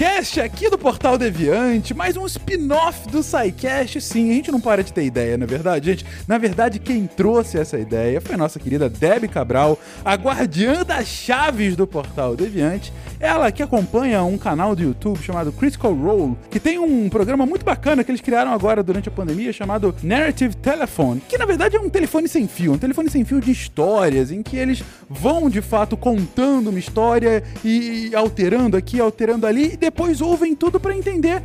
SciCast 0.00 0.40
aqui 0.40 0.70
do 0.70 0.78
Portal 0.78 1.18
Deviante, 1.18 1.92
mais 1.92 2.16
um 2.16 2.24
spin-off 2.24 3.06
do 3.10 3.22
SciCast. 3.22 4.00
Sim, 4.00 4.30
a 4.30 4.32
gente 4.32 4.50
não 4.50 4.58
para 4.58 4.82
de 4.82 4.94
ter 4.94 5.04
ideia, 5.04 5.36
na 5.36 5.44
é 5.44 5.46
verdade, 5.46 5.90
gente. 5.90 6.06
Na 6.26 6.38
verdade, 6.38 6.78
quem 6.78 7.06
trouxe 7.06 7.58
essa 7.58 7.78
ideia 7.78 8.18
foi 8.18 8.34
a 8.34 8.38
nossa 8.38 8.58
querida 8.58 8.88
Debbie 8.88 9.28
Cabral, 9.28 9.78
a 10.02 10.14
guardiã 10.14 10.84
das 10.84 11.06
chaves 11.06 11.76
do 11.76 11.86
Portal 11.86 12.34
Deviante. 12.34 12.90
Ela 13.20 13.52
que 13.52 13.62
acompanha 13.62 14.24
um 14.24 14.38
canal 14.38 14.74
do 14.74 14.82
YouTube 14.82 15.22
chamado 15.22 15.52
Critical 15.52 15.92
Role, 15.92 16.38
que 16.50 16.58
tem 16.58 16.78
um 16.78 17.06
programa 17.10 17.44
muito 17.44 17.66
bacana 17.66 18.02
que 18.02 18.10
eles 18.10 18.22
criaram 18.22 18.50
agora 18.50 18.82
durante 18.82 19.10
a 19.10 19.12
pandemia 19.12 19.52
chamado 19.52 19.94
Narrative 20.02 20.56
Telephone, 20.56 21.20
que 21.28 21.36
na 21.36 21.44
verdade 21.44 21.76
é 21.76 21.80
um 21.80 21.90
telefone 21.90 22.26
sem 22.28 22.48
fio, 22.48 22.72
um 22.72 22.78
telefone 22.78 23.10
sem 23.10 23.22
fio 23.22 23.38
de 23.38 23.50
histórias, 23.50 24.30
em 24.30 24.42
que 24.42 24.56
eles 24.56 24.82
vão 25.08 25.50
de 25.50 25.60
fato 25.60 25.98
contando 25.98 26.70
uma 26.70 26.78
história 26.78 27.42
e 27.62 28.10
alterando 28.14 28.74
aqui, 28.74 28.98
alterando 28.98 29.46
ali, 29.46 29.74
e 29.74 29.76
depois 29.76 30.22
ouvem 30.22 30.54
tudo 30.54 30.80
para 30.80 30.96
entender 30.96 31.42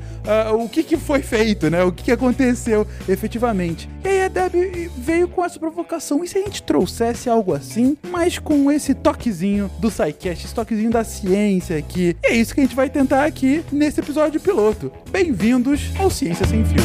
uh, 0.52 0.56
o 0.56 0.70
que, 0.70 0.82
que 0.82 0.96
foi 0.96 1.22
feito, 1.22 1.70
né? 1.70 1.84
O 1.84 1.92
que, 1.92 2.06
que 2.06 2.12
aconteceu 2.12 2.88
efetivamente. 3.10 3.90
E 4.04 4.08
aí 4.08 4.24
a 4.24 4.28
Deb 4.30 4.54
veio 4.98 5.28
com 5.28 5.44
essa 5.44 5.60
provocação. 5.60 6.24
E 6.24 6.28
se 6.28 6.38
a 6.38 6.42
gente 6.42 6.64
trouxesse 6.64 7.30
algo 7.30 7.54
assim, 7.54 7.98
mas 8.10 8.40
com 8.40 8.72
esse 8.72 8.94
toquezinho 8.94 9.70
do 9.80 9.92
SciCast, 9.92 10.46
esse 10.46 10.56
toquezinho 10.56 10.92
da 10.92 11.04
ciência 11.04 11.65
aqui? 11.74 12.16
E 12.24 12.28
é 12.28 12.36
isso 12.36 12.54
que 12.54 12.62
a 12.62 12.64
gente 12.64 12.76
vai 12.76 12.90
tentar 12.90 13.26
aqui 13.26 13.64
nesse 13.72 14.00
episódio 14.00 14.40
piloto. 14.40 14.92
Bem-vindos 15.10 15.92
ao 16.00 16.10
Ciência 16.10 16.46
Sem 16.46 16.64
Fio. 16.66 16.84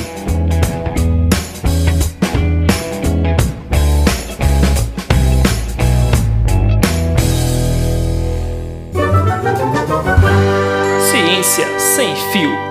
Ciência 11.11 11.79
sem 11.79 12.15
fio. 12.33 12.70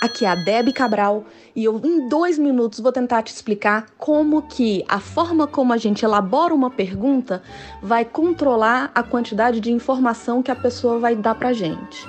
Aqui 0.00 0.24
é 0.24 0.28
a 0.28 0.36
Debbie 0.36 0.72
Cabral 0.72 1.24
e 1.56 1.64
eu 1.64 1.80
em 1.84 2.08
dois 2.08 2.38
minutos 2.38 2.78
vou 2.78 2.92
tentar 2.92 3.20
te 3.24 3.32
explicar 3.32 3.86
como 3.98 4.42
que 4.42 4.84
a 4.86 5.00
forma 5.00 5.44
como 5.44 5.72
a 5.72 5.76
gente 5.76 6.04
elabora 6.04 6.54
uma 6.54 6.70
pergunta 6.70 7.42
vai 7.82 8.04
controlar 8.04 8.92
a 8.94 9.02
quantidade 9.02 9.58
de 9.58 9.72
informação 9.72 10.40
que 10.40 10.52
a 10.52 10.56
pessoa 10.56 11.00
vai 11.00 11.16
dar 11.16 11.34
pra 11.34 11.52
gente. 11.52 12.06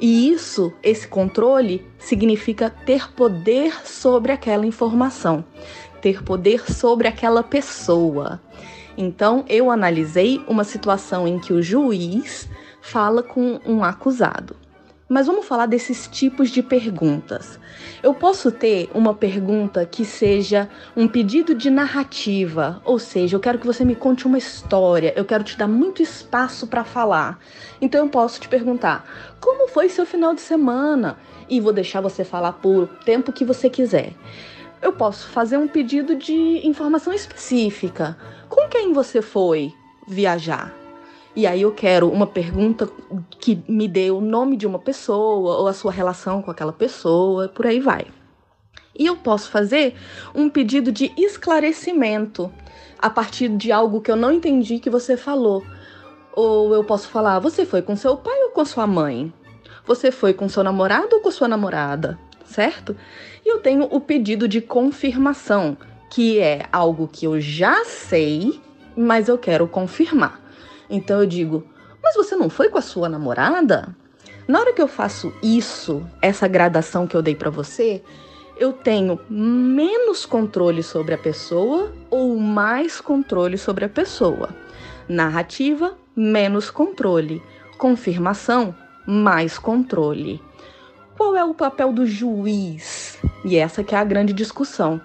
E 0.00 0.30
isso, 0.30 0.72
esse 0.80 1.08
controle, 1.08 1.84
significa 1.98 2.70
ter 2.70 3.12
poder 3.12 3.84
sobre 3.84 4.30
aquela 4.30 4.64
informação, 4.64 5.44
ter 6.00 6.22
poder 6.22 6.70
sobre 6.70 7.08
aquela 7.08 7.42
pessoa. 7.42 8.40
Então, 8.96 9.44
eu 9.48 9.72
analisei 9.72 10.40
uma 10.46 10.62
situação 10.62 11.26
em 11.26 11.40
que 11.40 11.52
o 11.52 11.60
juiz 11.60 12.48
fala 12.80 13.24
com 13.24 13.58
um 13.66 13.82
acusado. 13.82 14.54
Mas 15.14 15.28
vamos 15.28 15.46
falar 15.46 15.66
desses 15.66 16.08
tipos 16.08 16.50
de 16.50 16.60
perguntas. 16.60 17.60
Eu 18.02 18.12
posso 18.12 18.50
ter 18.50 18.90
uma 18.92 19.14
pergunta 19.14 19.86
que 19.86 20.04
seja 20.04 20.68
um 20.96 21.06
pedido 21.06 21.54
de 21.54 21.70
narrativa, 21.70 22.82
ou 22.84 22.98
seja, 22.98 23.36
eu 23.36 23.40
quero 23.40 23.60
que 23.60 23.66
você 23.66 23.84
me 23.84 23.94
conte 23.94 24.26
uma 24.26 24.36
história, 24.36 25.12
eu 25.14 25.24
quero 25.24 25.44
te 25.44 25.56
dar 25.56 25.68
muito 25.68 26.02
espaço 26.02 26.66
para 26.66 26.82
falar. 26.82 27.38
Então 27.80 28.04
eu 28.04 28.10
posso 28.10 28.40
te 28.40 28.48
perguntar: 28.48 29.04
como 29.40 29.68
foi 29.68 29.88
seu 29.88 30.04
final 30.04 30.34
de 30.34 30.40
semana? 30.40 31.16
E 31.48 31.60
vou 31.60 31.72
deixar 31.72 32.00
você 32.00 32.24
falar 32.24 32.54
por 32.54 32.88
tempo 33.04 33.32
que 33.32 33.44
você 33.44 33.70
quiser. 33.70 34.14
Eu 34.82 34.94
posso 34.94 35.28
fazer 35.28 35.58
um 35.58 35.68
pedido 35.68 36.16
de 36.16 36.66
informação 36.66 37.12
específica. 37.12 38.18
Com 38.48 38.68
quem 38.68 38.92
você 38.92 39.22
foi 39.22 39.72
viajar? 40.08 40.83
E 41.36 41.48
aí 41.48 41.62
eu 41.62 41.72
quero 41.72 42.08
uma 42.08 42.28
pergunta 42.28 42.88
que 43.40 43.60
me 43.66 43.88
dê 43.88 44.10
o 44.10 44.20
nome 44.20 44.56
de 44.56 44.66
uma 44.66 44.78
pessoa 44.78 45.58
ou 45.58 45.66
a 45.66 45.72
sua 45.72 45.90
relação 45.90 46.40
com 46.40 46.50
aquela 46.50 46.72
pessoa, 46.72 47.48
por 47.48 47.66
aí 47.66 47.80
vai. 47.80 48.06
E 48.96 49.06
eu 49.06 49.16
posso 49.16 49.50
fazer 49.50 49.96
um 50.32 50.48
pedido 50.48 50.92
de 50.92 51.12
esclarecimento 51.18 52.52
a 52.98 53.10
partir 53.10 53.48
de 53.48 53.72
algo 53.72 54.00
que 54.00 54.10
eu 54.10 54.16
não 54.16 54.32
entendi 54.32 54.78
que 54.78 54.88
você 54.88 55.16
falou. 55.16 55.64
Ou 56.32 56.72
eu 56.72 56.84
posso 56.84 57.08
falar: 57.08 57.40
você 57.40 57.66
foi 57.66 57.82
com 57.82 57.96
seu 57.96 58.16
pai 58.16 58.44
ou 58.44 58.50
com 58.50 58.64
sua 58.64 58.86
mãe? 58.86 59.32
Você 59.84 60.12
foi 60.12 60.32
com 60.32 60.48
seu 60.48 60.62
namorado 60.62 61.16
ou 61.16 61.20
com 61.20 61.30
sua 61.32 61.48
namorada? 61.48 62.16
Certo? 62.44 62.96
E 63.44 63.48
eu 63.48 63.58
tenho 63.58 63.88
o 63.90 64.00
pedido 64.00 64.46
de 64.46 64.60
confirmação, 64.60 65.76
que 66.10 66.38
é 66.38 66.66
algo 66.70 67.08
que 67.08 67.26
eu 67.26 67.40
já 67.40 67.84
sei, 67.84 68.60
mas 68.96 69.28
eu 69.28 69.36
quero 69.36 69.66
confirmar. 69.66 70.43
Então 70.88 71.20
eu 71.20 71.26
digo: 71.26 71.64
Mas 72.02 72.14
você 72.14 72.36
não 72.36 72.50
foi 72.50 72.68
com 72.68 72.78
a 72.78 72.82
sua 72.82 73.08
namorada? 73.08 73.94
Na 74.46 74.60
hora 74.60 74.72
que 74.72 74.82
eu 74.82 74.88
faço 74.88 75.32
isso, 75.42 76.06
essa 76.20 76.46
gradação 76.46 77.06
que 77.06 77.16
eu 77.16 77.22
dei 77.22 77.34
para 77.34 77.48
você, 77.48 78.02
eu 78.58 78.72
tenho 78.72 79.18
menos 79.28 80.26
controle 80.26 80.82
sobre 80.82 81.14
a 81.14 81.18
pessoa 81.18 81.92
ou 82.10 82.36
mais 82.36 83.00
controle 83.00 83.56
sobre 83.56 83.86
a 83.86 83.88
pessoa. 83.88 84.50
Narrativa, 85.08 85.96
menos 86.14 86.70
controle. 86.70 87.42
Confirmação, 87.78 88.74
mais 89.06 89.58
controle. 89.58 90.40
Qual 91.16 91.34
é 91.34 91.44
o 91.44 91.54
papel 91.54 91.92
do 91.92 92.06
juiz? 92.06 93.18
E 93.44 93.56
essa 93.56 93.82
que 93.82 93.94
é 93.94 93.98
a 93.98 94.04
grande 94.04 94.32
discussão. 94.32 95.00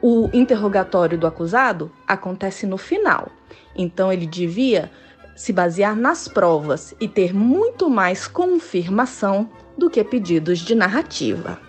O 0.00 0.28
interrogatório 0.32 1.18
do 1.18 1.26
acusado 1.26 1.90
acontece 2.06 2.66
no 2.66 2.78
final. 2.78 3.28
Então 3.76 4.12
ele 4.12 4.26
devia 4.26 4.90
se 5.34 5.52
basear 5.52 5.94
nas 5.94 6.26
provas 6.26 6.94
e 6.98 7.06
ter 7.06 7.34
muito 7.34 7.90
mais 7.90 8.26
confirmação 8.26 9.48
do 9.76 9.90
que 9.90 10.02
pedidos 10.02 10.60
de 10.60 10.74
narrativa. 10.74 11.60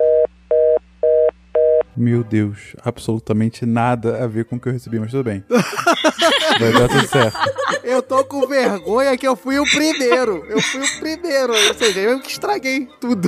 Meu 1.98 2.24
Deus, 2.24 2.76
absolutamente 2.84 3.66
nada 3.66 4.24
a 4.24 4.28
ver 4.28 4.46
com 4.46 4.56
o 4.56 4.60
que 4.60 4.70
eu 4.70 4.74
recebi, 4.74 5.00
mas 5.00 5.10
tudo 5.10 5.24
bem. 5.24 5.44
Vai 5.50 6.72
dar 6.72 6.88
tudo 6.88 7.08
certo. 7.08 7.38
Eu 7.84 8.04
tô 8.04 8.24
com 8.24 8.46
vergonha 8.46 9.18
que 9.18 9.28
eu 9.28 9.36
fui 9.36 9.58
o 9.58 9.64
primeiro. 9.64 10.46
Eu 10.48 10.62
fui 10.62 10.82
o 10.82 11.00
primeiro. 11.00 11.54
Ou 11.54 11.74
seja, 11.74 12.00
eu 12.00 12.20
que 12.20 12.30
estraguei 12.30 12.88
tudo. 13.02 13.28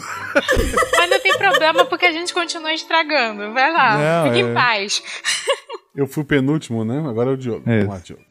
Mas 0.97 1.09
não 1.09 1.19
tem 1.19 1.35
problema 1.35 1.85
porque 1.85 2.06
a 2.06 2.12
gente 2.12 2.31
continua 2.31 2.72
estragando. 2.72 3.53
Vai 3.53 3.72
lá, 3.72 3.97
não, 3.97 4.31
fique 4.31 4.44
é... 4.44 4.51
em 4.51 4.53
paz. 4.53 5.01
Eu 5.95 6.06
fui 6.06 6.22
o 6.22 6.25
penúltimo, 6.25 6.85
né? 6.85 7.00
Agora 7.09 7.31
é 7.31 7.34
o 7.34 7.38
Diogo. 7.38 7.68
É. 7.68 7.79
Vamos 7.79 7.95
lá, 7.95 8.01
Diogo. 8.01 8.28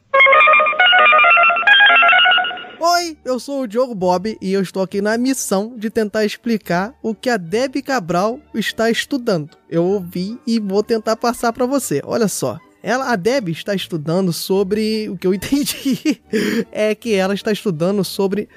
Oi, 2.81 3.19
eu 3.25 3.41
sou 3.41 3.63
o 3.63 3.67
Diogo 3.67 3.93
Bob 3.93 4.39
e 4.41 4.53
eu 4.53 4.63
estou 4.63 4.85
aqui 4.85 5.03
na 5.03 5.19
missão 5.19 5.75
de 5.77 5.91
tentar 5.91 6.25
explicar 6.25 6.95
o 7.03 7.13
que 7.13 7.29
a 7.29 7.37
Debbie 7.37 7.83
Cabral 7.83 8.39
está 8.55 8.89
estudando. 8.89 9.57
Eu 9.69 9.85
ouvi 9.85 10.39
e 10.47 10.61
vou 10.61 10.85
tentar 10.85 11.17
passar 11.17 11.53
para 11.53 11.67
você. 11.67 12.01
Olha 12.05 12.29
só. 12.29 12.57
Ela, 12.81 13.11
a 13.13 13.17
Deb 13.17 13.49
está 13.49 13.75
estudando 13.75 14.33
sobre. 14.33 15.09
O 15.09 15.19
que 15.19 15.27
eu 15.27 15.35
entendi 15.35 16.23
é 16.71 16.95
que 16.95 17.15
ela 17.15 17.35
está 17.35 17.51
estudando 17.51 18.05
sobre 18.05 18.49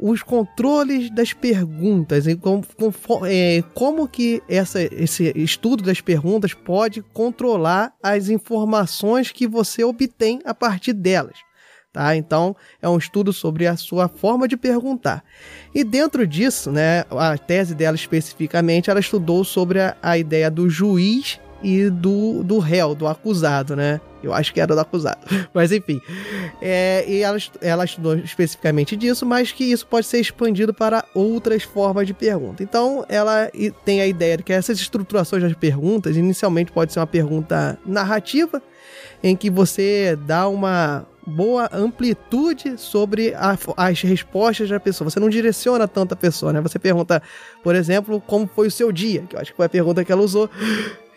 os 0.00 0.22
controles 0.22 1.10
das 1.10 1.34
perguntas 1.34 2.26
e 2.26 2.34
como, 2.34 2.64
como, 2.76 3.26
é, 3.26 3.62
como 3.74 4.08
que 4.08 4.42
essa, 4.48 4.80
esse 4.82 5.32
estudo 5.36 5.82
das 5.82 6.00
perguntas 6.00 6.54
pode 6.54 7.02
controlar 7.12 7.94
as 8.02 8.30
informações 8.30 9.32
que 9.32 9.46
você 9.46 9.84
obtém 9.84 10.40
a 10.46 10.54
partir 10.54 10.94
delas. 10.94 11.36
Tá? 11.96 12.14
Então, 12.14 12.54
é 12.82 12.86
um 12.86 12.98
estudo 12.98 13.32
sobre 13.32 13.66
a 13.66 13.74
sua 13.74 14.06
forma 14.06 14.46
de 14.46 14.54
perguntar. 14.54 15.24
E 15.74 15.82
dentro 15.82 16.26
disso, 16.26 16.70
né, 16.70 17.04
a 17.10 17.38
tese 17.38 17.74
dela 17.74 17.96
especificamente, 17.96 18.90
ela 18.90 19.00
estudou 19.00 19.42
sobre 19.44 19.80
a, 19.80 19.96
a 20.02 20.18
ideia 20.18 20.50
do 20.50 20.68
juiz 20.68 21.40
e 21.62 21.88
do, 21.88 22.44
do 22.44 22.58
réu, 22.58 22.94
do 22.94 23.06
acusado, 23.06 23.74
né? 23.74 23.98
Eu 24.22 24.34
acho 24.34 24.52
que 24.52 24.60
era 24.60 24.74
do 24.74 24.78
acusado. 24.78 25.26
Mas 25.54 25.72
enfim. 25.72 26.02
É, 26.60 27.02
e 27.08 27.22
ela, 27.22 27.38
ela 27.62 27.84
estudou 27.86 28.14
especificamente 28.18 28.94
disso, 28.94 29.24
mas 29.24 29.52
que 29.52 29.64
isso 29.64 29.86
pode 29.86 30.06
ser 30.06 30.20
expandido 30.20 30.74
para 30.74 31.02
outras 31.14 31.62
formas 31.62 32.06
de 32.06 32.12
pergunta. 32.12 32.62
Então, 32.62 33.06
ela 33.08 33.50
tem 33.86 34.02
a 34.02 34.06
ideia 34.06 34.36
de 34.36 34.42
que 34.42 34.52
essas 34.52 34.78
estruturações 34.78 35.42
das 35.42 35.54
perguntas, 35.54 36.14
inicialmente 36.14 36.70
pode 36.72 36.92
ser 36.92 36.98
uma 36.98 37.06
pergunta 37.06 37.78
narrativa, 37.86 38.60
em 39.22 39.36
que 39.36 39.50
você 39.50 40.18
dá 40.26 40.48
uma, 40.48 41.06
boa 41.26 41.68
amplitude 41.72 42.78
sobre 42.78 43.34
a, 43.34 43.58
as 43.76 44.00
respostas 44.02 44.68
da 44.68 44.78
pessoa. 44.78 45.10
Você 45.10 45.18
não 45.18 45.28
direciona 45.28 45.88
tanto 45.88 46.14
a 46.14 46.16
pessoa, 46.16 46.52
né? 46.52 46.60
Você 46.60 46.78
pergunta, 46.78 47.22
por 47.62 47.74
exemplo, 47.74 48.20
como 48.20 48.46
foi 48.46 48.68
o 48.68 48.70
seu 48.70 48.92
dia, 48.92 49.22
que 49.28 49.34
eu 49.34 49.40
acho 49.40 49.50
que 49.50 49.56
foi 49.56 49.66
a 49.66 49.70
pergunta 49.70 50.04
que 50.04 50.12
ela 50.12 50.22
usou. 50.22 50.48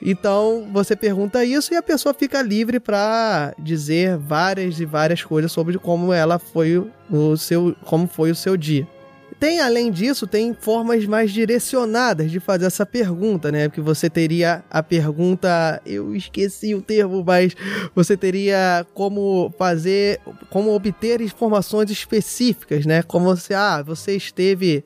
Então, 0.01 0.67
você 0.71 0.95
pergunta 0.95 1.43
isso 1.43 1.73
e 1.73 1.77
a 1.77 1.83
pessoa 1.83 2.13
fica 2.13 2.41
livre 2.41 2.79
para 2.79 3.53
dizer 3.59 4.17
várias 4.17 4.79
e 4.79 4.85
várias 4.85 5.21
coisas 5.23 5.51
sobre 5.51 5.77
como 5.77 6.13
ela 6.13 6.39
foi 6.39 6.89
o 7.11 7.37
seu, 7.37 7.75
como 7.83 8.07
foi 8.07 8.31
o 8.31 8.35
seu 8.35 8.55
dia. 8.55 8.87
Tem, 9.39 9.61
além 9.61 9.89
disso, 9.89 10.27
tem 10.27 10.53
formas 10.53 11.05
mais 11.05 11.31
direcionadas 11.31 12.29
de 12.29 12.39
fazer 12.39 12.65
essa 12.65 12.85
pergunta, 12.85 13.51
né? 13.51 13.69
Porque 13.69 13.79
você 13.79 14.09
teria 14.09 14.63
a 14.69 14.83
pergunta, 14.83 15.81
eu 15.85 16.13
esqueci 16.13 16.75
o 16.75 16.81
termo, 16.81 17.23
mas 17.25 17.55
você 17.95 18.17
teria 18.17 18.85
como 18.93 19.53
fazer, 19.57 20.19
como 20.49 20.73
obter 20.73 21.21
informações 21.21 21.89
específicas, 21.89 22.85
né? 22.85 23.01
Como 23.01 23.25
você, 23.25 23.53
ah, 23.53 23.81
você 23.81 24.17
esteve 24.17 24.83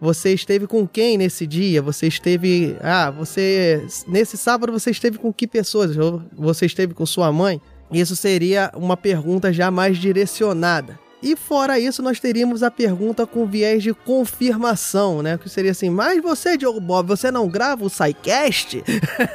você 0.00 0.34
esteve 0.34 0.66
com 0.66 0.86
quem 0.86 1.16
nesse 1.16 1.46
dia? 1.46 1.80
Você 1.80 2.06
esteve. 2.06 2.76
Ah, 2.82 3.10
você. 3.10 3.86
Nesse 4.06 4.36
sábado 4.36 4.72
você 4.72 4.90
esteve 4.90 5.18
com 5.18 5.32
que 5.32 5.46
pessoas? 5.46 5.96
Você 6.36 6.66
esteve 6.66 6.92
com 6.92 7.06
sua 7.06 7.32
mãe? 7.32 7.60
Isso 7.92 8.16
seria 8.16 8.70
uma 8.74 8.96
pergunta 8.96 9.52
já 9.52 9.70
mais 9.70 9.96
direcionada. 9.96 10.98
E 11.24 11.34
fora 11.34 11.78
isso, 11.80 12.02
nós 12.02 12.20
teríamos 12.20 12.62
a 12.62 12.70
pergunta 12.70 13.26
com 13.26 13.46
viés 13.46 13.82
de 13.82 13.94
confirmação, 13.94 15.22
né? 15.22 15.38
Que 15.38 15.48
seria 15.48 15.70
assim, 15.70 15.88
mas 15.88 16.22
você, 16.22 16.54
Diogo 16.54 16.78
Bob, 16.78 17.08
você 17.08 17.30
não 17.30 17.48
grava 17.48 17.82
o 17.82 17.88
SciCast? 17.88 18.84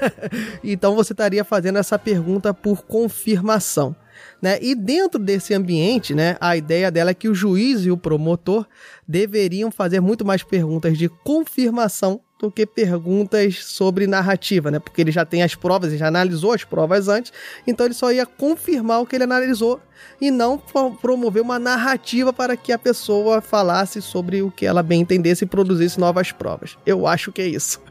então 0.64 0.96
você 0.96 1.14
estaria 1.14 1.44
fazendo 1.44 1.80
essa 1.80 1.98
pergunta 1.98 2.54
por 2.54 2.84
confirmação. 2.84 3.96
Né? 4.40 4.60
E 4.62 4.76
dentro 4.76 5.20
desse 5.20 5.52
ambiente, 5.56 6.14
né, 6.14 6.38
a 6.40 6.56
ideia 6.56 6.92
dela 6.92 7.10
é 7.10 7.16
que 7.16 7.28
o 7.28 7.34
juiz 7.34 7.84
e 7.84 7.90
o 7.90 7.98
promotor 7.98 8.68
deveriam 9.08 9.72
fazer 9.72 10.00
muito 10.00 10.24
mais 10.24 10.44
perguntas 10.44 10.96
de 10.96 11.10
confirmação 11.10 12.22
do 12.40 12.50
que 12.50 12.66
perguntas 12.66 13.66
sobre 13.66 14.08
narrativa, 14.08 14.72
né? 14.72 14.80
Porque 14.80 15.02
ele 15.02 15.12
já 15.12 15.26
tem 15.26 15.44
as 15.44 15.56
provas, 15.56 15.90
ele 15.90 16.00
já 16.00 16.08
analisou 16.08 16.54
as 16.54 16.64
provas 16.64 17.10
antes, 17.10 17.34
então 17.68 17.86
ele 17.86 17.94
só 17.94 18.14
ia 18.14 18.26
confirmar 18.26 19.02
o 19.02 19.06
que 19.06 19.18
ele 19.18 19.26
analisou 19.26 19.82
e 20.22 20.32
não 20.32 20.58
promover 20.58 21.42
uma 21.42 21.60
narrativa 21.60 22.32
para 22.32 22.56
que 22.56 22.72
a 22.72 22.80
pessoa 22.80 23.42
falasse 23.42 24.02
sobre 24.02 24.42
o 24.42 24.50
que 24.50 24.66
ela 24.66 24.82
bem 24.82 25.02
entendesse 25.02 25.44
e 25.44 25.48
produzisse 25.48 26.00
novas 26.00 26.32
provas. 26.32 26.78
Eu 26.86 27.06
acho 27.06 27.30
que 27.34 27.42
é 27.42 27.48
isso. 27.48 27.82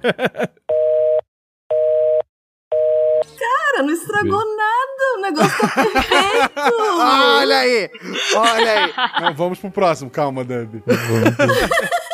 Cara, 3.38 3.82
não 3.82 3.90
estragou 3.92 4.56
nada. 4.56 4.78
O 5.16 5.20
negócio 5.20 5.58
tá 5.58 5.68
perfeito. 5.68 6.52
olha 6.98 7.58
aí, 7.58 7.90
olha 8.34 8.72
aí. 8.72 8.92
Não, 9.20 9.34
vamos 9.34 9.58
pro 9.58 9.70
próximo. 9.70 10.08
Calma, 10.10 10.42
Debbie. 10.42 10.82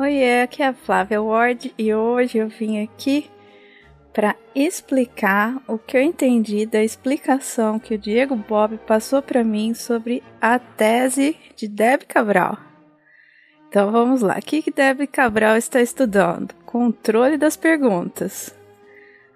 Oi, 0.00 0.42
aqui 0.42 0.62
é 0.62 0.68
a 0.68 0.72
Flávia 0.72 1.20
Ward 1.20 1.74
e 1.76 1.92
hoje 1.92 2.38
eu 2.38 2.48
vim 2.48 2.80
aqui 2.80 3.28
para 4.12 4.36
explicar 4.54 5.60
o 5.66 5.76
que 5.76 5.96
eu 5.96 6.00
entendi 6.00 6.64
da 6.64 6.80
explicação 6.80 7.80
que 7.80 7.94
o 7.96 7.98
Diego 7.98 8.36
Bob 8.36 8.78
passou 8.86 9.20
para 9.20 9.42
mim 9.42 9.74
sobre 9.74 10.22
a 10.40 10.56
tese 10.56 11.36
de 11.56 11.66
Deb 11.66 12.02
Cabral. 12.06 12.56
Então 13.68 13.90
vamos 13.90 14.22
lá. 14.22 14.38
O 14.38 14.40
que, 14.40 14.62
que 14.62 14.70
Deb 14.70 15.04
Cabral 15.08 15.56
está 15.56 15.82
estudando? 15.82 16.54
Controle 16.64 17.36
das 17.36 17.56
perguntas. 17.56 18.54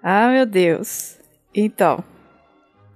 Ah, 0.01 0.29
meu 0.29 0.45
Deus. 0.45 1.19
Então, 1.53 2.01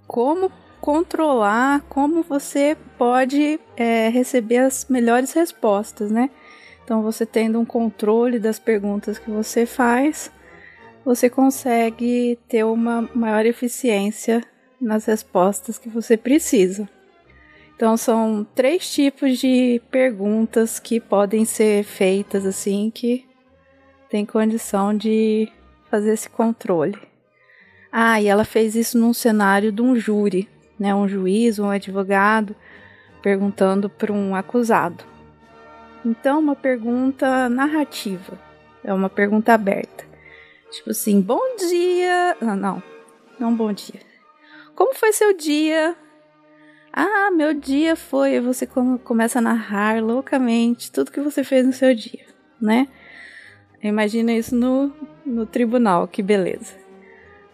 como 0.07 0.49
controlar, 0.79 1.81
como 1.89 2.23
você 2.23 2.77
pode 2.97 3.59
é, 3.75 4.07
receber 4.07 4.59
as 4.59 4.85
melhores 4.89 5.33
respostas, 5.33 6.09
né? 6.09 6.29
Então, 6.87 7.01
você 7.01 7.25
tendo 7.25 7.59
um 7.59 7.65
controle 7.65 8.39
das 8.39 8.57
perguntas 8.57 9.19
que 9.19 9.29
você 9.29 9.65
faz, 9.65 10.31
você 11.03 11.29
consegue 11.29 12.39
ter 12.47 12.63
uma 12.63 13.01
maior 13.13 13.45
eficiência 13.45 14.41
nas 14.79 15.03
respostas 15.03 15.77
que 15.77 15.89
você 15.89 16.15
precisa. 16.15 16.87
Então 17.75 17.97
são 17.97 18.47
três 18.55 18.89
tipos 18.89 19.37
de 19.37 19.81
perguntas 19.91 20.79
que 20.79 20.97
podem 20.97 21.43
ser 21.43 21.83
feitas 21.83 22.45
assim 22.45 22.89
que 22.89 23.25
tem 24.09 24.25
condição 24.25 24.95
de 24.95 25.51
fazer 25.91 26.13
esse 26.13 26.29
controle. 26.29 26.97
Ah, 27.91 28.21
e 28.21 28.27
ela 28.27 28.45
fez 28.45 28.75
isso 28.77 28.97
num 28.97 29.13
cenário 29.13 29.73
de 29.73 29.81
um 29.81 29.93
júri, 29.93 30.47
né, 30.79 30.95
um 30.95 31.05
juiz, 31.05 31.59
um 31.59 31.69
advogado 31.69 32.55
perguntando 33.21 33.89
para 33.89 34.13
um 34.13 34.33
acusado. 34.33 35.16
Então, 36.05 36.39
uma 36.39 36.55
pergunta 36.55 37.49
narrativa, 37.49 38.37
é 38.83 38.93
uma 38.93 39.09
pergunta 39.09 39.53
aberta. 39.53 40.05
Tipo 40.71 40.91
assim, 40.91 41.21
bom 41.21 41.55
dia. 41.57 42.37
Não, 42.41 42.55
não, 42.55 42.83
não 43.39 43.55
bom 43.55 43.71
dia. 43.71 44.01
Como 44.75 44.93
foi 44.93 45.11
seu 45.11 45.35
dia? 45.35 45.95
Ah, 46.93 47.31
meu 47.31 47.53
dia 47.53 47.95
foi. 47.95 48.39
Você 48.39 48.67
começa 49.03 49.39
a 49.39 49.41
narrar 49.41 50.01
loucamente 50.03 50.91
tudo 50.91 51.11
que 51.11 51.21
você 51.21 51.43
fez 51.43 51.65
no 51.65 51.73
seu 51.73 51.93
dia, 51.93 52.25
né? 52.61 52.87
Imagina 53.81 54.33
isso 54.33 54.55
no, 54.55 54.91
no 55.25 55.45
tribunal, 55.45 56.07
que 56.07 56.21
beleza. 56.21 56.75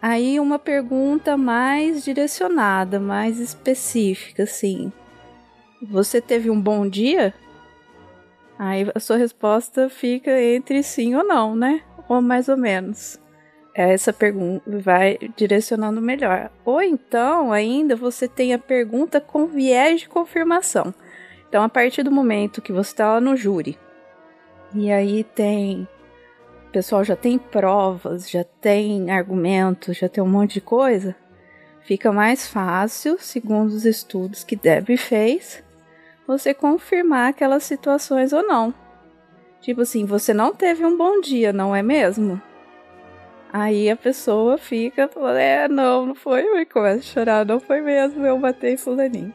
Aí 0.00 0.38
uma 0.38 0.58
pergunta 0.58 1.36
mais 1.36 2.04
direcionada, 2.04 3.00
mais 3.00 3.38
específica, 3.38 4.42
assim. 4.42 4.92
Você 5.82 6.20
teve 6.20 6.50
um 6.50 6.60
bom 6.60 6.88
dia? 6.88 7.34
Aí 8.58 8.86
a 8.94 9.00
sua 9.00 9.16
resposta 9.16 9.88
fica 9.88 10.30
entre 10.40 10.82
sim 10.82 11.14
ou 11.14 11.24
não, 11.24 11.56
né? 11.56 11.82
Ou 12.08 12.22
mais 12.22 12.48
ou 12.48 12.56
menos 12.56 13.18
essa 13.74 14.12
pergunta 14.12 14.62
vai 14.78 15.18
direcionando 15.36 16.00
melhor. 16.00 16.50
Ou 16.64 16.80
então, 16.80 17.52
ainda 17.52 17.96
você 17.96 18.28
tem 18.28 18.54
a 18.54 18.58
pergunta 18.58 19.20
com 19.20 19.46
viés 19.46 20.02
de 20.02 20.08
confirmação. 20.08 20.94
Então, 21.48 21.62
a 21.62 21.68
partir 21.68 22.04
do 22.04 22.10
momento 22.10 22.62
que 22.62 22.72
você 22.72 22.92
está 22.92 23.14
lá 23.14 23.20
no 23.20 23.36
júri, 23.36 23.76
e 24.72 24.90
aí 24.90 25.24
tem. 25.24 25.88
O 26.68 26.70
pessoal 26.74 27.04
já 27.04 27.14
tem 27.14 27.38
provas, 27.38 28.28
já 28.28 28.42
tem 28.42 29.10
argumentos, 29.10 29.96
já 29.96 30.08
tem 30.08 30.22
um 30.22 30.28
monte 30.28 30.54
de 30.54 30.60
coisa, 30.60 31.14
fica 31.82 32.12
mais 32.12 32.48
fácil, 32.48 33.16
segundo 33.20 33.68
os 33.68 33.84
estudos 33.84 34.42
que 34.42 34.56
Debbie 34.56 34.96
fez, 34.96 35.62
você 36.26 36.54
confirmar 36.54 37.30
aquelas 37.30 37.64
situações 37.64 38.32
ou 38.32 38.42
não. 38.42 38.74
Tipo 39.60 39.82
assim, 39.82 40.04
você 40.04 40.34
não 40.34 40.54
teve 40.54 40.84
um 40.84 40.96
bom 40.96 41.20
dia, 41.20 41.52
não 41.52 41.74
é 41.74 41.82
mesmo? 41.82 42.40
Aí 43.52 43.88
a 43.88 43.96
pessoa 43.96 44.58
fica, 44.58 45.08
é, 45.38 45.68
não, 45.68 46.06
não 46.06 46.14
foi, 46.14 46.42
e 46.60 46.66
começa 46.66 46.98
a 46.98 47.02
chorar, 47.02 47.46
não 47.46 47.60
foi 47.60 47.80
mesmo, 47.80 48.26
eu 48.26 48.36
matei 48.36 48.76
fulaninho. 48.76 49.32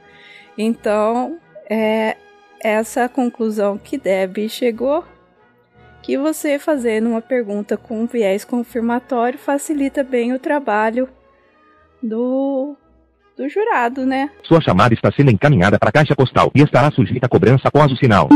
Então, 0.58 1.40
é 1.70 2.18
essa 2.60 3.08
conclusão 3.08 3.78
que 3.78 3.98
Debbie 3.98 4.50
chegou, 4.50 5.06
que 6.02 6.18
você 6.18 6.60
fazendo 6.60 7.10
uma 7.10 7.22
pergunta 7.22 7.78
com 7.78 8.02
um 8.02 8.06
viés 8.06 8.44
confirmatório 8.44 9.40
facilita 9.40 10.04
bem 10.04 10.34
o 10.34 10.40
trabalho 10.40 11.08
do, 12.04 12.76
do 13.40 13.48
jurado, 13.48 14.06
né? 14.06 14.30
Sua 14.44 14.60
chamada 14.60 14.94
está 14.94 15.10
sendo 15.14 15.32
encaminhada 15.32 15.80
para 15.80 15.88
a 15.88 15.94
caixa 15.94 16.14
postal 16.14 16.52
e 16.54 16.62
estará 16.62 16.92
sujeita 16.92 17.26
a 17.26 17.30
cobrança 17.30 17.70
após 17.70 17.90
o 17.90 17.96
sinal. 17.96 18.28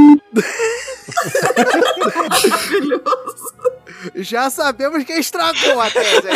Maravilhoso. 2.00 3.04
Já 4.16 4.50
sabemos 4.50 5.04
quem 5.04 5.20
estragou 5.20 5.82
a 5.82 5.90
tese. 5.90 6.28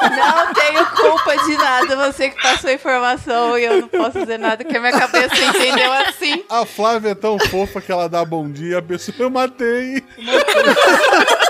Não 0.00 0.52
tenho 0.52 0.86
culpa 0.90 1.36
de 1.44 1.56
nada, 1.56 1.96
você 1.96 2.28
que 2.30 2.42
passou 2.42 2.68
a 2.68 2.74
informação 2.74 3.58
e 3.58 3.64
eu 3.64 3.80
não 3.80 3.88
posso 3.88 4.20
dizer 4.20 4.38
nada, 4.38 4.62
que 4.62 4.76
a 4.76 4.80
minha 4.80 4.92
cabeça 4.92 5.34
entendeu 5.44 5.92
assim. 5.92 6.44
A 6.50 6.66
Flávia 6.66 7.10
é 7.10 7.14
tão 7.14 7.38
fofa 7.38 7.80
que 7.80 7.90
ela 7.90 8.08
dá 8.08 8.24
bom 8.24 8.50
dia, 8.50 8.78
a 8.78 8.82
pessoa 8.82 9.16
eu 9.18 9.30
matei. 9.30 10.04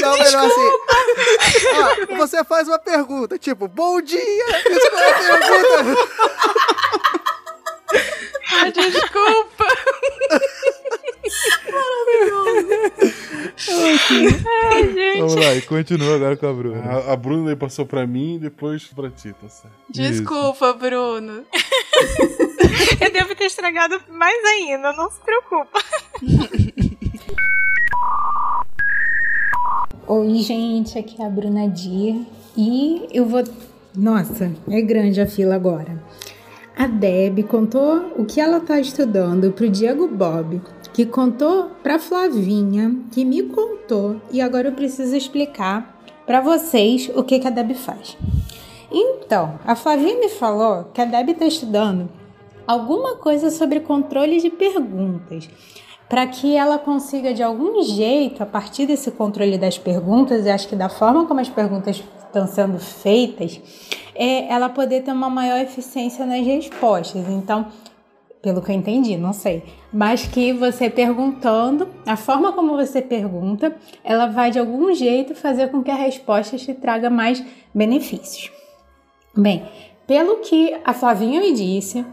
Não, 0.00 0.18
melhor 0.18 0.46
assim. 0.46 0.70
Ah, 1.74 2.16
você 2.16 2.44
faz 2.44 2.68
uma 2.68 2.78
pergunta, 2.78 3.38
tipo, 3.38 3.68
bom 3.68 4.00
dia! 4.00 4.20
Isso 4.20 4.86
é 4.86 4.90
uma 4.90 5.38
pergunta. 5.38 6.08
Ah, 8.50 8.70
desculpa. 8.70 9.66
Maravilhoso. 11.70 12.68
Ai, 14.72 14.92
gente. 14.92 15.18
Vamos 15.18 15.34
lá, 15.36 15.54
e 15.54 15.62
continua 15.62 16.16
agora 16.16 16.36
com 16.36 16.46
a 16.46 16.52
Bruna. 16.52 16.82
A, 16.90 17.12
a 17.12 17.16
Bruna 17.16 17.56
passou 17.56 17.86
pra 17.86 18.06
mim 18.06 18.36
e 18.36 18.38
depois 18.38 18.84
pra 18.84 19.10
ti, 19.10 19.34
tá 19.40 19.48
certo? 19.48 19.74
Desculpa, 19.90 20.70
Isso. 20.70 20.78
Bruno. 20.78 21.44
Eu 23.00 23.12
devo 23.12 23.34
ter 23.34 23.44
estragado 23.44 24.00
mais 24.08 24.44
ainda, 24.44 24.92
não 24.92 25.10
se 25.10 25.20
preocupa. 25.20 25.78
Oi, 30.10 30.36
gente, 30.36 30.98
aqui 30.98 31.20
é 31.20 31.26
a 31.26 31.28
Bruna 31.28 31.68
Dia 31.68 32.18
e 32.56 33.06
eu 33.12 33.26
vou. 33.26 33.44
Nossa, 33.94 34.50
é 34.70 34.80
grande 34.80 35.20
a 35.20 35.26
fila 35.26 35.54
agora. 35.54 36.02
A 36.74 36.86
Deb 36.86 37.42
contou 37.42 38.14
o 38.16 38.24
que 38.24 38.40
ela 38.40 38.56
está 38.56 38.80
estudando 38.80 39.52
para 39.52 39.66
o 39.66 39.68
Diego 39.68 40.08
Bob 40.08 40.62
que 40.94 41.04
contou 41.04 41.72
para 41.82 41.98
Flavinha, 41.98 42.96
que 43.12 43.22
me 43.22 43.42
contou, 43.42 44.18
e 44.32 44.40
agora 44.40 44.68
eu 44.68 44.72
preciso 44.72 45.14
explicar 45.14 46.00
para 46.24 46.40
vocês 46.40 47.10
o 47.14 47.22
que, 47.22 47.38
que 47.38 47.46
a 47.46 47.50
Deb 47.50 47.74
faz. 47.74 48.16
Então, 48.90 49.60
a 49.62 49.76
Flavinha 49.76 50.18
me 50.18 50.30
falou 50.30 50.84
que 50.84 51.02
a 51.02 51.04
Deb 51.04 51.32
está 51.32 51.44
estudando 51.44 52.08
alguma 52.66 53.16
coisa 53.16 53.50
sobre 53.50 53.80
controle 53.80 54.40
de 54.40 54.48
perguntas 54.48 55.50
para 56.08 56.26
que 56.26 56.56
ela 56.56 56.78
consiga 56.78 57.34
de 57.34 57.42
algum 57.42 57.82
jeito, 57.82 58.42
a 58.42 58.46
partir 58.46 58.86
desse 58.86 59.10
controle 59.10 59.58
das 59.58 59.76
perguntas, 59.76 60.46
e 60.46 60.50
acho 60.50 60.68
que 60.68 60.76
da 60.76 60.88
forma 60.88 61.26
como 61.26 61.40
as 61.40 61.48
perguntas 61.48 62.02
estão 62.26 62.46
sendo 62.46 62.78
feitas, 62.78 63.60
é 64.14 64.52
ela 64.52 64.68
poder 64.68 65.02
ter 65.02 65.12
uma 65.12 65.28
maior 65.28 65.60
eficiência 65.60 66.24
nas 66.24 66.44
respostas. 66.44 67.28
Então, 67.28 67.66
pelo 68.40 68.62
que 68.62 68.70
eu 68.70 68.76
entendi, 68.76 69.16
não 69.16 69.32
sei, 69.32 69.62
mas 69.92 70.26
que 70.26 70.52
você 70.52 70.88
perguntando, 70.88 71.88
a 72.06 72.16
forma 72.16 72.52
como 72.52 72.76
você 72.76 73.02
pergunta, 73.02 73.76
ela 74.02 74.26
vai 74.26 74.50
de 74.50 74.58
algum 74.58 74.94
jeito 74.94 75.34
fazer 75.34 75.70
com 75.70 75.82
que 75.82 75.90
a 75.90 75.96
resposta 75.96 76.56
te 76.56 76.72
traga 76.72 77.10
mais 77.10 77.44
benefícios. 77.74 78.50
Bem, 79.36 79.68
pelo 80.06 80.36
que 80.36 80.74
a 80.84 80.94
Flavinha 80.94 81.40
me 81.40 81.52
disse, 81.52 82.04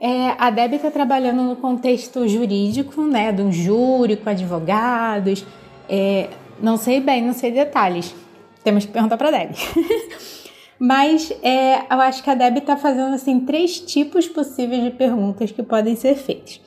é, 0.00 0.34
a 0.38 0.50
Deb 0.50 0.74
está 0.74 0.90
trabalhando 0.90 1.42
no 1.42 1.56
contexto 1.56 2.26
jurídico, 2.28 3.02
né, 3.02 3.32
de 3.32 3.42
um 3.42 3.50
júri 3.50 4.16
com 4.16 4.30
advogados. 4.30 5.44
É, 5.88 6.28
não 6.60 6.76
sei 6.76 7.00
bem, 7.00 7.22
não 7.22 7.32
sei 7.32 7.50
detalhes. 7.50 8.14
Temos 8.62 8.86
que 8.86 8.92
perguntar 8.92 9.16
para 9.16 9.28
a 9.28 9.30
Deb. 9.32 9.52
Mas 10.78 11.32
é, 11.42 11.78
eu 11.92 12.00
acho 12.00 12.22
que 12.22 12.30
a 12.30 12.34
Deb 12.34 12.58
está 12.58 12.76
fazendo 12.76 13.14
assim 13.14 13.40
três 13.40 13.80
tipos 13.80 14.28
possíveis 14.28 14.84
de 14.84 14.90
perguntas 14.90 15.50
que 15.50 15.62
podem 15.62 15.96
ser 15.96 16.14
feitas. 16.14 16.60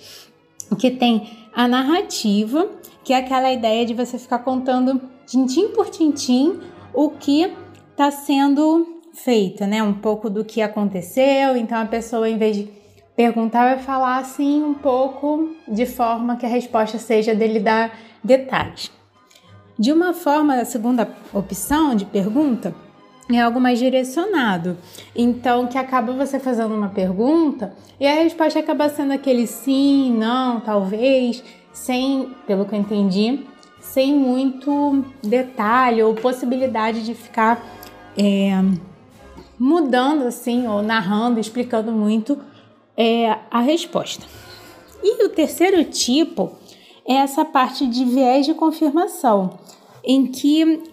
Que 0.78 0.92
tem 0.92 1.30
a 1.54 1.68
narrativa, 1.68 2.70
que 3.04 3.14
é 3.14 3.18
aquela 3.18 3.52
ideia 3.52 3.86
de 3.86 3.94
você 3.94 4.18
ficar 4.20 4.40
contando 4.40 5.02
tintim 5.26 5.70
por 5.70 5.90
tintim 5.90 6.60
o 6.94 7.12
que 7.12 7.50
está 7.92 8.12
sendo 8.12 9.00
feito, 9.14 9.66
né? 9.66 9.82
Um 9.82 9.94
pouco 9.94 10.30
do 10.30 10.44
que 10.44 10.62
aconteceu. 10.62 11.56
Então 11.56 11.78
a 11.82 11.86
pessoa, 11.86 12.30
em 12.30 12.38
vez 12.38 12.58
de 12.58 12.81
perguntar, 13.16 13.76
vai 13.76 13.84
falar 13.84 14.18
assim 14.18 14.64
um 14.64 14.74
pouco 14.74 15.56
de 15.68 15.86
forma 15.86 16.38
que 16.38 16.46
a 16.46 16.50
resposta 16.50 16.98
seja 16.98 17.36
dele 17.36 17.60
dar 17.60 17.98
detalhes. 18.24 18.92
De 19.78 19.92
uma 19.92 20.14
forma, 20.14 20.56
a 20.56 20.66
segunda 20.66 21.10
opção 21.34 21.96
de 21.96 22.06
pergunta 22.06 22.74
é 23.32 23.42
algo 23.42 23.60
mais 23.60 23.80
direcionado. 23.80 24.78
Então, 25.16 25.68
que 25.68 25.78
acaba 25.78 26.14
você 26.14 26.40
fazendo 26.40 26.76
uma 26.76 26.90
pergunta 26.90 27.74
e 28.00 28.06
a 28.06 28.14
resposta 28.14 28.60
acaba 28.60 28.90
sendo 28.90 29.14
aquele 29.14 29.48
sim, 29.48 30.16
não, 30.18 30.60
talvez, 30.60 31.44
sem, 31.74 32.30
pelo 32.46 32.66
que 32.66 32.76
eu 32.76 32.80
entendi, 32.80 33.46
sem 33.80 34.14
muito 34.14 35.04
detalhe 35.24 36.04
ou 36.04 36.14
possibilidade 36.14 37.04
de 37.04 37.16
ficar 37.16 37.64
é, 38.18 38.52
mudando 39.58 40.24
assim, 40.24 40.68
ou 40.68 40.84
narrando, 40.84 41.40
explicando 41.40 41.92
muito 41.92 42.38
é, 42.96 43.38
a 43.50 43.60
resposta. 43.62 44.26
E 45.04 45.26
o 45.26 45.30
terceiro 45.30 45.84
tipo 45.86 46.52
é 47.08 47.16
essa 47.16 47.44
parte 47.44 47.88
de 47.88 48.06
viés 48.06 48.46
de 48.46 48.54
confirmação, 48.54 49.60
em 50.04 50.28
que 50.28 50.84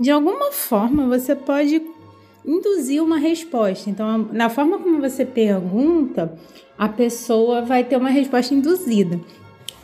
de 0.00 0.10
alguma 0.10 0.52
forma 0.52 1.06
você 1.06 1.34
pode 1.34 1.82
induzir 2.44 3.02
uma 3.02 3.18
resposta. 3.18 3.90
Então, 3.90 4.28
na 4.32 4.48
forma 4.48 4.78
como 4.78 5.00
você 5.00 5.24
pergunta, 5.24 6.38
a 6.78 6.88
pessoa 6.88 7.62
vai 7.62 7.84
ter 7.84 7.96
uma 7.96 8.08
resposta 8.08 8.54
induzida. 8.54 9.20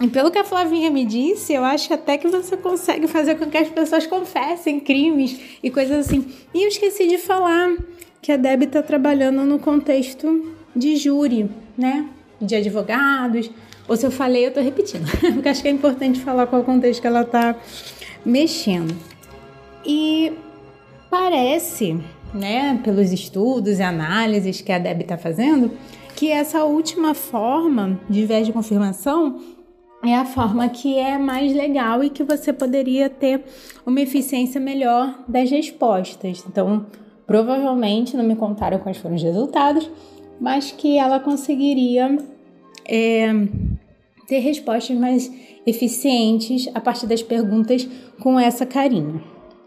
E 0.00 0.08
pelo 0.08 0.30
que 0.30 0.38
a 0.38 0.44
Flavinha 0.44 0.90
me 0.90 1.04
disse, 1.04 1.52
eu 1.52 1.64
acho 1.64 1.92
até 1.92 2.18
que 2.18 2.26
você 2.26 2.56
consegue 2.56 3.06
fazer 3.06 3.36
com 3.36 3.46
que 3.46 3.56
as 3.56 3.68
pessoas 3.68 4.06
confessem 4.06 4.80
crimes 4.80 5.38
e 5.62 5.70
coisas 5.70 6.06
assim. 6.06 6.26
E 6.52 6.62
eu 6.62 6.68
esqueci 6.68 7.06
de 7.06 7.18
falar 7.18 7.76
que 8.20 8.32
a 8.32 8.36
Deb 8.36 8.62
está 8.64 8.82
trabalhando 8.82 9.44
no 9.44 9.58
contexto 9.58 10.52
de 10.74 10.96
júri, 10.96 11.48
né? 11.76 12.08
De 12.40 12.54
advogados. 12.54 13.50
Ou 13.86 13.96
se 13.96 14.06
eu 14.06 14.10
falei, 14.10 14.44
eu 14.44 14.48
estou 14.48 14.62
repetindo, 14.62 15.06
porque 15.34 15.48
acho 15.48 15.62
que 15.62 15.68
é 15.68 15.70
importante 15.70 16.20
falar 16.20 16.46
qual 16.46 16.64
contexto 16.64 17.00
que 17.00 17.06
ela 17.06 17.22
está 17.22 17.54
mexendo. 18.24 18.96
E 19.84 20.32
parece, 21.10 22.00
né, 22.32 22.80
pelos 22.82 23.12
estudos 23.12 23.78
e 23.78 23.82
análises 23.82 24.60
que 24.60 24.72
a 24.72 24.78
Deb 24.78 25.02
está 25.02 25.18
fazendo, 25.18 25.70
que 26.16 26.30
essa 26.30 26.64
última 26.64 27.12
forma 27.12 28.00
de 28.08 28.24
viés 28.24 28.46
de 28.46 28.52
confirmação 28.52 29.40
é 30.02 30.14
a 30.14 30.24
forma 30.24 30.68
que 30.68 30.98
é 30.98 31.18
mais 31.18 31.54
legal 31.54 32.04
e 32.04 32.10
que 32.10 32.22
você 32.22 32.52
poderia 32.52 33.08
ter 33.08 33.42
uma 33.86 34.00
eficiência 34.00 34.60
melhor 34.60 35.18
das 35.26 35.50
respostas. 35.50 36.44
Então, 36.46 36.86
provavelmente 37.26 38.16
não 38.16 38.24
me 38.24 38.36
contaram 38.36 38.78
quais 38.78 38.98
foram 38.98 39.16
os 39.16 39.22
resultados, 39.22 39.90
mas 40.40 40.72
que 40.72 40.98
ela 40.98 41.20
conseguiria 41.20 42.18
é, 42.86 43.32
ter 44.26 44.38
respostas 44.38 44.96
mais 44.96 45.30
eficientes 45.66 46.68
a 46.74 46.80
partir 46.80 47.06
das 47.06 47.22
perguntas 47.22 47.88
com 48.20 48.38
essa 48.38 48.66
carinha, 48.66 49.22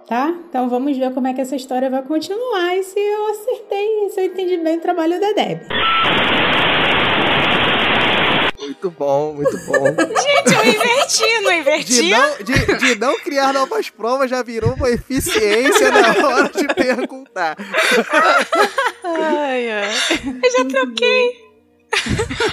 tá? 0.08 0.36
Então 0.50 0.70
vamos 0.70 0.98
ver 0.98 1.14
como 1.14 1.28
é 1.28 1.34
que 1.34 1.42
essa 1.42 1.56
história 1.56 1.90
vai 1.90 2.04
continuar 2.04 2.78
e 2.78 2.84
se 2.84 3.00
eu 3.00 3.32
acertei, 3.32 4.10
se 4.10 4.22
eu 4.22 4.26
entendi 4.26 4.58
bem 4.58 4.78
o 4.78 4.82
trabalho 4.82 5.20
da 5.20 5.32
Deb. 5.32 5.62
Muito 8.60 8.90
bom, 8.92 9.34
muito 9.34 9.58
bom. 9.66 9.86
Gente, 9.96 10.54
eu 10.54 10.66
inverti, 10.66 11.42
não 11.42 11.54
inverti? 11.54 12.02
De 12.02 12.10
não, 12.10 12.38
de, 12.38 12.78
de 12.78 12.96
não 13.00 13.20
criar 13.20 13.54
novas 13.54 13.90
provas 13.90 14.30
já 14.30 14.42
virou 14.42 14.74
uma 14.74 14.90
eficiência 14.90 15.92
na 15.92 16.28
hora 16.28 16.50
de 16.50 16.68
perguntar. 16.74 17.56
Ai, 19.04 19.72
ai. 19.72 19.92
Eu 20.44 20.52
já 20.52 20.66
troquei. 20.66 21.48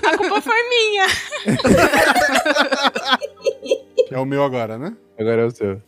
A 0.04 0.16
culpa 0.16 0.40
foi 0.42 0.68
minha. 0.68 1.06
É 4.10 4.18
o 4.18 4.24
meu 4.24 4.44
agora, 4.44 4.78
né? 4.78 4.94
Agora 5.18 5.42
é 5.42 5.46
o 5.46 5.50
seu. 5.50 5.80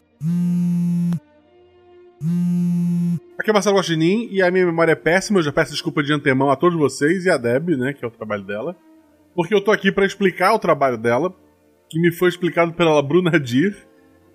Aqui 3.38 3.50
é 3.50 3.52
o 3.52 3.54
Marcelo 3.54 3.76
Guaxinim 3.76 4.28
e 4.32 4.42
a 4.42 4.50
minha 4.50 4.64
memória 4.64 4.92
é 4.92 4.96
péssima. 4.96 5.38
Eu 5.38 5.42
já 5.42 5.52
peço 5.52 5.72
desculpa 5.72 6.02
de 6.02 6.12
antemão 6.12 6.50
a 6.50 6.56
todos 6.56 6.78
vocês 6.78 7.26
e 7.26 7.30
a 7.30 7.36
Deb, 7.36 7.76
né? 7.76 7.92
Que 7.92 8.04
é 8.04 8.08
o 8.08 8.10
trabalho 8.10 8.42
dela 8.42 8.74
porque 9.36 9.54
eu 9.54 9.60
tô 9.60 9.70
aqui 9.70 9.92
para 9.92 10.06
explicar 10.06 10.54
o 10.54 10.58
trabalho 10.58 10.96
dela, 10.96 11.32
que 11.90 12.00
me 12.00 12.10
foi 12.10 12.30
explicado 12.30 12.72
pela 12.72 13.00
Bruna 13.02 13.38
Dir, 13.38 13.76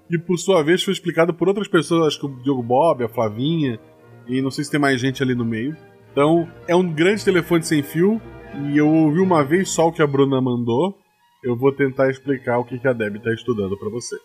e 0.10 0.18
por 0.18 0.38
sua 0.38 0.62
vez 0.62 0.84
foi 0.84 0.94
explicado 0.94 1.34
por 1.34 1.48
outras 1.48 1.68
pessoas, 1.68 2.08
acho 2.08 2.20
que 2.20 2.26
o 2.28 2.44
Diogo 2.44 2.62
Bob, 2.62 3.04
a 3.04 3.10
Flavinha, 3.10 3.80
e 4.28 4.42
não 4.42 4.52
sei 4.52 4.64
se 4.64 4.70
tem 4.70 4.80
mais 4.80 5.02
gente 5.02 5.24
ali 5.24 5.34
no 5.34 5.44
meio. 5.44 5.76
Então, 6.12 6.48
é 6.68 6.76
um 6.76 6.88
grande 6.88 7.26
telefone 7.26 7.64
sem 7.64 7.82
fio, 7.82 8.22
e 8.70 8.78
eu 8.78 8.88
ouvi 8.88 9.20
uma 9.20 9.44
vez 9.44 9.70
só 9.70 9.88
o 9.88 9.92
que 9.92 10.02
a 10.02 10.08
Bruna 10.08 10.40
mandou. 10.40 10.96
Eu 11.44 11.58
vou 11.58 11.72
tentar 11.72 12.10
explicar 12.10 12.60
o 12.60 12.66
que 12.66 12.88
a 12.88 12.94
Deb 12.94 13.16
está 13.16 13.34
estudando 13.34 13.76
para 13.78 13.90
vocês. 13.90 14.22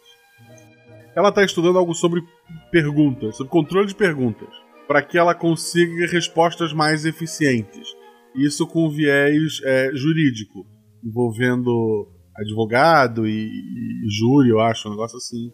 Ela 1.16 1.30
está 1.30 1.42
estudando 1.42 1.78
algo 1.78 1.94
sobre 1.94 2.22
perguntas, 2.70 3.36
sobre 3.36 3.50
controle 3.50 3.86
de 3.86 3.94
perguntas, 3.94 4.48
para 4.86 5.00
que 5.00 5.16
ela 5.16 5.34
consiga 5.34 6.06
respostas 6.06 6.74
mais 6.74 7.06
eficientes. 7.06 7.96
Isso 8.36 8.66
com 8.66 8.90
viés 8.90 9.60
é, 9.64 9.90
jurídico, 9.94 10.66
envolvendo 11.04 12.08
advogado 12.36 13.26
e, 13.26 13.46
e, 13.46 14.10
júri, 14.10 14.50
eu 14.50 14.60
acho, 14.60 14.88
um 14.88 14.92
negócio 14.92 15.16
assim. 15.16 15.50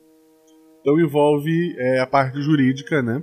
Então 0.81 0.99
envolve 0.99 1.75
é, 1.79 2.01
a 2.01 2.07
parte 2.07 2.41
jurídica, 2.43 3.01
né? 3.01 3.23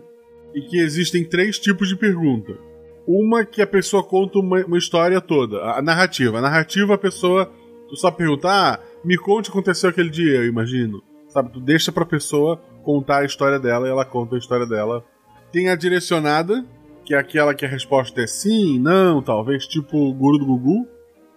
E 0.55 0.61
que 0.61 0.79
existem 0.79 1.23
três 1.23 1.59
tipos 1.59 1.89
de 1.89 1.95
pergunta. 1.95 2.57
Uma 3.05 3.43
que 3.43 3.61
a 3.61 3.67
pessoa 3.67 4.03
conta 4.03 4.39
uma, 4.39 4.63
uma 4.65 4.77
história 4.77 5.19
toda, 5.19 5.57
a 5.73 5.81
narrativa. 5.81 6.37
A 6.37 6.41
narrativa 6.41 6.93
a 6.93 6.97
pessoa, 6.97 7.51
tu 7.89 7.95
só 7.97 8.09
pergunta, 8.11 8.47
ah, 8.49 8.79
me 9.03 9.17
conte 9.17 9.49
o 9.49 9.51
que 9.51 9.57
aconteceu 9.57 9.89
aquele 9.89 10.09
dia, 10.09 10.37
eu 10.37 10.45
imagino. 10.45 11.03
Sabe, 11.27 11.51
tu 11.51 11.59
deixa 11.59 11.91
pra 11.91 12.05
pessoa 12.05 12.57
contar 12.83 13.19
a 13.19 13.25
história 13.25 13.59
dela 13.59 13.87
e 13.87 13.91
ela 13.91 14.05
conta 14.05 14.35
a 14.35 14.39
história 14.39 14.65
dela. 14.65 15.03
Tem 15.51 15.69
a 15.69 15.75
direcionada, 15.75 16.65
que 17.09 17.15
é 17.15 17.17
aquela 17.17 17.55
que 17.55 17.65
a 17.65 17.67
resposta 17.67 18.21
é 18.21 18.27
sim, 18.27 18.77
não, 18.77 19.19
talvez, 19.19 19.65
tipo 19.65 19.97
o 19.97 20.13
guru 20.13 20.37
do 20.37 20.45
Gugu, 20.45 20.87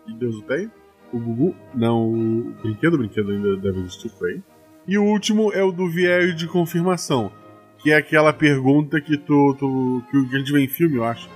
que 0.05 0.13
Deus 0.13 0.37
o 0.37 0.43
tem. 0.43 0.71
O 1.11 1.19
Gugu, 1.19 1.57
não, 1.75 2.13
o 2.13 2.53
brinquedo, 2.63 2.93
o 2.93 2.99
brinquedo 2.99 3.31
ainda 3.31 3.57
deve 3.57 3.81
existir 3.81 4.11
por 4.11 4.29
aí. 4.29 4.43
E 4.87 4.99
o 4.99 5.03
último 5.03 5.51
é 5.51 5.65
o 5.65 5.73
do 5.73 5.89
viés 5.89 6.37
de 6.37 6.47
confirmação, 6.47 7.33
que 7.79 7.91
é 7.91 7.97
aquela 7.97 8.35
pergunta 8.35 9.01
que 9.01 9.17
tu, 9.17 9.57
tu 9.59 10.03
que 10.11 10.37
a 10.37 10.39
gente 10.41 10.53
vê 10.53 10.61
em 10.61 10.69
filme, 10.69 10.97
eu 10.97 11.05
acho. 11.05 11.27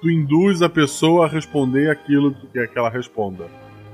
Tu 0.00 0.10
induz 0.10 0.60
a 0.60 0.68
pessoa 0.68 1.26
a 1.26 1.28
responder 1.28 1.88
aquilo 1.88 2.34
que 2.34 2.48
quer 2.48 2.66
que 2.66 2.76
ela 2.76 2.90
responda. 2.90 3.46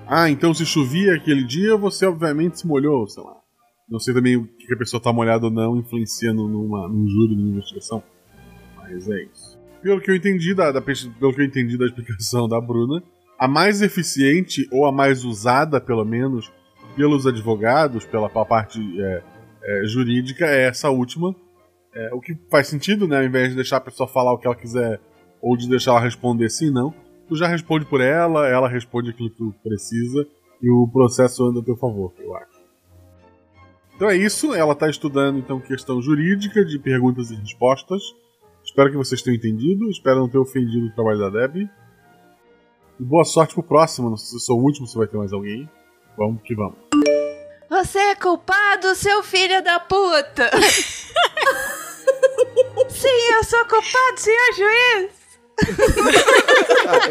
Ah, 0.06 0.30
então 0.30 0.54
se 0.54 0.64
chovia 0.64 1.14
aquele 1.14 1.44
dia, 1.44 1.76
você 1.76 2.06
obviamente 2.06 2.60
se 2.60 2.66
molhou, 2.66 3.06
sei 3.06 3.22
lá. 3.22 3.36
Não 3.86 4.00
sei 4.00 4.14
também 4.14 4.34
o 4.34 4.46
que 4.46 4.72
a 4.72 4.78
pessoa 4.78 4.98
tá 4.98 5.12
molhada 5.12 5.44
ou 5.44 5.52
não 5.52 5.76
influencia 5.76 6.32
numa, 6.32 6.88
num 6.88 7.06
júri, 7.06 7.36
numa 7.36 7.50
investigação. 7.50 8.02
Mas 8.78 9.10
é 9.10 9.24
isso 9.24 9.43
pelo 9.84 10.00
que 10.00 10.10
eu 10.10 10.16
entendi 10.16 10.54
da, 10.54 10.72
da, 10.72 10.80
pelo 10.80 11.34
que 11.34 11.42
eu 11.42 11.44
entendi 11.44 11.76
da 11.76 11.84
explicação 11.84 12.48
da 12.48 12.58
Bruna, 12.58 13.02
a 13.38 13.46
mais 13.46 13.82
eficiente, 13.82 14.66
ou 14.72 14.86
a 14.86 14.90
mais 14.90 15.24
usada, 15.24 15.78
pelo 15.78 16.06
menos, 16.06 16.50
pelos 16.96 17.26
advogados, 17.26 18.06
pela, 18.06 18.30
pela 18.30 18.46
parte 18.46 18.80
é, 18.98 19.22
é, 19.62 19.86
jurídica, 19.86 20.46
é 20.46 20.68
essa 20.68 20.88
última. 20.88 21.36
É, 21.94 22.14
o 22.14 22.20
que 22.20 22.34
faz 22.50 22.66
sentido, 22.68 23.06
né? 23.06 23.18
Ao 23.18 23.24
invés 23.24 23.50
de 23.50 23.56
deixar 23.56 23.76
a 23.76 23.80
pessoa 23.80 24.08
falar 24.08 24.32
o 24.32 24.38
que 24.38 24.46
ela 24.46 24.56
quiser, 24.56 24.98
ou 25.42 25.54
de 25.54 25.68
deixar 25.68 25.90
ela 25.90 26.00
responder 26.00 26.48
sim, 26.48 26.70
não. 26.70 26.94
tu 27.28 27.36
já 27.36 27.46
responde 27.46 27.84
por 27.84 28.00
ela, 28.00 28.48
ela 28.48 28.68
responde 28.70 29.10
aquilo 29.10 29.28
que 29.28 29.36
tu 29.36 29.54
precisa 29.62 30.26
e 30.62 30.70
o 30.70 30.88
processo 30.90 31.44
anda 31.44 31.60
a 31.60 31.62
teu 31.62 31.76
favor, 31.76 32.14
eu 32.18 32.34
acho. 32.34 32.64
Então 33.94 34.08
é 34.08 34.16
isso, 34.16 34.54
ela 34.54 34.72
está 34.72 34.88
estudando 34.88 35.38
então 35.38 35.60
questão 35.60 36.00
jurídica 36.00 36.64
de 36.64 36.78
perguntas 36.78 37.30
e 37.30 37.34
respostas. 37.34 38.02
Espero 38.74 38.90
que 38.90 38.96
vocês 38.96 39.22
tenham 39.22 39.36
entendido, 39.36 39.88
espero 39.88 40.18
não 40.18 40.28
ter 40.28 40.38
ofendido 40.38 40.88
o 40.88 40.90
trabalho 40.90 41.20
da 41.20 41.30
Deb. 41.30 41.70
E 42.98 43.04
boa 43.04 43.24
sorte 43.24 43.54
pro 43.54 43.62
próximo, 43.62 44.10
não 44.10 44.16
sei 44.16 44.30
se 44.30 44.34
eu 44.34 44.40
sou 44.40 44.58
o 44.58 44.64
último, 44.64 44.84
se 44.84 44.98
vai 44.98 45.06
ter 45.06 45.16
mais 45.16 45.32
alguém. 45.32 45.70
Vamos 46.18 46.42
que 46.42 46.56
vamos. 46.56 46.74
Você 47.70 47.98
é 48.00 48.16
culpado, 48.16 48.92
seu 48.96 49.22
filho 49.22 49.62
da 49.62 49.78
puta! 49.78 50.50
Sim, 52.90 53.32
eu 53.36 53.44
sou 53.44 53.64
culpado, 53.66 54.18
senhor 54.18 54.52
juiz! 54.56 55.10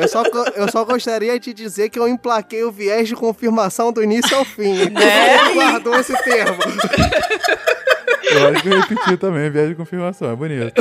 Eu, 0.01 0.07
só, 0.09 0.23
eu 0.55 0.69
só 0.69 0.83
gostaria 0.83 1.39
de 1.39 1.53
dizer 1.53 1.87
que 1.87 1.97
eu 1.97 2.09
emplaquei 2.09 2.65
o 2.65 2.73
viés 2.73 3.07
de 3.07 3.15
confirmação 3.15 3.93
do 3.93 4.03
início 4.03 4.35
ao 4.35 4.43
fim. 4.43 4.89
Né? 4.89 5.53
guardou 5.53 5.95
esse 5.95 6.13
termo. 6.23 6.57
Eu 8.23 8.47
acho 8.47 8.61
que 8.61 8.69
eu 8.69 8.79
repeti 8.79 9.17
também, 9.17 9.49
viés 9.49 9.69
de 9.69 9.75
confirmação, 9.75 10.31
é 10.31 10.35
bonito. 10.35 10.73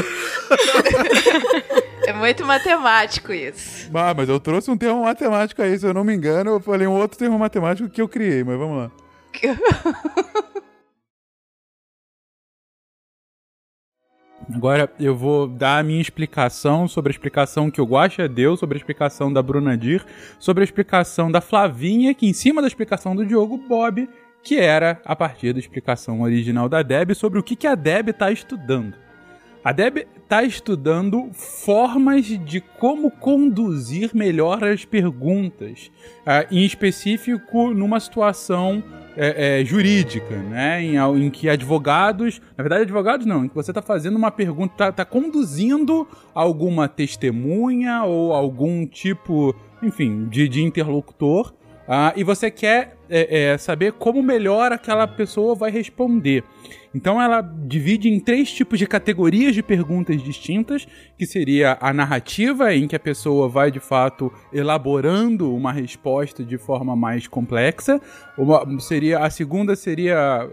É 2.07 2.13
muito 2.13 2.45
matemático 2.45 3.33
isso. 3.33 3.91
Ah, 3.95 4.13
mas 4.15 4.29
eu 4.29 4.41
trouxe 4.41 4.71
um 4.71 4.77
termo 4.77 5.05
matemático 5.05 5.63
aí, 5.63 5.79
se 5.79 5.87
eu 5.87 5.95
não 5.95 6.03
me 6.05 6.15
engano, 6.15 6.51
eu 6.51 6.61
falei 6.61 6.87
um 6.87 6.93
outro 6.93 7.17
termo 7.19 7.39
matemático 7.39 7.89
que 7.89 8.03
eu 8.03 8.09
criei, 8.09 8.43
mas 8.43 8.59
vamos 8.59 8.77
lá. 8.79 8.91
Agora 14.53 14.91
eu 14.99 15.17
vou 15.17 15.47
dar 15.47 15.79
a 15.79 15.83
minha 15.83 16.01
explicação 16.01 16.89
sobre 16.89 17.11
a 17.11 17.15
explicação 17.15 17.71
que 17.71 17.81
o 17.81 17.85
Guaxa 17.85 18.29
deu, 18.29 18.57
sobre 18.57 18.77
a 18.77 18.81
explicação 18.81 19.33
da 19.33 19.41
Bruna 19.41 19.77
Dir, 19.77 20.05
sobre 20.39 20.63
a 20.63 20.65
explicação 20.65 21.31
da 21.31 21.41
Flavinha, 21.41 22.13
que 22.15 22.27
em 22.27 22.33
cima 22.33 22.61
da 22.61 22.67
explicação 22.67 23.15
do 23.15 23.25
Diogo 23.25 23.57
Bob, 23.57 24.09
que 24.43 24.59
era 24.59 25.01
a 25.05 25.15
partir 25.15 25.53
da 25.53 25.59
explicação 25.59 26.23
original 26.23 26.69
da 26.69 26.83
Deb 26.83 27.15
sobre 27.15 27.39
o 27.39 27.43
que, 27.43 27.57
que 27.57 27.67
a 27.67 27.75
Deb 27.75 28.09
está 28.09 28.31
estudando. 28.31 28.95
A 29.65 29.71
Deb 29.71 29.99
está 30.17 30.43
estudando 30.43 31.31
formas 31.33 32.27
de 32.27 32.61
como 32.61 33.11
conduzir 33.11 34.11
melhor 34.13 34.65
as 34.65 34.85
perguntas, 34.85 35.91
uh, 36.27 36.47
em 36.51 36.65
específico 36.65 37.73
numa 37.73 38.01
situação 38.01 38.83
é, 39.17 39.61
é, 39.61 39.65
jurídica, 39.65 40.37
né? 40.37 40.83
Em, 40.83 40.97
em, 40.97 41.31
que 41.31 41.49
advogados, 41.49 42.41
na 42.57 42.63
verdade, 42.63 42.83
advogados 42.83 43.27
não, 43.27 43.45
em 43.45 43.49
que 43.49 43.55
você 43.55 43.71
está 43.71 43.83
fazendo 43.83 44.17
uma 44.17 44.31
pergunta, 44.31 44.73
está 44.73 44.91
tá 44.91 45.05
conduzindo 45.05 46.09
alguma 46.35 46.89
testemunha 46.89 48.03
ou 48.05 48.33
algum 48.33 48.87
tipo, 48.87 49.55
enfim, 49.83 50.27
de, 50.29 50.49
de 50.49 50.63
interlocutor, 50.63 51.53
uh, 51.87 52.13
e 52.17 52.25
você 52.25 52.51
quer 52.51 52.97
é, 53.15 53.53
é, 53.53 53.59
saber 53.59 53.93
como 53.93 54.23
melhor 54.23 54.73
aquela 54.73 55.07
pessoa 55.07 55.55
vai 55.55 55.71
responder. 55.71 56.43
Então 56.95 57.21
ela 57.21 57.41
divide 57.41 58.09
em 58.09 58.21
três 58.21 58.53
tipos 58.53 58.79
de 58.79 58.87
categorias 58.87 59.55
de 59.55 59.63
perguntas 59.63 60.23
distintas, 60.23 60.87
que 61.17 61.27
seria 61.27 61.79
a 61.81 61.93
narrativa, 61.93 62.75
em 62.75 62.87
que 62.87 62.95
a 62.95 63.01
pessoa 63.01 63.49
vai 63.49 63.71
de 63.71 63.81
fato 63.81 64.33
elaborando 64.53 65.55
uma 65.55 65.73
resposta 65.73 66.45
de 66.45 66.59
forma 66.59 66.95
mais 66.95 67.27
complexa. 67.27 68.01
Uma, 68.37 68.79
seria 68.81 69.21
a 69.21 69.31
segunda 69.31 69.75
seria 69.75 70.49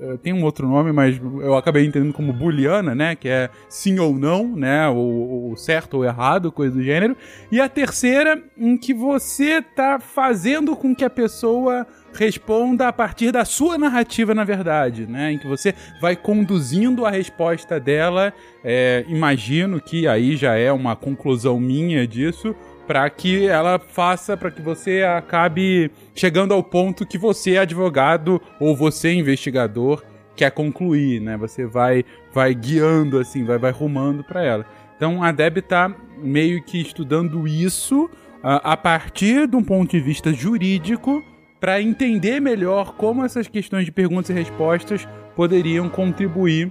eh, 0.00 0.16
tem 0.22 0.32
um 0.32 0.42
outro 0.44 0.68
nome, 0.68 0.92
mas 0.92 1.20
eu 1.40 1.56
acabei 1.56 1.84
entendendo 1.84 2.12
como 2.12 2.32
booleana, 2.32 2.94
né, 2.94 3.14
que 3.14 3.28
é 3.28 3.50
sim 3.68 3.98
ou 3.98 4.16
não, 4.18 4.48
né, 4.56 4.88
ou, 4.88 5.48
ou 5.48 5.56
certo 5.56 5.98
ou 5.98 6.04
errado, 6.04 6.50
coisa 6.50 6.74
do 6.74 6.82
gênero. 6.82 7.16
E 7.52 7.60
a 7.60 7.68
terceira 7.68 8.42
em 8.56 8.76
que 8.76 8.92
você 8.92 9.58
está 9.58 10.00
fazendo 10.00 10.74
com 10.74 10.94
que 10.94 11.04
a 11.04 11.10
pessoa 11.10 11.86
responda 12.14 12.88
a 12.88 12.92
partir 12.92 13.32
da 13.32 13.44
sua 13.44 13.76
narrativa, 13.76 14.34
na 14.34 14.44
verdade, 14.44 15.06
né? 15.06 15.32
Em 15.32 15.38
que 15.38 15.46
você 15.46 15.74
vai 16.00 16.16
conduzindo 16.16 17.04
a 17.04 17.10
resposta 17.10 17.78
dela. 17.80 18.32
É, 18.62 19.04
imagino 19.08 19.80
que 19.80 20.06
aí 20.06 20.36
já 20.36 20.54
é 20.54 20.72
uma 20.72 20.96
conclusão 20.96 21.58
minha 21.58 22.06
disso, 22.06 22.54
para 22.86 23.08
que 23.10 23.46
ela 23.46 23.78
faça, 23.78 24.36
para 24.36 24.50
que 24.50 24.62
você 24.62 25.02
acabe 25.02 25.90
chegando 26.14 26.54
ao 26.54 26.62
ponto 26.62 27.06
que 27.06 27.18
você, 27.18 27.56
advogado 27.56 28.40
ou 28.60 28.76
você, 28.76 29.12
investigador, 29.12 30.02
quer 30.36 30.50
concluir, 30.50 31.20
né? 31.20 31.36
Você 31.36 31.66
vai, 31.66 32.04
vai 32.32 32.54
guiando 32.54 33.18
assim, 33.18 33.44
vai, 33.44 33.58
vai 33.58 33.72
rumando 33.72 34.22
para 34.22 34.42
ela. 34.42 34.66
Então 34.96 35.22
a 35.22 35.32
Deb 35.32 35.58
tá 35.58 35.94
meio 36.18 36.62
que 36.62 36.80
estudando 36.80 37.46
isso 37.48 38.04
uh, 38.04 38.60
a 38.62 38.76
partir 38.76 39.48
de 39.48 39.56
um 39.56 39.62
ponto 39.62 39.90
de 39.90 40.00
vista 40.00 40.32
jurídico 40.32 41.22
para 41.64 41.80
entender 41.80 42.40
melhor 42.40 42.94
como 42.94 43.24
essas 43.24 43.48
questões 43.48 43.86
de 43.86 43.90
perguntas 43.90 44.28
e 44.28 44.34
respostas 44.34 45.08
poderiam 45.34 45.88
contribuir 45.88 46.70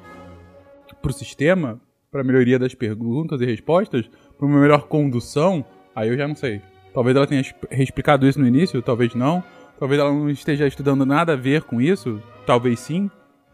para 1.02 1.10
o 1.10 1.12
sistema, 1.12 1.82
para 2.12 2.22
a 2.22 2.24
melhoria 2.24 2.60
das 2.60 2.76
perguntas 2.76 3.42
e 3.42 3.46
respostas, 3.48 4.08
para 4.38 4.46
uma 4.46 4.62
melhor 4.62 4.84
condução. 4.84 5.66
Aí 5.96 6.10
eu 6.10 6.16
já 6.16 6.28
não 6.28 6.36
sei. 6.36 6.62
Talvez 6.94 7.18
ela 7.18 7.26
tenha 7.26 7.42
explicado 7.72 8.28
isso 8.28 8.40
no 8.40 8.46
início, 8.46 8.84
talvez 8.84 9.16
não. 9.16 9.44
Talvez 9.80 10.00
ela 10.00 10.12
não 10.12 10.30
esteja 10.30 10.68
estudando 10.68 11.08
nada 11.08 11.34
a 11.34 11.36
ver 11.36 11.64
com 11.64 11.82
isso, 11.82 12.22
talvez 12.46 12.80
sim. 12.80 13.10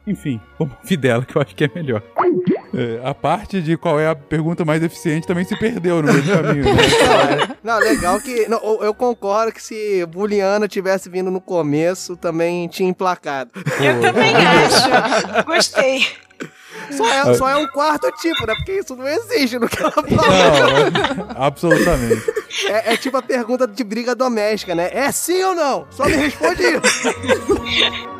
Enfim, 0.06 0.42
vamos 0.60 0.76
ouvir 0.84 0.98
dela, 0.98 1.24
que 1.24 1.38
eu 1.38 1.42
acho 1.42 1.56
que 1.56 1.64
é 1.64 1.72
melhor. 1.74 2.04
É, 2.74 3.02
a 3.04 3.14
parte 3.14 3.62
de 3.62 3.76
qual 3.78 4.00
é 4.00 4.08
a 4.08 4.16
pergunta 4.16 4.64
mais 4.64 4.84
eficiente 4.84 5.26
também 5.26 5.44
se 5.44 5.56
perdeu 5.58 6.02
no 6.02 6.12
meio 6.12 6.22
do 6.22 6.32
caminho. 6.32 6.66
Né? 6.66 7.58
Não, 7.64 7.80
legal 7.80 8.20
que. 8.20 8.48
Não, 8.48 8.60
eu 8.84 8.94
concordo 8.94 9.52
que 9.52 9.62
se 9.62 10.06
Buliana 10.06 10.68
tivesse 10.68 11.10
vindo 11.10 11.32
no 11.32 11.42
começo, 11.42 12.16
também 12.16 12.68
tinha 12.68 12.90
emplacado. 12.90 13.52
Eu 13.56 14.02
também 14.02 14.36
acho. 14.36 15.46
Gostei. 15.46 16.06
Só 16.92 17.08
é, 17.08 17.34
só 17.36 17.50
é 17.50 17.56
um 17.56 17.68
quarto 17.68 18.12
tipo, 18.14 18.46
né? 18.48 18.54
Porque 18.56 18.80
isso 18.80 18.96
não 18.96 19.08
existe 19.08 19.60
no 19.60 19.68
que 19.68 19.82
ela 19.82 19.92
fala. 19.92 20.06
Não, 20.08 21.28
absolutamente. 21.36 22.24
É, 22.68 22.94
é, 22.94 22.98
tipo 22.98 23.18
a 23.18 23.22
pergunta 23.22 23.68
de 23.68 23.84
briga 23.84 24.16
doméstica, 24.16 24.74
né? 24.74 24.90
É 24.92 25.12
sim 25.12 25.44
ou 25.44 25.54
não? 25.54 25.88
Só 25.92 26.06
me 26.06 26.16
responde 26.16 26.64
isso. 26.64 28.10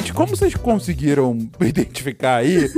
Gente, 0.00 0.14
como 0.14 0.34
vocês 0.34 0.54
conseguiram 0.54 1.36
identificar 1.60 2.36
aí, 2.36 2.70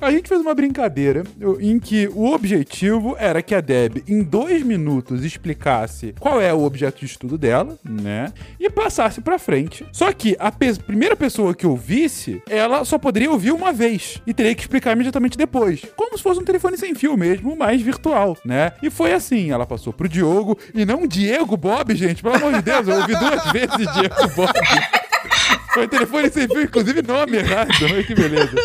a 0.00 0.12
gente 0.12 0.28
fez 0.28 0.40
uma 0.40 0.54
brincadeira 0.54 1.24
em 1.58 1.76
que 1.80 2.06
o 2.14 2.32
objetivo 2.32 3.16
era 3.18 3.42
que 3.42 3.52
a 3.52 3.60
Deb, 3.60 4.04
em 4.06 4.22
dois 4.22 4.62
minutos, 4.62 5.24
explicasse 5.24 6.14
qual 6.20 6.40
é 6.40 6.54
o 6.54 6.62
objeto 6.62 7.00
de 7.00 7.06
estudo 7.06 7.36
dela, 7.36 7.76
né? 7.84 8.32
E 8.60 8.70
passasse 8.70 9.20
pra 9.20 9.40
frente. 9.40 9.84
Só 9.90 10.12
que 10.12 10.36
a 10.38 10.52
pe 10.52 10.72
primeira 10.74 11.16
pessoa 11.16 11.52
que 11.52 11.66
ouvisse, 11.66 12.40
ela 12.48 12.84
só 12.84 12.96
poderia 12.96 13.32
ouvir 13.32 13.50
uma 13.50 13.72
vez 13.72 14.22
e 14.24 14.32
teria 14.32 14.54
que 14.54 14.60
explicar 14.60 14.92
imediatamente 14.92 15.36
depois. 15.36 15.82
Como 15.96 16.16
se 16.16 16.22
fosse 16.22 16.38
um 16.38 16.44
telefone 16.44 16.78
sem 16.78 16.94
fio 16.94 17.16
mesmo, 17.16 17.56
mas 17.56 17.82
virtual, 17.82 18.36
né? 18.44 18.70
E 18.80 18.88
foi 18.88 19.12
assim: 19.14 19.50
ela 19.50 19.66
passou 19.66 19.92
pro 19.92 20.08
Diogo 20.08 20.56
e 20.72 20.84
não 20.84 21.08
Diego 21.08 21.56
Bob, 21.56 21.92
gente, 21.96 22.22
pelo 22.22 22.36
amor 22.36 22.52
de 22.52 22.62
Deus, 22.62 22.86
eu 22.86 23.00
ouvi 23.00 23.16
duas 23.16 23.44
vezes 23.50 23.92
Diego 23.94 24.34
Bob. 24.36 24.97
Foi 25.78 25.86
telefone 25.86 26.28
sem 26.28 26.48
fio, 26.48 26.62
inclusive 26.62 27.02
nome 27.02 27.36
errado. 27.36 27.70
Olha 27.84 28.02
que 28.02 28.12
beleza. 28.12 28.50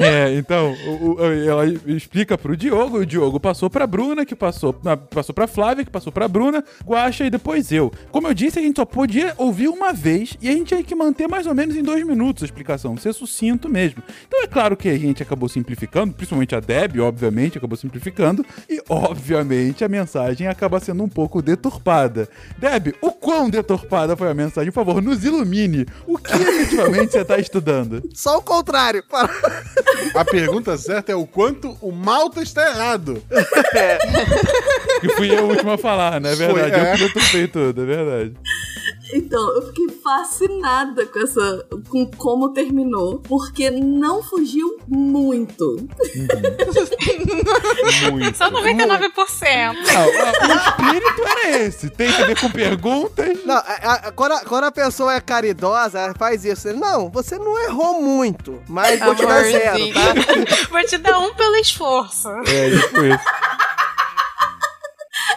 É, 0.10 0.34
então, 0.34 0.74
o, 0.86 1.14
o, 1.14 1.24
ela 1.24 1.66
explica 1.86 2.36
pro 2.36 2.56
Diogo, 2.56 2.98
o 2.98 3.06
Diogo 3.06 3.38
passou 3.38 3.68
pra 3.68 3.86
Bruna, 3.86 4.24
que 4.24 4.34
passou, 4.34 4.72
passou 5.10 5.34
pra 5.34 5.46
Flávia, 5.46 5.84
que 5.84 5.90
passou 5.90 6.10
pra 6.10 6.26
Bruna, 6.26 6.64
Guacha 6.84 7.24
e 7.24 7.30
depois 7.30 7.70
eu. 7.70 7.92
Como 8.10 8.26
eu 8.26 8.34
disse, 8.34 8.58
a 8.58 8.62
gente 8.62 8.76
só 8.76 8.84
podia 8.84 9.34
ouvir 9.36 9.68
uma 9.68 9.92
vez 9.92 10.36
e 10.40 10.48
a 10.48 10.52
gente 10.52 10.68
tinha 10.68 10.82
que 10.82 10.94
manter 10.94 11.28
mais 11.28 11.46
ou 11.46 11.54
menos 11.54 11.76
em 11.76 11.82
dois 11.82 12.04
minutos 12.04 12.42
a 12.42 12.46
explicação, 12.46 12.96
ser 12.96 13.12
sucinto 13.12 13.68
mesmo. 13.68 14.02
Então 14.26 14.42
é 14.42 14.46
claro 14.46 14.76
que 14.76 14.88
a 14.88 14.98
gente 14.98 15.22
acabou 15.22 15.48
simplificando, 15.48 16.14
principalmente 16.14 16.54
a 16.54 16.60
Deb, 16.60 16.98
obviamente, 17.00 17.58
acabou 17.58 17.76
simplificando, 17.76 18.44
e 18.68 18.82
obviamente 18.88 19.84
a 19.84 19.88
mensagem 19.88 20.46
acaba 20.48 20.80
sendo 20.80 21.04
um 21.04 21.08
pouco 21.08 21.42
deturpada. 21.42 22.28
Deb, 22.58 22.94
o 23.00 23.12
quão 23.12 23.50
deturpada 23.50 24.16
foi 24.16 24.30
a 24.30 24.34
mensagem? 24.34 24.72
Por 24.72 24.84
favor, 24.84 25.02
nos 25.02 25.24
ilumine. 25.24 25.86
O 26.06 26.16
que 26.16 26.32
efetivamente 26.32 27.12
você 27.12 27.24
tá 27.24 27.38
estudando? 27.38 28.02
Só 28.14 28.38
o 28.38 28.42
contrário. 28.42 29.04
Para... 29.08 29.30
A 30.14 30.24
pergunta 30.24 30.76
certa 30.76 31.12
é 31.12 31.14
o 31.14 31.26
quanto 31.26 31.76
o 31.80 31.92
Malta 31.92 32.42
está 32.42 32.68
errado. 32.68 33.22
É. 33.74 33.98
Que 35.00 35.08
fui 35.10 35.30
eu 35.30 35.44
o 35.44 35.48
último 35.48 35.70
a 35.70 35.78
falar, 35.78 36.20
né? 36.20 36.32
É 36.32 36.36
verdade. 36.36 36.70
Foi, 36.70 36.80
é. 36.80 36.94
Eu 36.94 37.12
que 37.12 37.48
tudo, 37.48 37.82
é 37.82 37.86
verdade. 37.86 38.34
Então, 39.12 39.56
eu 39.56 39.66
fiquei 39.68 39.88
fascinada 40.02 41.06
com 41.06 41.18
essa. 41.18 41.66
com 41.88 42.06
como 42.12 42.52
terminou, 42.52 43.18
porque 43.20 43.70
não 43.70 44.22
fugiu 44.22 44.78
muito. 44.86 45.64
Uhum. 45.64 45.88
muito. 48.18 48.36
Só 48.36 48.50
99%. 48.50 49.74
Não, 49.74 50.06
o 50.06 50.10
espírito 50.56 51.22
era 51.26 51.58
esse. 51.58 51.88
Tem 51.90 52.12
que 52.12 52.24
ver 52.24 52.40
com 52.40 52.50
perguntas. 52.50 53.44
Não, 53.44 53.56
a, 53.56 53.94
a, 53.94 54.12
quando, 54.12 54.32
a, 54.32 54.44
quando 54.44 54.64
a 54.64 54.72
pessoa 54.72 55.14
é 55.14 55.20
caridosa, 55.20 55.98
ela 55.98 56.14
faz 56.14 56.44
isso. 56.44 56.72
Não, 56.72 57.10
você 57.10 57.38
não 57.38 57.58
errou 57.64 58.00
muito, 58.00 58.62
mas 58.68 59.00
vou 59.00 59.14
te 59.14 59.26
dar 59.26 59.42
zero, 59.42 59.92
tá? 59.92 60.14
vou 60.70 60.84
te 60.84 60.98
dar 60.98 61.18
um 61.18 61.34
pelo 61.34 61.56
esforço. 61.56 62.28
É, 62.28 62.68
isso, 62.68 62.86
isso. 62.86 63.24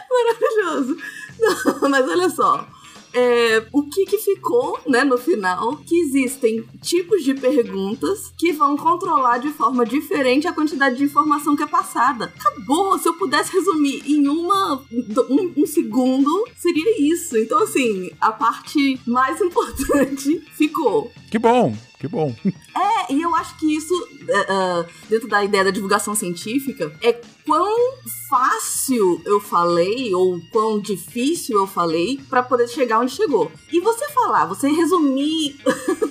Maravilhoso. 0.09 0.97
Não, 1.39 1.89
mas 1.89 2.07
olha 2.07 2.29
só 2.29 2.67
é, 3.13 3.65
o 3.71 3.84
que, 3.84 4.06
que 4.06 4.17
ficou, 4.17 4.80
né, 4.88 5.04
no 5.04 5.17
final, 5.17 5.78
que 5.78 5.95
existem 6.02 6.63
tipos 6.82 7.23
de 7.23 7.34
perguntas 7.34 8.34
que 8.38 8.52
vão 8.52 8.76
controlar 8.76 9.38
de 9.38 9.49
forma 9.49 9.86
diferente 9.86 10.47
a 10.47 10.54
quantidade 10.54 10.97
de 10.97 11.04
informação 11.04 11.56
que 11.56 11.63
é 11.63 11.67
passada. 11.67 12.34
Acabou! 12.36 12.97
Se 12.97 13.08
eu 13.08 13.13
pudesse 13.13 13.54
resumir 13.54 14.04
em 14.06 14.28
uma, 14.28 14.84
um, 15.30 15.54
um 15.58 15.65
segundo, 15.65 16.45
seria 16.56 17.13
isso. 17.13 17.38
Então, 17.38 17.62
assim, 17.63 18.12
a 18.19 18.32
parte 18.32 18.99
mais 19.06 19.39
importante 19.41 20.41
ficou. 20.54 21.12
Que 21.30 21.39
bom! 21.39 21.76
Que 22.03 22.07
bom. 22.09 22.35
É, 22.75 23.13
e 23.13 23.21
eu 23.21 23.33
acho 23.33 23.57
que 23.57 23.77
isso, 23.77 23.93
uh, 23.95 24.85
dentro 25.07 25.25
da 25.29 25.41
ideia 25.41 25.63
da 25.63 25.71
divulgação 25.71 26.13
científica, 26.13 26.93
é 27.01 27.13
quão 27.45 27.97
fácil 28.29 29.21
eu 29.25 29.39
falei 29.39 30.13
ou 30.13 30.41
quão 30.51 30.81
difícil 30.81 31.59
eu 31.59 31.65
falei 31.65 32.19
para 32.29 32.43
poder 32.43 32.67
chegar 32.67 32.99
onde 32.99 33.13
chegou. 33.13 33.49
E 33.71 33.79
você 33.79 34.09
falar, 34.09 34.45
você 34.47 34.67
resumir 34.67 35.55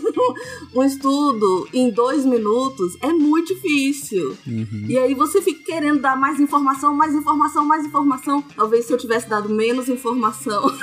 um 0.75 0.83
estudo 0.83 1.69
em 1.75 1.91
dois 1.91 2.25
minutos 2.25 2.97
é 3.03 3.13
muito 3.13 3.55
difícil. 3.55 4.35
Uhum. 4.47 4.87
E 4.89 4.97
aí 4.97 5.13
você 5.13 5.43
fica 5.43 5.63
querendo 5.75 6.01
dar 6.01 6.17
mais 6.17 6.41
informação, 6.41 6.95
mais 6.95 7.15
informação, 7.15 7.67
mais 7.67 7.85
informação. 7.85 8.41
Talvez 8.57 8.87
se 8.87 8.95
eu 8.95 8.97
tivesse 8.97 9.29
dado 9.29 9.51
menos 9.51 9.91
informação, 9.91 10.75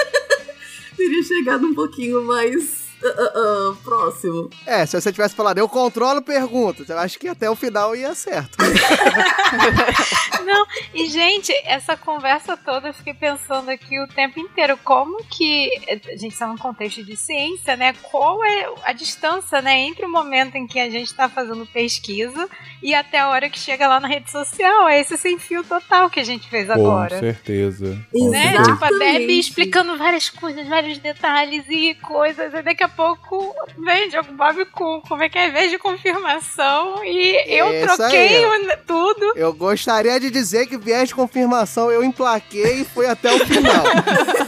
teria 0.96 1.22
chegado 1.22 1.66
um 1.66 1.74
pouquinho 1.74 2.24
mais 2.24 2.89
Uh, 3.02 3.70
uh, 3.70 3.76
próximo. 3.76 4.50
É, 4.66 4.84
se 4.84 5.00
você 5.00 5.10
tivesse 5.10 5.34
falado, 5.34 5.56
eu 5.56 5.68
controlo 5.68 6.20
perguntas, 6.20 6.88
eu 6.88 6.98
acho 6.98 7.18
que 7.18 7.28
até 7.28 7.48
o 7.48 7.56
final 7.56 7.96
ia 7.96 8.14
certo. 8.14 8.58
Não, 10.44 10.66
e 10.92 11.08
gente, 11.08 11.52
essa 11.64 11.96
conversa 11.96 12.56
toda 12.56 12.88
eu 12.88 12.94
fiquei 12.94 13.14
pensando 13.14 13.70
aqui 13.70 13.98
o 14.00 14.08
tempo 14.08 14.38
inteiro, 14.38 14.78
como 14.84 15.24
que 15.24 15.70
a 15.88 16.16
gente 16.16 16.32
está 16.32 16.46
num 16.46 16.58
contexto 16.58 17.02
de 17.02 17.16
ciência, 17.16 17.74
né? 17.74 17.94
Qual 18.02 18.44
é 18.44 18.68
a 18.84 18.92
distância, 18.92 19.62
né, 19.62 19.78
entre 19.80 20.04
o 20.04 20.10
momento 20.10 20.56
em 20.56 20.66
que 20.66 20.78
a 20.78 20.90
gente 20.90 21.06
está 21.06 21.28
fazendo 21.28 21.64
pesquisa 21.66 22.48
e 22.82 22.94
até 22.94 23.18
a 23.18 23.28
hora 23.28 23.48
que 23.48 23.58
chega 23.58 23.88
lá 23.88 23.98
na 23.98 24.08
rede 24.08 24.30
social? 24.30 24.88
É 24.88 25.00
esse 25.00 25.16
sem 25.16 25.38
fio 25.38 25.64
total 25.64 26.10
que 26.10 26.20
a 26.20 26.24
gente 26.24 26.48
fez 26.50 26.68
agora. 26.68 27.14
Com 27.14 27.20
certeza. 27.20 27.98
Com 28.12 28.30
né? 28.30 28.50
Certeza. 28.50 28.72
Tipo, 28.72 28.84
a 28.84 28.88
Debbie 28.88 29.38
explicando 29.38 29.96
várias 29.96 30.28
coisas, 30.28 30.66
vários 30.68 30.98
detalhes 30.98 31.64
e 31.68 31.94
coisas, 31.94 32.52
e 32.52 32.62
daqui 32.62 32.84
a 32.84 32.89
pouco 32.90 33.54
vem 33.78 34.08
Diogo 34.08 34.32
Bob 34.32 34.64
com 34.66 35.00
como 35.02 35.22
é 35.22 35.28
que 35.28 35.38
é 35.38 35.50
vez 35.50 35.70
de 35.70 35.78
confirmação 35.78 37.04
e 37.04 37.36
eu 37.46 37.86
troquei 37.86 38.42
tudo. 38.86 39.32
Eu 39.36 39.52
gostaria 39.52 40.18
de 40.18 40.30
dizer 40.30 40.66
que 40.66 40.76
viés 40.76 41.08
de 41.08 41.14
confirmação 41.14 41.90
eu 41.90 42.02
emplaquei 42.02 42.80
e 42.80 42.84
foi 42.84 43.06
até 43.06 43.34
o 43.34 43.38
final. 43.46 43.84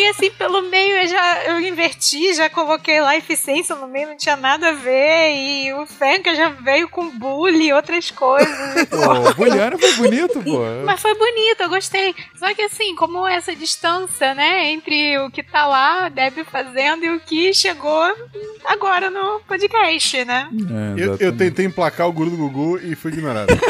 E 0.00 0.06
assim, 0.06 0.30
pelo 0.30 0.62
meio 0.62 0.96
eu 0.96 1.06
já 1.08 1.44
eu 1.44 1.60
inverti, 1.60 2.32
já 2.32 2.48
coloquei 2.48 3.02
lá 3.02 3.14
eficiência 3.16 3.76
no 3.76 3.86
meio, 3.86 4.08
não 4.08 4.16
tinha 4.16 4.34
nada 4.34 4.70
a 4.70 4.72
ver. 4.72 5.34
E 5.34 5.74
o 5.74 5.84
Fenka 5.84 6.34
já 6.34 6.48
veio 6.48 6.88
com 6.88 7.10
bully 7.10 7.66
e 7.66 7.72
outras 7.72 8.10
coisas. 8.10 8.48
Pô, 8.88 9.28
o 9.28 9.34
Bulliano 9.34 9.78
foi 9.78 9.92
bonito, 9.92 10.40
pô. 10.42 10.60
Mas 10.86 11.00
foi 11.00 11.14
bonito, 11.14 11.60
eu 11.60 11.68
gostei. 11.68 12.14
Só 12.38 12.52
que 12.54 12.62
assim, 12.62 12.94
como 12.94 13.26
essa 13.26 13.54
distância, 13.54 14.34
né, 14.34 14.70
entre 14.70 15.18
o 15.18 15.30
que 15.30 15.42
tá 15.42 15.66
lá, 15.66 16.08
Deb 16.08 16.44
fazendo, 16.50 17.04
e 17.04 17.10
o 17.10 17.20
que 17.20 17.52
chegou 17.52 18.10
agora 18.64 19.10
no 19.10 19.40
podcast, 19.40 20.24
né? 20.24 20.48
É, 20.96 21.02
eu, 21.02 21.16
eu, 21.16 21.36
tentei 21.36 21.66
emplacar 21.66 22.08
o 22.08 22.12
guru 22.12 22.30
do 22.30 22.36
Gugu 22.36 22.78
e 22.78 22.94
fui 22.94 23.12
ignorado. 23.12 23.52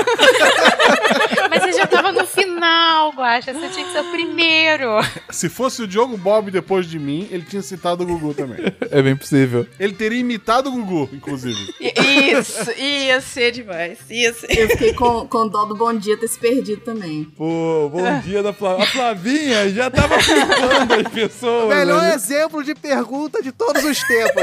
Mas 1.51 1.63
você 1.63 1.73
já 1.73 1.87
tava 1.87 2.13
no 2.13 2.25
final, 2.27 3.11
Guacha. 3.13 3.53
Você 3.53 3.69
tinha 3.71 3.85
que 3.85 3.93
ser 3.93 4.01
o 4.01 4.11
primeiro. 4.13 4.89
Se 5.31 5.49
fosse 5.49 5.83
o 5.83 5.87
Diogo 5.89 6.17
Bob 6.21 6.51
depois 6.51 6.87
de 6.87 6.99
mim, 6.99 7.27
ele 7.31 7.45
tinha 7.45 7.63
citado 7.63 8.05
o 8.05 8.07
Gugu 8.07 8.35
também. 8.35 8.61
É 8.91 9.01
bem 9.01 9.17
possível. 9.17 9.67
Ele 9.79 9.93
teria 9.93 10.19
imitado 10.19 10.69
o 10.69 10.73
Gugu, 10.73 11.09
inclusive. 11.13 11.73
Isso, 11.81 12.73
ia 12.73 13.21
ser 13.21 13.53
demais. 13.53 13.99
Ia 14.11 14.35
ser. 14.35 14.59
Eu 14.59 14.69
fiquei 14.71 14.93
com, 14.93 15.29
com 15.29 15.47
dó 15.47 15.65
do 15.65 15.77
Bom 15.77 15.95
Dia 15.95 16.17
ter 16.17 16.27
se 16.27 16.39
perdido 16.39 16.81
também. 16.83 17.25
Pô, 17.37 17.89
Bom 17.89 18.21
Dia 18.21 18.43
da 18.43 18.53
Flavinha. 18.53 18.85
A 18.85 18.91
Flavinha 18.91 19.69
já 19.71 19.89
tava 19.91 20.19
ficando 20.19 20.95
as 20.95 21.13
pessoas. 21.13 21.69
Melhor 21.69 22.03
né? 22.03 22.15
exemplo 22.15 22.65
de 22.65 22.75
pergunta 22.75 23.41
de 23.43 23.53
todos 23.53 23.85
os 23.85 24.03
tempos. 24.03 24.43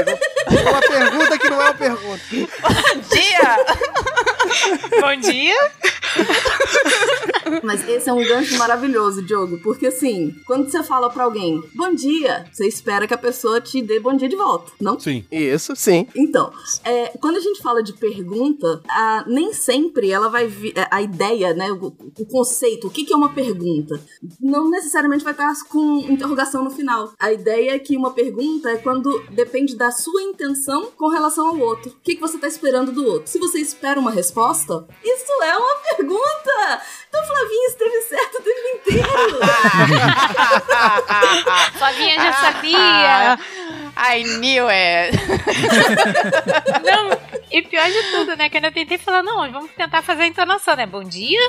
Uma 0.50 0.80
pergunta 0.80 1.38
que 1.38 1.50
não 1.50 1.60
é 1.60 1.64
uma 1.64 1.74
pergunta. 1.74 2.22
Bom 2.30 3.00
dia! 3.10 3.56
Bom 5.00 5.20
dia! 5.20 5.70
Mas 7.62 7.86
esse 7.88 8.08
é 8.08 8.12
um 8.12 8.24
gancho 8.24 8.56
maravilhoso, 8.58 9.22
Diogo, 9.22 9.58
porque 9.58 9.86
assim, 9.86 10.34
quando 10.46 10.70
você 10.70 10.82
fala 10.82 11.10
para 11.10 11.24
alguém 11.24 11.57
bom 11.74 11.94
dia, 11.94 12.46
você 12.52 12.66
espera 12.66 13.06
que 13.06 13.14
a 13.14 13.18
pessoa 13.18 13.60
te 13.60 13.82
dê 13.82 14.00
bom 14.00 14.14
dia 14.16 14.28
de 14.28 14.36
volta, 14.36 14.72
não? 14.80 14.98
Sim. 14.98 15.24
Isso, 15.30 15.74
sim. 15.76 16.06
Então, 16.16 16.52
é, 16.84 17.08
quando 17.18 17.36
a 17.36 17.40
gente 17.40 17.62
fala 17.62 17.82
de 17.82 17.92
pergunta, 17.92 18.82
a, 18.88 19.24
nem 19.26 19.52
sempre 19.52 20.10
ela 20.10 20.28
vai 20.28 20.46
vir, 20.46 20.76
é, 20.76 20.86
a 20.90 21.02
ideia, 21.02 21.54
né, 21.54 21.70
o, 21.72 21.86
o 21.86 22.26
conceito, 22.26 22.86
o 22.86 22.90
que, 22.90 23.04
que 23.04 23.12
é 23.12 23.16
uma 23.16 23.32
pergunta, 23.32 24.00
não 24.40 24.70
necessariamente 24.70 25.24
vai 25.24 25.32
estar 25.32 25.48
com 25.68 25.98
interrogação 26.08 26.62
no 26.64 26.70
final. 26.70 27.12
A 27.18 27.32
ideia 27.32 27.72
é 27.72 27.78
que 27.78 27.96
uma 27.96 28.12
pergunta 28.12 28.70
é 28.70 28.76
quando 28.76 29.10
depende 29.30 29.76
da 29.76 29.90
sua 29.90 30.22
intenção 30.22 30.90
com 30.96 31.08
relação 31.08 31.48
ao 31.48 31.58
outro. 31.58 31.90
O 31.90 32.00
que, 32.02 32.14
que 32.14 32.20
você 32.20 32.36
está 32.36 32.48
esperando 32.48 32.92
do 32.92 33.04
outro? 33.04 33.30
Se 33.30 33.38
você 33.38 33.58
espera 33.58 34.00
uma 34.00 34.10
resposta, 34.10 34.86
isso 35.02 35.42
é 35.42 35.56
uma 35.56 35.76
pergunta! 35.96 36.82
Então 37.18 37.26
Flavinha 37.26 37.66
esteve 37.68 38.00
certo 38.02 38.38
o 38.38 38.42
tempo 38.42 38.60
inteiro! 38.76 39.08
Flavinha 41.76 42.14
já 42.14 42.32
sabia! 42.32 43.36
I 43.96 44.22
knew 44.38 44.68
it! 44.68 45.18
Não, 46.84 47.10
e 47.50 47.62
pior 47.62 47.90
de 47.90 48.00
tudo, 48.12 48.36
né? 48.36 48.48
Que 48.48 48.56
eu 48.56 48.58
ainda 48.58 48.70
tentei 48.70 48.98
falar, 48.98 49.24
não, 49.24 49.50
vamos 49.50 49.72
tentar 49.72 50.00
fazer 50.02 50.22
a 50.22 50.26
entonação, 50.28 50.76
né? 50.76 50.86
Bom 50.86 51.02
dia? 51.02 51.40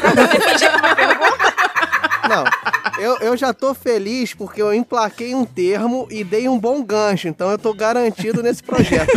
pra 0.00 0.10
poder 0.10 0.40
fingir 0.40 0.74
uma 0.74 0.96
pergunta. 0.96 1.54
Não, 2.28 2.42
eu, 2.98 3.16
eu 3.18 3.36
já 3.36 3.54
tô 3.54 3.72
feliz 3.74 4.34
porque 4.34 4.60
eu 4.60 4.74
emplaquei 4.74 5.36
um 5.36 5.44
termo 5.44 6.08
e 6.10 6.24
dei 6.24 6.48
um 6.48 6.58
bom 6.58 6.82
gancho, 6.82 7.28
então 7.28 7.48
eu 7.50 7.58
tô 7.58 7.72
garantido 7.72 8.42
nesse 8.42 8.60
projeto. 8.62 9.10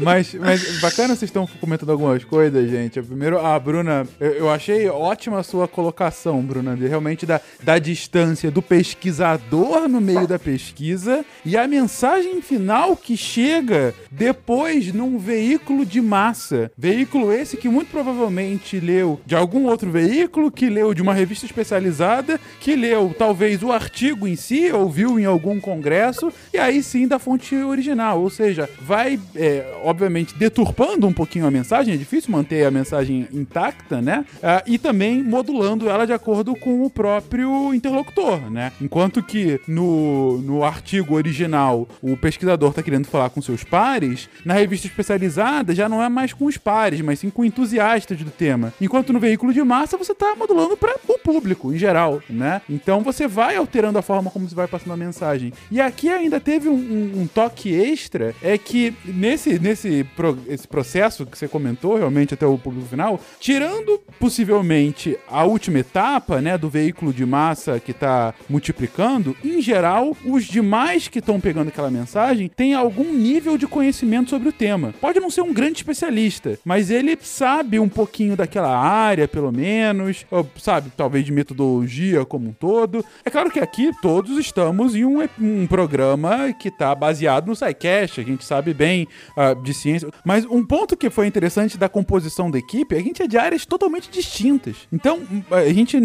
mas, 0.00 0.34
mas 0.34 0.80
bacana 0.80 1.14
vocês 1.14 1.28
estão 1.28 1.46
comentando 1.60 1.90
algumas 1.90 2.24
coisas, 2.24 2.68
gente. 2.68 3.00
Primeiro, 3.02 3.44
a 3.44 3.58
Bruna, 3.58 4.06
eu, 4.18 4.32
eu, 4.32 4.50
achei 4.50 4.88
ótima 4.88 5.38
a 5.38 5.42
sua 5.42 5.68
colocação, 5.68 6.40
Bruna, 6.42 6.76
de 6.76 6.86
realmente 6.86 7.26
da, 7.26 7.40
da 7.62 7.78
distância 7.78 8.50
do 8.50 8.62
pesquisador 8.62 9.88
no 9.88 10.00
meio 10.00 10.26
da 10.26 10.38
pesquisa 10.38 11.24
e 11.44 11.56
a 11.56 11.66
mensagem 11.66 12.40
final 12.42 12.96
que 12.96 13.16
chega 13.16 13.94
depois 14.10 14.92
num 14.92 15.18
veículo 15.18 15.84
de 15.84 16.00
massa. 16.00 16.70
Veículo 16.76 17.32
esse 17.32 17.56
que 17.56 17.68
muito 17.68 17.90
provavelmente 17.90 18.80
leu 18.80 19.20
de 19.26 19.34
algum 19.34 19.66
outro 19.66 19.90
veículo, 19.90 20.50
que 20.50 20.68
leu 20.68 20.94
de 20.94 21.02
uma 21.02 21.14
revista 21.14 21.46
especializada, 21.46 22.40
que 22.60 22.74
leu 22.74 23.14
talvez 23.16 23.62
o 23.62 23.72
artigo 23.72 24.26
em 24.26 24.36
si, 24.36 24.70
ou 24.72 24.88
viu 24.88 25.18
em 25.18 25.24
algum 25.24 25.60
congresso, 25.60 26.32
e 26.52 26.58
aí 26.58 26.82
sim 26.82 27.06
da 27.06 27.18
fonte 27.18 27.54
original. 27.56 28.20
Ou 28.20 28.30
seja, 28.30 28.68
vai 28.80 29.18
é, 29.34 29.80
obviamente, 29.90 30.34
deturpando 30.36 31.06
um 31.06 31.12
pouquinho 31.12 31.46
a 31.46 31.50
mensagem, 31.50 31.94
é 31.94 31.96
difícil 31.96 32.30
manter 32.30 32.64
a 32.64 32.70
mensagem 32.70 33.28
intacta, 33.32 34.00
né? 34.00 34.24
Uh, 34.36 34.62
e 34.66 34.78
também 34.78 35.22
modulando 35.22 35.90
ela 35.90 36.06
de 36.06 36.12
acordo 36.12 36.54
com 36.54 36.84
o 36.84 36.90
próprio 36.90 37.74
interlocutor, 37.74 38.50
né? 38.50 38.72
Enquanto 38.80 39.22
que 39.22 39.60
no, 39.66 40.38
no 40.38 40.64
artigo 40.64 41.14
original 41.14 41.88
o 42.00 42.16
pesquisador 42.16 42.70
está 42.70 42.82
querendo 42.82 43.06
falar 43.06 43.30
com 43.30 43.42
seus 43.42 43.64
pares, 43.64 44.28
na 44.44 44.54
revista 44.54 44.86
especializada 44.86 45.74
já 45.74 45.88
não 45.88 46.02
é 46.02 46.08
mais 46.08 46.32
com 46.32 46.46
os 46.46 46.56
pares, 46.56 47.00
mas 47.00 47.18
sim 47.18 47.30
com 47.30 47.44
entusiastas 47.44 48.18
do 48.18 48.30
tema. 48.30 48.72
Enquanto 48.80 49.12
no 49.12 49.18
veículo 49.18 49.52
de 49.52 49.62
massa 49.62 49.96
você 49.96 50.12
está 50.12 50.34
modulando 50.36 50.76
para 50.76 50.96
o 51.08 51.18
público 51.18 51.72
em 51.72 51.78
geral, 51.78 52.22
né? 52.30 52.62
Então 52.70 53.02
você 53.02 53.26
vai 53.26 53.56
alterando 53.56 53.98
a 53.98 54.02
forma 54.02 54.30
como 54.30 54.48
você 54.48 54.54
vai 54.54 54.68
passando 54.68 54.92
a 54.92 54.96
mensagem. 54.96 55.52
E 55.70 55.80
aqui 55.80 56.08
ainda 56.08 56.38
teve 56.38 56.68
um, 56.68 56.74
um, 56.74 57.22
um 57.22 57.26
toque 57.26 57.74
extra, 57.74 58.34
é 58.42 58.56
que 58.56 58.94
nesse, 59.04 59.58
nesse 59.58 59.79
esse, 59.80 60.04
pro- 60.16 60.38
esse 60.48 60.68
processo 60.68 61.24
que 61.26 61.36
você 61.36 61.48
comentou 61.48 61.96
realmente 61.96 62.34
até 62.34 62.46
o 62.46 62.58
público 62.58 62.86
final, 62.88 63.20
tirando 63.38 64.00
possivelmente 64.18 65.16
a 65.28 65.44
última 65.44 65.78
etapa, 65.78 66.40
né, 66.40 66.56
do 66.58 66.68
veículo 66.68 67.12
de 67.12 67.24
massa 67.24 67.80
que 67.80 67.92
tá 67.92 68.34
multiplicando, 68.48 69.36
em 69.44 69.60
geral, 69.60 70.16
os 70.24 70.44
demais 70.44 71.08
que 71.08 71.18
estão 71.18 71.40
pegando 71.40 71.68
aquela 71.68 71.90
mensagem 71.90 72.48
têm 72.48 72.74
algum 72.74 73.12
nível 73.12 73.56
de 73.56 73.66
conhecimento 73.66 74.30
sobre 74.30 74.48
o 74.48 74.52
tema. 74.52 74.92
Pode 75.00 75.20
não 75.20 75.30
ser 75.30 75.42
um 75.42 75.52
grande 75.52 75.78
especialista, 75.78 76.58
mas 76.64 76.90
ele 76.90 77.16
sabe 77.20 77.78
um 77.78 77.88
pouquinho 77.88 78.36
daquela 78.36 78.76
área, 78.76 79.26
pelo 79.26 79.50
menos, 79.52 80.26
ou 80.30 80.48
sabe, 80.58 80.90
talvez 80.96 81.24
de 81.24 81.32
metodologia 81.32 82.24
como 82.24 82.48
um 82.48 82.52
todo. 82.52 83.04
É 83.24 83.30
claro 83.30 83.50
que 83.50 83.60
aqui 83.60 83.90
todos 84.02 84.38
estamos 84.38 84.94
em 84.94 85.04
um, 85.04 85.26
um 85.38 85.66
programa 85.66 86.52
que 86.52 86.68
está 86.68 86.94
baseado 86.94 87.46
no 87.48 87.56
SciCast, 87.56 88.20
a 88.20 88.24
gente 88.24 88.44
sabe 88.44 88.74
bem 88.74 89.06
ah, 89.36 89.54
de 89.70 89.78
ciência. 89.78 90.08
Mas 90.24 90.44
um 90.44 90.64
ponto 90.64 90.96
que 90.96 91.10
foi 91.10 91.26
interessante 91.26 91.78
da 91.78 91.88
composição 91.88 92.50
da 92.50 92.58
equipe 92.58 92.94
é 92.94 92.98
a 92.98 93.02
gente 93.02 93.22
é 93.22 93.26
de 93.26 93.38
áreas 93.38 93.64
totalmente 93.64 94.10
distintas. 94.10 94.88
Então, 94.92 95.20
a 95.50 95.72
gente 95.72 95.96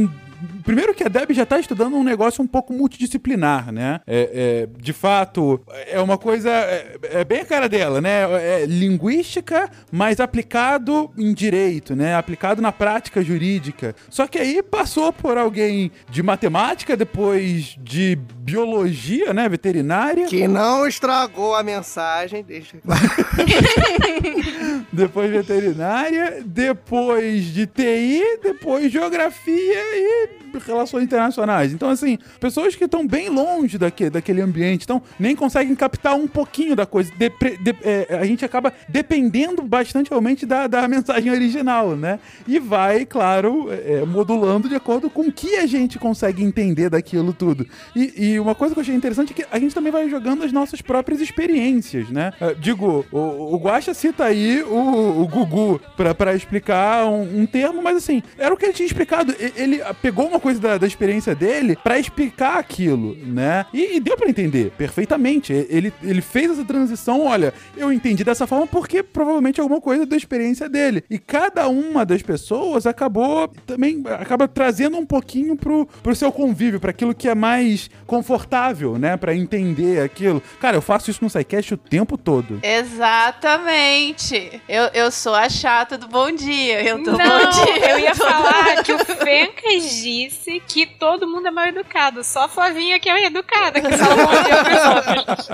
Primeiro 0.64 0.94
que 0.94 1.04
a 1.04 1.08
Deb 1.08 1.32
já 1.32 1.46
tá 1.46 1.60
estudando 1.60 1.96
um 1.96 2.04
negócio 2.04 2.44
um 2.44 2.48
pouco 2.48 2.74
multidisciplinar, 2.74 3.72
né? 3.72 4.02
É, 4.06 4.68
é, 4.68 4.80
de 4.80 4.94
fato, 4.94 5.62
é 5.88 6.00
uma 6.00 6.18
coisa. 6.18 6.50
É, 6.50 6.98
é 7.04 7.24
bem 7.24 7.42
a 7.42 7.46
cara 7.46 7.70
dela, 7.70 8.02
né? 8.02 8.62
É 8.62 8.66
linguística, 8.66 9.70
mas 9.92 10.20
aplicado 10.20 11.12
em 11.18 11.34
direito, 11.34 11.96
né? 11.96 12.16
Aplicado 12.16 12.62
na 12.62 12.72
prática 12.72 13.24
jurídica. 13.24 13.96
Só 14.10 14.28
que 14.28 14.38
aí 14.38 14.62
passou 14.62 15.12
por 15.12 15.38
alguém 15.38 15.92
de 16.10 16.24
matemática, 16.24 16.96
depois 16.96 17.76
de 17.80 18.18
biologia, 18.40 19.34
né? 19.34 19.48
Veterinária. 19.50 20.28
Que 20.28 20.48
não 20.48 20.88
estragou 20.88 21.56
a 21.56 21.64
mensagem, 21.64 22.44
deixa 22.44 22.78
depois 24.92 25.32
veterinária, 25.32 26.44
depois 26.46 27.46
de 27.46 27.68
TI, 27.68 28.40
depois 28.42 28.92
geografia 28.92 29.54
e 29.54 30.28
relações 30.66 31.04
internacionais. 31.04 31.74
Então, 31.74 31.90
assim, 31.90 32.18
pessoas 32.40 32.76
que 32.76 32.86
estão 32.86 33.06
bem 33.06 33.30
longe 33.30 33.78
daque, 33.78 34.10
daquele 34.10 34.42
ambiente, 34.42 34.84
então 34.84 35.02
nem 35.20 35.36
conseguem 35.36 35.76
captar 35.76 36.16
um 36.16 36.28
pouquinho 36.28 36.76
da 36.76 36.86
coisa. 36.86 37.12
Depre- 37.18 37.58
de- 37.58 37.76
é, 37.84 38.18
a 38.20 38.26
gente 38.26 38.46
acaba 38.46 38.74
dependendo 38.88 39.62
bastante 39.64 40.10
realmente 40.10 40.46
da, 40.46 40.68
da 40.68 40.88
mensagem 40.88 41.32
original, 41.32 41.96
né? 41.96 42.20
E 42.48 42.60
vai, 42.60 43.06
claro, 43.06 43.68
é, 43.72 44.06
modulando 44.06 44.70
de 44.70 44.76
acordo 44.76 45.10
com 45.10 45.24
o 45.24 45.32
que 45.32 45.56
a 45.58 45.66
gente 45.66 46.00
consegue 46.00 46.44
entender 46.44 46.90
daquilo 46.90 47.34
tudo. 47.34 47.68
E, 47.96 48.14
e 48.34 48.40
uma 48.40 48.56
coisa 48.56 48.74
que 48.74 48.80
eu 48.80 48.82
achei 48.84 48.96
interessante 48.96 49.32
é 49.32 49.36
que 49.36 49.46
a 49.52 49.60
gente 49.60 49.74
também 49.76 49.92
vai 49.92 50.10
jogando 50.10 50.44
as 50.44 50.52
nossas 50.52 50.82
próprias 50.82 51.20
experiências, 51.22 52.10
né? 52.10 52.34
É, 52.40 52.54
digo, 52.54 53.06
o, 53.12 53.56
o 53.56 53.58
Guaxa 53.58 53.94
cita 53.94 54.24
aí 54.26 54.64
o, 54.64 55.22
o 55.22 55.28
Gugu 55.28 55.82
pra 56.18 56.34
explicar 56.36 57.06
um, 57.06 57.42
um 57.42 57.46
termo, 57.46 57.82
mas 57.82 57.98
assim, 57.98 58.22
era 58.38 58.54
o 58.54 58.58
que 58.58 58.66
ele 58.66 58.74
tinha 58.74 58.86
explicado. 58.88 59.36
Ele 59.56 59.82
ah, 59.82 59.94
pegou 60.16 60.30
uma 60.30 60.40
coisa 60.40 60.62
da, 60.62 60.78
da 60.78 60.88
experiência 60.88 61.36
dele 61.36 61.78
pra 61.84 62.00
explicar 62.00 62.58
aquilo, 62.58 63.18
né? 63.26 63.66
E, 63.74 63.98
e 63.98 64.00
deu 64.00 64.16
pra 64.16 64.30
entender 64.30 64.72
perfeitamente. 64.78 65.52
Ele, 65.52 65.92
ele 66.02 66.22
fez 66.22 66.52
essa 66.52 66.64
transição, 66.64 67.26
olha, 67.26 67.54
eu 67.76 67.92
entendi 67.92 68.24
dessa 68.24 68.48
forma 68.48 68.66
porque 68.66 69.04
provavelmente 69.04 69.60
alguma 69.60 69.82
coisa 69.82 70.06
da 70.06 70.16
experiência 70.16 70.70
dele. 70.70 71.04
E 71.10 71.20
cada 71.20 71.68
uma 71.68 72.06
das 72.06 72.22
pessoas 72.22 72.86
acabou 72.86 73.50
também 73.68 74.02
acaba 74.08 74.48
trazendo 74.48 74.96
um 74.98 75.06
pouquinho 75.06 75.58
pro, 75.58 75.86
pro 76.02 76.16
seu 76.16 76.32
convívio, 76.32 76.80
pra 76.80 76.92
aquilo 76.92 77.14
que 77.14 77.28
é 77.28 77.36
mais 77.36 77.90
confortável, 78.08 78.98
né? 78.98 79.18
Pra 79.18 79.36
entender 79.36 80.02
aquilo. 80.02 80.42
Cara, 80.62 80.78
eu 80.78 80.82
faço 80.82 81.12
isso 81.12 81.22
no 81.22 81.30
SciCast 81.30 81.74
o 81.74 81.78
tempo 81.78 82.18
todo. 82.18 82.62
Exatamente. 82.64 84.62
Eu, 84.70 84.86
eu 84.94 85.12
sou 85.12 85.36
a 85.36 85.50
chata 85.50 85.98
do 85.98 86.08
bom 86.08 86.32
dia. 86.32 86.82
Eu 86.82 87.04
tô 87.04 87.12
Não, 87.12 87.18
bom 87.18 87.50
dia. 87.50 87.90
eu 87.90 88.00
ia 88.00 88.16
falar 88.16 88.82
que 88.82 88.94
o 88.94 89.00
Fencas 89.00 90.05
disse 90.06 90.62
que 90.68 90.86
todo 90.86 91.28
mundo 91.28 91.48
é 91.48 91.52
mal 91.52 91.66
educado. 91.66 92.24
Só 92.24 92.44
a 92.44 92.48
Flavinha 92.48 93.00
que 93.00 93.10
é 93.10 93.26
educada, 93.26 93.82
que 93.82 93.88
outros. 93.88 95.50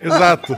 Exato. 0.00 0.56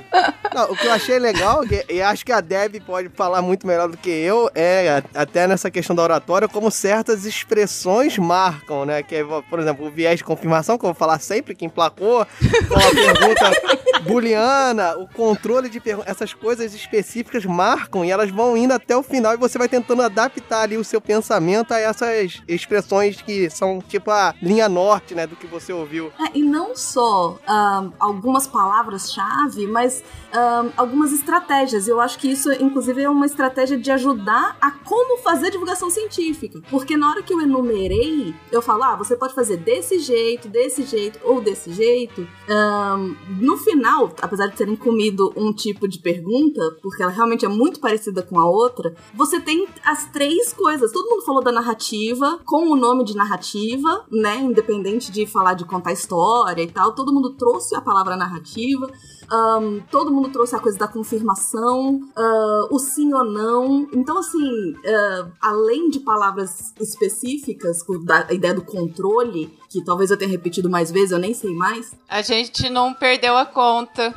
Não, 0.54 0.64
o 0.72 0.76
que 0.76 0.86
eu 0.86 0.92
achei 0.92 1.18
legal, 1.18 1.62
e 1.88 2.02
acho 2.02 2.24
que 2.24 2.32
a 2.32 2.40
Deb 2.40 2.80
pode 2.84 3.08
falar 3.10 3.40
muito 3.40 3.66
melhor 3.66 3.88
do 3.88 3.96
que 3.96 4.10
eu, 4.10 4.50
é 4.54 5.02
a- 5.14 5.22
até 5.22 5.46
nessa 5.46 5.70
questão 5.70 5.96
da 5.96 6.02
oratória, 6.02 6.48
como 6.48 6.70
certas 6.70 7.24
expressões 7.24 8.18
marcam, 8.18 8.84
né? 8.84 9.02
Que 9.02 9.16
é, 9.16 9.24
por 9.24 9.58
exemplo, 9.58 9.86
o 9.86 9.90
viés 9.90 10.18
de 10.18 10.24
confirmação, 10.24 10.76
que 10.76 10.84
eu 10.84 10.88
vou 10.88 10.94
falar 10.94 11.18
sempre, 11.18 11.54
que 11.54 11.64
emplacou, 11.64 12.26
com 12.68 12.74
a 12.74 12.90
pergunta 12.90 13.50
booleana, 14.04 14.96
o 14.96 15.06
controle 15.08 15.68
de 15.68 15.80
perguntas, 15.80 16.10
essas 16.10 16.34
coisas 16.34 16.74
específicas 16.74 17.44
marcam 17.44 18.04
e 18.04 18.10
elas 18.10 18.30
vão 18.30 18.56
indo 18.56 18.72
até 18.74 18.96
o 18.96 19.02
final 19.02 19.34
e 19.34 19.36
você 19.36 19.56
vai 19.58 19.68
tentando 19.68 20.02
adaptar 20.02 20.62
ali 20.62 20.76
o 20.76 20.84
seu 20.84 21.00
pensamento 21.00 21.72
a 21.72 21.78
essas 21.78 22.40
expressões 22.48 23.22
que 23.30 23.48
são 23.48 23.80
tipo 23.86 24.10
a 24.10 24.34
linha 24.42 24.68
norte, 24.68 25.14
né, 25.14 25.24
do 25.24 25.36
que 25.36 25.46
você 25.46 25.72
ouviu. 25.72 26.10
É, 26.18 26.36
e 26.36 26.42
não 26.42 26.74
só 26.74 27.38
ahn, 27.46 27.92
algumas 28.00 28.48
palavras-chave, 28.48 29.68
mas 29.68 30.02
ahn, 30.32 30.70
algumas 30.76 31.12
estratégias. 31.12 31.86
Eu 31.86 32.00
acho 32.00 32.18
que 32.18 32.28
isso, 32.28 32.50
inclusive, 32.54 33.02
é 33.02 33.08
uma 33.08 33.26
estratégia 33.26 33.78
de 33.78 33.88
ajudar 33.92 34.56
a 34.60 34.72
como 34.72 35.18
fazer 35.18 35.50
divulgação 35.52 35.88
científica. 35.88 36.60
Porque 36.68 36.96
na 36.96 37.08
hora 37.08 37.22
que 37.22 37.32
eu 37.32 37.40
enumerei, 37.40 38.34
eu 38.50 38.60
falo, 38.60 38.82
ah, 38.82 38.96
você 38.96 39.14
pode 39.14 39.32
fazer 39.32 39.58
desse 39.58 40.00
jeito, 40.00 40.48
desse 40.48 40.82
jeito 40.82 41.20
ou 41.22 41.40
desse 41.40 41.72
jeito. 41.72 42.26
Ahn, 42.48 43.14
no 43.38 43.56
final, 43.56 44.12
apesar 44.20 44.48
de 44.48 44.56
terem 44.56 44.74
comido 44.74 45.32
um 45.36 45.52
tipo 45.52 45.86
de 45.86 46.00
pergunta, 46.00 46.60
porque 46.82 47.00
ela 47.00 47.12
realmente 47.12 47.44
é 47.44 47.48
muito 47.48 47.78
parecida 47.78 48.22
com 48.22 48.40
a 48.40 48.50
outra, 48.50 48.92
você 49.14 49.40
tem 49.40 49.68
as 49.84 50.06
três 50.06 50.52
coisas. 50.52 50.90
Todo 50.90 51.08
mundo 51.08 51.24
falou 51.24 51.44
da 51.44 51.52
narrativa, 51.52 52.40
com 52.44 52.72
o 52.72 52.76
nome 52.76 53.04
de 53.04 53.19
narrativa, 53.20 54.04
né? 54.10 54.36
Independente 54.36 55.12
de 55.12 55.26
falar 55.26 55.54
de 55.54 55.64
contar 55.64 55.92
história 55.92 56.62
e 56.62 56.70
tal. 56.70 56.92
Todo 56.92 57.12
mundo 57.12 57.34
trouxe 57.34 57.74
a 57.76 57.80
palavra 57.80 58.16
narrativa. 58.16 58.90
Ahn, 59.30 59.80
todo 59.90 60.10
mundo 60.10 60.30
trouxe 60.30 60.56
a 60.56 60.58
coisa 60.58 60.78
da 60.78 60.88
confirmação, 60.88 62.00
ah, 62.16 62.68
o 62.70 62.78
sim 62.78 63.12
ou 63.14 63.24
não. 63.24 63.86
Então, 63.92 64.18
assim, 64.18 64.74
ah, 64.86 65.28
além 65.40 65.90
de 65.90 66.00
palavras 66.00 66.74
específicas, 66.80 67.84
da 68.04 68.32
ideia 68.32 68.54
do 68.54 68.62
controle, 68.62 69.58
que 69.70 69.82
talvez 69.84 70.10
eu 70.10 70.16
tenha 70.18 70.30
repetido 70.30 70.68
mais 70.68 70.90
vezes, 70.90 71.12
eu 71.12 71.18
nem 71.18 71.32
sei 71.32 71.54
mais. 71.54 71.92
A 72.08 72.20
gente 72.22 72.68
não 72.68 72.92
perdeu 72.92 73.36
a 73.36 73.46
conta. 73.46 74.12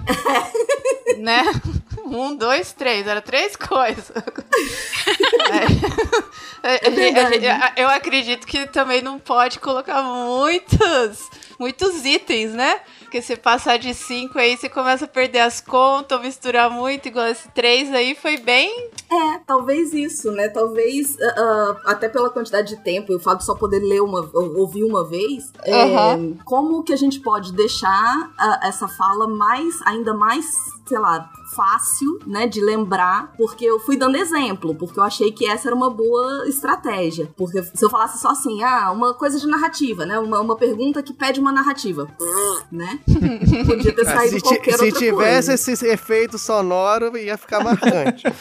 né? 1.19 1.43
Um, 2.05 2.35
dois, 2.35 2.73
três. 2.73 3.05
Era 3.07 3.21
três 3.21 3.55
coisas. 3.55 4.11
É. 6.65 6.89
Gente- 6.91 7.19
a 7.19 7.29
gente- 7.31 7.45
a- 7.45 7.73
Eu 7.75 7.89
acredito 7.89 8.47
que 8.47 8.65
também 8.67 9.01
não 9.01 9.19
pode 9.19 9.59
colocar 9.59 10.01
muitos, 10.01 11.29
muitos 11.59 12.05
itens, 12.05 12.53
né? 12.53 12.79
Porque 13.13 13.21
se 13.21 13.35
passar 13.35 13.77
de 13.77 13.93
cinco 13.93 14.39
aí, 14.39 14.57
você 14.57 14.67
começa 14.67 15.05
a 15.05 15.07
perder 15.07 15.41
as 15.41 15.61
contas, 15.61 16.19
misturar 16.19 16.67
muito, 16.71 17.07
igual 17.07 17.27
esse 17.27 17.47
três 17.49 17.93
aí, 17.93 18.15
foi 18.15 18.37
bem. 18.37 18.89
É, 19.07 19.37
talvez 19.45 19.93
isso, 19.93 20.31
né? 20.31 20.49
Talvez, 20.49 21.15
ah, 21.21 21.75
até 21.85 22.09
pela 22.09 22.31
quantidade 22.31 22.75
de 22.75 22.83
tempo, 22.83 23.11
e 23.11 23.15
o 23.15 23.19
fato 23.19 23.37
de 23.41 23.45
só 23.45 23.53
poder 23.53 23.81
ler 23.81 24.01
uma, 24.01 24.27
ou- 24.33 24.57
ouvir 24.57 24.83
uma 24.83 25.07
vez, 25.07 25.51
é, 25.63 25.83
Aham. 25.83 26.35
como 26.43 26.81
que 26.81 26.91
a 26.91 26.95
gente 26.95 27.19
pode 27.19 27.53
deixar 27.53 28.31
ah, 28.35 28.61
essa 28.63 28.87
fala 28.87 29.27
mais, 29.27 29.79
ainda 29.85 30.15
mais, 30.15 30.47
sei 30.87 30.97
lá, 30.97 31.29
fácil, 31.55 32.19
né, 32.25 32.47
de 32.47 32.61
lembrar, 32.61 33.33
porque 33.37 33.65
eu 33.65 33.79
fui 33.79 33.97
dando 33.97 34.17
exemplo, 34.17 34.75
porque 34.75 34.99
eu 34.99 35.03
achei 35.03 35.31
que 35.31 35.47
essa 35.47 35.69
era 35.69 35.75
uma 35.75 35.89
boa 35.89 36.47
estratégia. 36.47 37.29
Porque 37.37 37.61
se 37.63 37.83
eu 37.83 37.89
falasse 37.89 38.19
só 38.21 38.29
assim, 38.29 38.63
ah, 38.63 38.91
uma 38.91 39.13
coisa 39.13 39.39
de 39.39 39.47
narrativa, 39.47 40.05
né, 40.05 40.17
uma, 40.19 40.39
uma 40.41 40.55
pergunta 40.55 41.01
que 41.03 41.13
pede 41.13 41.39
uma 41.39 41.51
narrativa, 41.51 42.07
né? 42.71 42.99
Podia 43.65 43.93
ter 43.93 44.05
saído 44.05 44.35
se 44.37 44.41
qualquer 44.41 44.77
se 44.77 44.85
outra 44.85 44.99
tivesse 44.99 45.47
coisa. 45.47 45.71
esse 45.71 45.87
efeito 45.87 46.37
sonoro, 46.37 47.17
ia 47.17 47.37
ficar 47.37 47.63
marcante. 47.63 48.23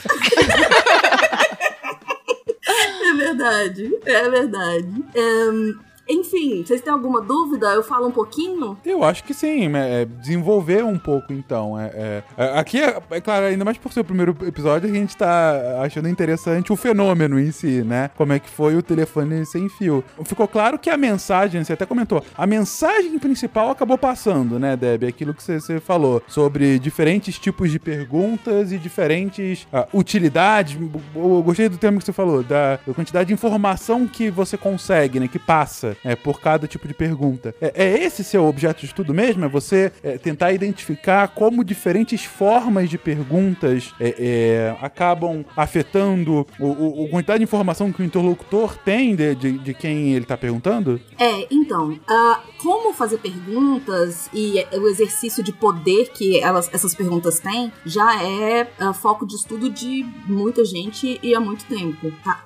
É 3.05 3.15
verdade, 3.15 3.99
é 4.07 4.31
verdade. 4.31 5.05
Ehm, 5.15 5.75
enfim, 6.13 6.65
vocês 6.65 6.81
têm 6.81 6.93
alguma 6.93 7.21
dúvida? 7.21 7.67
Eu 7.69 7.83
falo 7.83 8.07
um 8.09 8.11
pouquinho? 8.11 8.77
Eu 8.85 9.03
acho 9.03 9.25
que 9.25 9.33
sim, 9.33 9.75
é, 9.75 10.03
é 10.03 10.05
desenvolver 10.05 10.85
um 10.85 10.99
pouco 10.99 11.33
então. 11.33 11.79
É, 11.79 11.87
é- 11.87 12.23
é- 12.37 12.59
aqui, 12.59 12.81
é, 12.81 13.01
é 13.11 13.21
claro, 13.21 13.47
ainda 13.47 13.65
mais 13.65 13.79
por 13.79 13.93
ser 13.93 14.01
o 14.01 14.05
primeiro 14.05 14.37
episódio, 14.47 14.91
a 14.91 14.93
gente 14.93 15.17
tá 15.17 15.81
achando 15.83 16.09
interessante 16.09 16.73
o 16.73 16.77
fenômeno 16.77 17.39
em 17.41 17.51
si, 17.51 17.83
né? 17.83 18.11
Como 18.17 18.33
é 18.33 18.39
que 18.39 18.49
foi 18.49 18.77
o 18.77 18.83
telefone 18.83 19.45
sem 19.47 19.69
fio. 19.69 20.05
Ficou 20.25 20.47
claro 20.47 20.79
que 20.79 20.91
a 20.91 20.97
mensagem, 20.97 21.63
você 21.65 21.73
até 21.73 21.87
comentou, 21.87 22.23
a 22.37 22.47
mensagem 22.47 23.19
principal 23.19 23.71
acabou 23.71 23.97
passando, 23.99 24.59
né, 24.59 24.77
Deb? 24.77 25.05
Aquilo 25.05 25.33
que 25.35 25.43
você, 25.43 25.61
você 25.61 25.81
falou 25.81 26.23
sobre 26.29 26.79
diferentes 26.79 27.39
tipos 27.39 27.71
de 27.71 27.79
perguntas 27.79 28.73
e 28.73 28.79
diferentes 28.79 29.67
ah, 29.73 29.87
utilidades. 29.93 30.79
Eu 31.15 31.43
gostei 31.43 31.69
do 31.69 31.79
termo 31.79 31.99
que 31.99 32.05
você 32.05 32.13
falou, 32.13 32.43
da, 32.43 32.79
da 32.87 32.95
quantidade 32.95 33.29
de 33.29 33.35
informação 33.35 34.07
que 34.07 34.31
você 34.31 34.57
consegue, 34.57 35.19
né, 35.21 35.29
que 35.29 35.39
passa. 35.39 35.97
É, 36.05 36.17
por 36.17 36.41
cada 36.41 36.67
tipo 36.67 36.87
de 36.87 36.95
pergunta. 36.95 37.55
É, 37.61 37.85
é 37.85 38.05
esse 38.05 38.25
seu 38.25 38.45
objeto 38.47 38.81
de 38.81 38.87
estudo 38.87 39.15
mesmo? 39.15 39.45
É 39.45 39.49
você 39.49 39.93
é, 40.03 40.19
tentar 40.19 40.53
identificar 40.53 41.29
como 41.29 41.65
diferentes 41.65 42.25
formas 42.25 42.89
de 42.89 42.99
perguntas 42.99 43.95
é, 44.01 44.15
é, 44.19 44.77
acabam 44.81 45.45
afetando 45.57 46.47
o, 46.59 47.09
quantidade 47.11 47.39
de 47.39 47.45
informação 47.45 47.93
que 47.93 48.03
o 48.03 48.05
interlocutor 48.05 48.77
tem 48.77 49.15
de, 49.15 49.35
de, 49.35 49.59
de 49.59 49.75
quem 49.75 50.13
ele 50.13 50.25
está 50.25 50.37
perguntando? 50.37 51.01
É, 51.19 51.47
então, 51.51 51.93
uh, 51.93 52.53
como 52.59 52.93
fazer 52.93 53.19
perguntas 53.19 54.29
e 54.33 54.65
o 54.73 54.89
exercício 54.89 55.43
de 55.43 55.53
poder 55.53 56.11
que 56.11 56.41
elas, 56.41 56.71
essas 56.73 56.95
perguntas 56.95 57.39
têm 57.39 57.73
já 57.85 58.23
é 58.23 58.71
uh, 58.81 58.95
foco 58.95 59.27
de 59.27 59.35
estudo 59.35 59.69
de 59.71 60.05
muita 60.27 60.65
gente 60.65 61.19
e 61.23 61.35
há 61.35 61.41
muito 61.41 61.65
tempo. 61.67 62.11
Tá, 62.25 62.43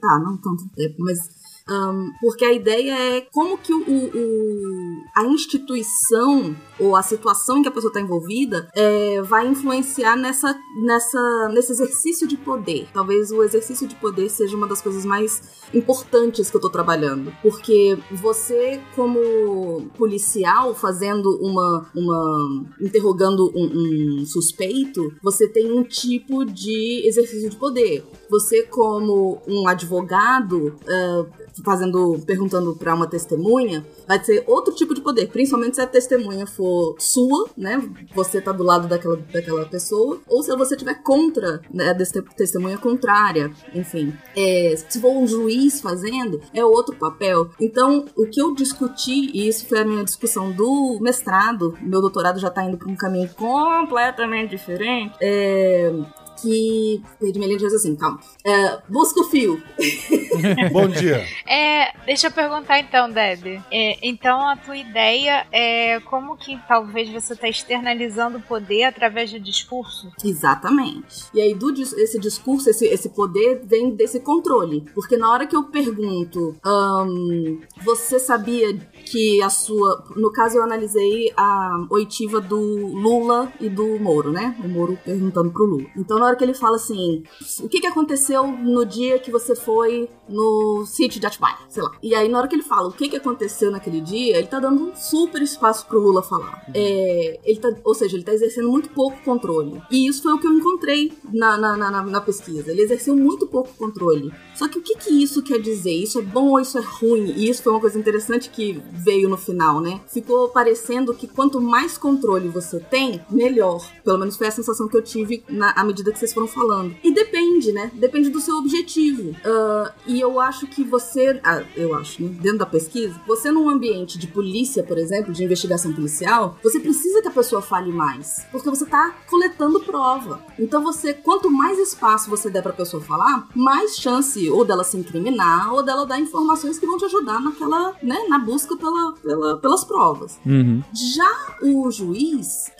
tá 0.00 0.18
não 0.22 0.36
tanto 0.36 0.68
tempo, 0.74 0.96
mas 0.98 1.39
um, 1.70 2.12
porque 2.20 2.44
a 2.44 2.52
ideia 2.52 3.16
é 3.16 3.20
como 3.32 3.56
que 3.56 3.72
o, 3.72 3.80
o, 3.80 5.02
a 5.16 5.24
instituição 5.26 6.56
ou 6.78 6.96
a 6.96 7.02
situação 7.02 7.58
em 7.58 7.62
que 7.62 7.68
a 7.68 7.72
pessoa 7.72 7.90
está 7.90 8.00
envolvida 8.00 8.68
é, 8.74 9.22
vai 9.22 9.46
influenciar 9.46 10.16
nessa, 10.16 10.58
nessa, 10.84 11.48
nesse 11.52 11.72
exercício 11.72 12.26
de 12.26 12.36
poder. 12.36 12.88
Talvez 12.92 13.30
o 13.30 13.42
exercício 13.42 13.86
de 13.86 13.94
poder 13.94 14.28
seja 14.30 14.56
uma 14.56 14.66
das 14.66 14.80
coisas 14.80 15.04
mais 15.04 15.42
importantes 15.72 16.50
que 16.50 16.56
eu 16.56 16.58
estou 16.58 16.70
trabalhando. 16.70 17.32
Porque 17.42 17.98
você, 18.10 18.80
como 18.96 19.88
policial, 19.96 20.74
fazendo 20.74 21.38
uma. 21.40 21.86
uma 21.94 22.70
interrogando 22.80 23.50
um, 23.54 24.20
um 24.20 24.26
suspeito, 24.26 25.12
você 25.22 25.46
tem 25.46 25.70
um 25.70 25.82
tipo 25.82 26.44
de 26.44 27.06
exercício 27.06 27.50
de 27.50 27.56
poder. 27.56 28.04
Você, 28.28 28.62
como 28.62 29.42
um 29.46 29.68
advogado, 29.68 30.74
uh, 30.82 31.26
fazendo, 31.64 32.20
perguntando 32.26 32.74
para 32.74 32.94
uma 32.94 33.06
testemunha, 33.06 33.84
vai 34.06 34.22
ser 34.22 34.44
outro 34.46 34.74
tipo 34.74 34.94
de 34.94 35.00
poder, 35.00 35.28
principalmente 35.28 35.76
se 35.76 35.82
a 35.82 35.86
testemunha 35.86 36.46
for 36.46 36.96
sua, 36.98 37.48
né? 37.56 37.82
Você 38.14 38.40
tá 38.40 38.52
do 38.52 38.62
lado 38.62 38.88
daquela, 38.88 39.16
daquela 39.16 39.64
pessoa, 39.66 40.20
ou 40.28 40.42
se 40.42 40.54
você 40.56 40.76
tiver 40.76 41.02
contra 41.02 41.60
né, 41.72 41.90
a 41.90 41.94
testemunha 42.34 42.78
contrária, 42.78 43.50
enfim. 43.74 44.12
É, 44.36 44.74
se 44.76 45.00
for 45.00 45.16
um 45.16 45.26
juiz 45.26 45.80
fazendo, 45.80 46.40
é 46.54 46.64
outro 46.64 46.96
papel. 46.96 47.50
Então, 47.60 48.04
o 48.16 48.26
que 48.26 48.40
eu 48.40 48.54
discuti, 48.54 49.30
e 49.32 49.48
isso 49.48 49.66
foi 49.66 49.80
a 49.80 49.84
minha 49.84 50.04
discussão 50.04 50.50
do 50.52 50.98
mestrado, 51.00 51.76
meu 51.80 52.00
doutorado 52.00 52.38
já 52.38 52.50
tá 52.50 52.64
indo 52.64 52.76
para 52.76 52.88
um 52.88 52.96
caminho 52.96 53.30
completamente 53.34 54.50
diferente, 54.50 55.14
é, 55.20 55.92
que. 56.40 57.02
Perdi 57.18 57.38
minha 57.38 57.48
linha 57.48 57.58
de 57.58 57.66
assim, 57.74 57.96
calma. 57.96 58.20
É, 58.44 58.78
busca 58.88 59.20
o 59.20 59.24
fio. 59.24 59.62
Bom 60.72 60.88
dia. 60.88 61.24
É, 61.46 61.92
deixa 62.04 62.28
eu 62.28 62.30
perguntar 62.30 62.78
então, 62.78 63.10
Deb. 63.10 63.60
É, 63.70 63.98
então 64.02 64.48
a 64.48 64.56
tua 64.56 64.76
ideia 64.76 65.46
é 65.52 66.00
como 66.00 66.36
que 66.36 66.58
talvez 66.66 67.08
você 67.08 67.32
está 67.32 67.48
externalizando 67.48 68.38
o 68.38 68.42
poder 68.42 68.84
através 68.84 69.30
do 69.30 69.40
discurso? 69.40 70.10
Exatamente. 70.24 71.26
E 71.34 71.40
aí, 71.40 71.54
do, 71.54 71.70
esse 71.72 72.18
discurso, 72.18 72.70
esse, 72.70 72.86
esse 72.86 73.10
poder 73.10 73.60
vem 73.64 73.90
desse 73.90 74.20
controle. 74.20 74.84
Porque 74.94 75.16
na 75.16 75.30
hora 75.30 75.46
que 75.46 75.56
eu 75.56 75.64
pergunto, 75.64 76.56
um, 76.64 77.60
você 77.82 78.18
sabia 78.18 78.76
que 79.04 79.42
a 79.42 79.50
sua. 79.50 80.04
No 80.16 80.32
caso, 80.32 80.58
eu 80.58 80.62
analisei 80.62 81.32
a 81.36 81.86
oitiva 81.90 82.40
do 82.40 82.58
Lula 82.58 83.52
e 83.60 83.68
do 83.68 83.98
Moro, 83.98 84.32
né? 84.32 84.56
O 84.62 84.68
Moro 84.68 84.98
perguntando 85.04 85.50
pro 85.50 85.64
Lula. 85.64 85.86
Então, 85.96 86.18
na 86.18 86.26
hora 86.30 86.38
que 86.38 86.44
ele 86.44 86.54
fala 86.54 86.76
assim: 86.76 87.22
o 87.60 87.68
que, 87.68 87.80
que 87.80 87.86
aconteceu 87.86 88.46
no 88.46 88.84
dia 88.84 89.18
que 89.18 89.30
você 89.30 89.54
foi 89.54 90.08
no 90.28 90.84
sítio 90.86 91.20
de 91.20 91.26
Atibaia? 91.26 91.58
Sei 91.68 91.82
lá. 91.82 91.92
E 92.02 92.14
aí, 92.14 92.28
na 92.28 92.38
hora 92.38 92.48
que 92.48 92.54
ele 92.54 92.62
fala 92.62 92.88
o 92.88 92.92
que, 92.92 93.08
que 93.08 93.16
aconteceu 93.16 93.70
naquele 93.70 94.00
dia, 94.00 94.38
ele 94.38 94.46
tá 94.46 94.60
dando 94.60 94.84
um 94.84 94.96
super 94.96 95.42
espaço 95.42 95.86
pro 95.86 96.00
Lula 96.00 96.22
falar. 96.22 96.64
É, 96.74 97.40
ele 97.44 97.58
tá, 97.58 97.74
ou 97.84 97.94
seja, 97.94 98.16
ele 98.16 98.24
tá 98.24 98.32
exercendo 98.32 98.68
muito 98.68 98.90
pouco 98.90 99.22
controle. 99.24 99.82
E 99.90 100.06
isso 100.06 100.22
foi 100.22 100.32
o 100.32 100.38
que 100.38 100.46
eu 100.46 100.52
encontrei 100.52 101.12
na, 101.32 101.56
na, 101.56 101.76
na, 101.76 102.02
na 102.02 102.20
pesquisa. 102.20 102.70
Ele 102.70 102.82
exerceu 102.82 103.16
muito 103.16 103.46
pouco 103.46 103.70
controle. 103.76 104.32
Só 104.54 104.68
que 104.68 104.78
o 104.78 104.82
que, 104.82 104.96
que 104.96 105.22
isso 105.22 105.42
quer 105.42 105.58
dizer? 105.58 105.92
Isso 105.92 106.18
é 106.18 106.22
bom 106.22 106.50
ou 106.50 106.60
isso 106.60 106.78
é 106.78 106.82
ruim? 106.82 107.32
E 107.36 107.48
isso 107.48 107.62
foi 107.62 107.72
uma 107.72 107.80
coisa 107.80 107.98
interessante 107.98 108.50
que 108.50 108.80
veio 108.92 109.28
no 109.28 109.36
final, 109.36 109.80
né? 109.80 110.00
Ficou 110.06 110.48
parecendo 110.48 111.14
que 111.14 111.26
quanto 111.26 111.60
mais 111.60 111.96
controle 111.96 112.48
você 112.48 112.78
tem, 112.78 113.20
melhor. 113.30 113.84
Pelo 114.04 114.18
menos 114.18 114.36
foi 114.36 114.46
a 114.46 114.50
sensação 114.50 114.86
que 114.86 114.96
eu 114.96 115.02
tive 115.02 115.42
na 115.48 115.70
à 115.70 115.84
medida 115.84 116.12
que 116.12 116.18
vocês 116.20 116.32
foram 116.32 116.46
falando. 116.46 116.94
E 117.02 117.12
depende, 117.12 117.72
né? 117.72 117.90
Depende 117.94 118.30
do 118.30 118.40
seu 118.40 118.56
objetivo. 118.56 119.30
Uh, 119.30 119.90
e 120.06 120.20
eu 120.20 120.40
acho 120.40 120.66
que 120.66 120.84
você, 120.84 121.40
ah, 121.42 121.62
eu 121.76 121.94
acho, 121.94 122.22
né? 122.22 122.30
Dentro 122.40 122.58
da 122.58 122.66
pesquisa, 122.66 123.20
você 123.26 123.50
num 123.50 123.68
ambiente 123.68 124.18
de 124.18 124.26
polícia, 124.26 124.82
por 124.82 124.98
exemplo, 124.98 125.32
de 125.32 125.44
investigação 125.44 125.92
policial, 125.92 126.58
você 126.62 126.78
precisa 126.78 127.22
que 127.22 127.28
a 127.28 127.32
pessoa 127.32 127.62
fale 127.62 127.90
mais, 127.90 128.46
porque 128.52 128.68
você 128.68 128.86
tá 128.86 129.14
coletando 129.28 129.80
prova. 129.80 130.44
Então 130.58 130.82
você, 130.82 131.14
quanto 131.14 131.50
mais 131.50 131.78
espaço 131.78 132.30
você 132.30 132.50
der 132.50 132.62
pra 132.62 132.72
pessoa 132.72 133.02
falar, 133.02 133.48
mais 133.54 133.96
chance 133.96 134.48
ou 134.50 134.64
dela 134.64 134.84
se 134.84 134.96
incriminar 134.96 135.72
ou 135.72 135.82
dela 135.82 136.06
dar 136.06 136.20
informações 136.20 136.78
que 136.78 136.86
vão 136.86 136.98
te 136.98 137.04
ajudar 137.06 137.40
naquela, 137.40 137.94
né, 138.02 138.26
na 138.28 138.38
busca 138.38 138.76
pela, 138.76 139.12
pela 139.12 139.70
pelas 139.70 139.84
provas. 139.84 140.38
Uhum. 140.44 140.82
Já 140.92 141.56
o 141.62 141.90
juiz, 141.90 142.70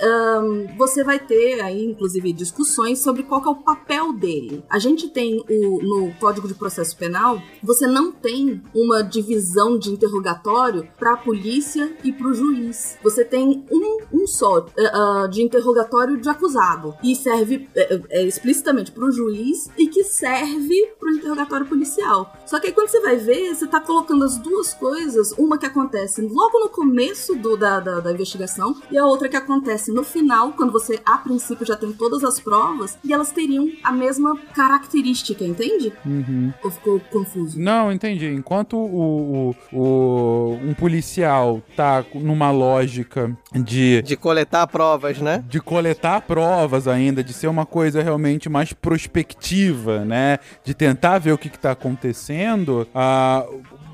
um, 0.43 0.77
você 0.77 1.05
vai 1.05 1.19
ter 1.19 1.61
aí, 1.61 1.85
inclusive, 1.85 2.33
discussões 2.33 2.99
sobre 2.99 3.23
qual 3.31 3.45
é 3.45 3.49
o 3.49 3.55
papel 3.55 4.13
dele. 4.13 4.65
A 4.69 4.81
gente 4.81 5.09
tem 5.09 5.39
o, 5.49 5.81
no 5.81 6.13
Código 6.15 6.49
de 6.49 6.55
Processo 6.55 6.97
Penal, 6.97 7.41
você 7.63 7.87
não 7.87 8.11
tem 8.11 8.61
uma 8.75 9.03
divisão 9.03 9.79
de 9.79 9.91
interrogatório 9.91 10.89
para 10.99 11.13
a 11.13 11.17
polícia 11.17 11.97
e 12.03 12.13
para 12.13 12.27
o 12.27 12.35
juiz. 12.35 12.99
Você 13.05 13.25
tem 13.25 13.65
um, 13.71 13.99
um 14.13 14.27
só 14.27 14.59
uh, 14.59 15.29
de 15.29 15.43
interrogatório 15.43 16.21
de 16.21 16.29
acusado 16.29 16.97
e 17.05 17.15
serve 17.15 17.69
uh, 17.77 18.27
explicitamente 18.27 18.91
para 18.91 19.05
o 19.05 19.13
juiz 19.13 19.71
e 19.79 19.87
que 19.87 20.03
serve 20.03 20.93
para 20.99 21.11
o 21.11 21.15
interrogatório 21.15 21.67
policial. 21.67 22.35
Só 22.45 22.59
que 22.59 22.67
aí 22.67 22.73
quando 22.73 22.89
você 22.89 23.01
vai 23.01 23.17
ver, 23.17 23.55
você 23.55 23.65
está 23.65 23.79
colocando 23.79 24.25
as 24.25 24.37
duas 24.39 24.75
coisas, 24.75 25.33
uma 25.39 25.57
que 25.57 25.67
acontece 25.67 26.21
logo 26.21 26.59
no 26.59 26.69
começo 26.69 27.37
do, 27.37 27.57
da, 27.57 27.79
da, 27.79 28.01
da 28.01 28.13
investigação 28.13 28.75
e 28.91 28.99
a 28.99 29.07
outra 29.07 29.29
que 29.29 29.37
acontece 29.37 29.93
no 29.93 30.03
final, 30.03 30.53
quando 30.55 30.73
você 30.73 31.01
a 31.07 31.17
princípio 31.19 31.65
já 31.65 31.77
tem 31.77 31.93
todas 31.93 32.25
as 32.25 32.41
provas 32.41 32.99
e 33.05 33.20
elas 33.21 33.31
teriam 33.31 33.71
a 33.85 33.93
mesma 33.93 34.37
característica, 34.55 35.45
entende? 35.45 35.93
Uhum. 36.05 36.53
Ou 36.65 36.71
ficou 36.71 37.01
confuso? 37.01 37.61
Não, 37.61 37.93
entendi. 37.93 38.27
Enquanto 38.27 38.77
o, 38.77 39.55
o, 39.73 39.77
o, 39.77 40.59
um 40.63 40.75
policial 40.75 41.63
tá 41.77 42.05
numa 42.15 42.51
lógica 42.51 43.37
de. 43.53 44.03
De 44.03 44.17
coletar 44.17 44.67
provas, 44.67 45.21
né? 45.21 45.45
De 45.47 45.61
coletar 45.61 46.23
provas 46.23 46.89
ainda, 46.89 47.23
de 47.23 47.33
ser 47.33 47.49
uma 47.49 47.67
coisa 47.67 48.03
realmente 48.03 48.49
mais 48.49 48.73
prospectiva, 48.73 50.05
né? 50.05 50.39
De 50.65 50.75
tentar 50.75 51.19
ver 51.19 51.33
o 51.33 51.39
que, 51.39 51.51
que 51.51 51.59
tá 51.59 51.73
acontecendo. 51.73 52.89
A 52.95 53.45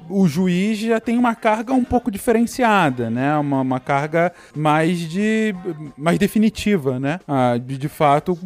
o 0.08 0.26
juiz 0.28 0.78
já 0.78 1.00
tem 1.00 1.18
uma 1.18 1.34
carga 1.34 1.72
um 1.72 1.84
pouco 1.84 2.10
diferenciada, 2.10 3.10
né? 3.10 3.36
Uma, 3.36 3.60
uma 3.60 3.80
carga 3.80 4.32
mais 4.54 4.98
de 4.98 5.54
mais 5.96 6.18
definitiva, 6.18 6.98
né? 6.98 7.20
Ah, 7.26 7.58
de, 7.58 7.76
de 7.78 7.88
fato, 7.88 8.38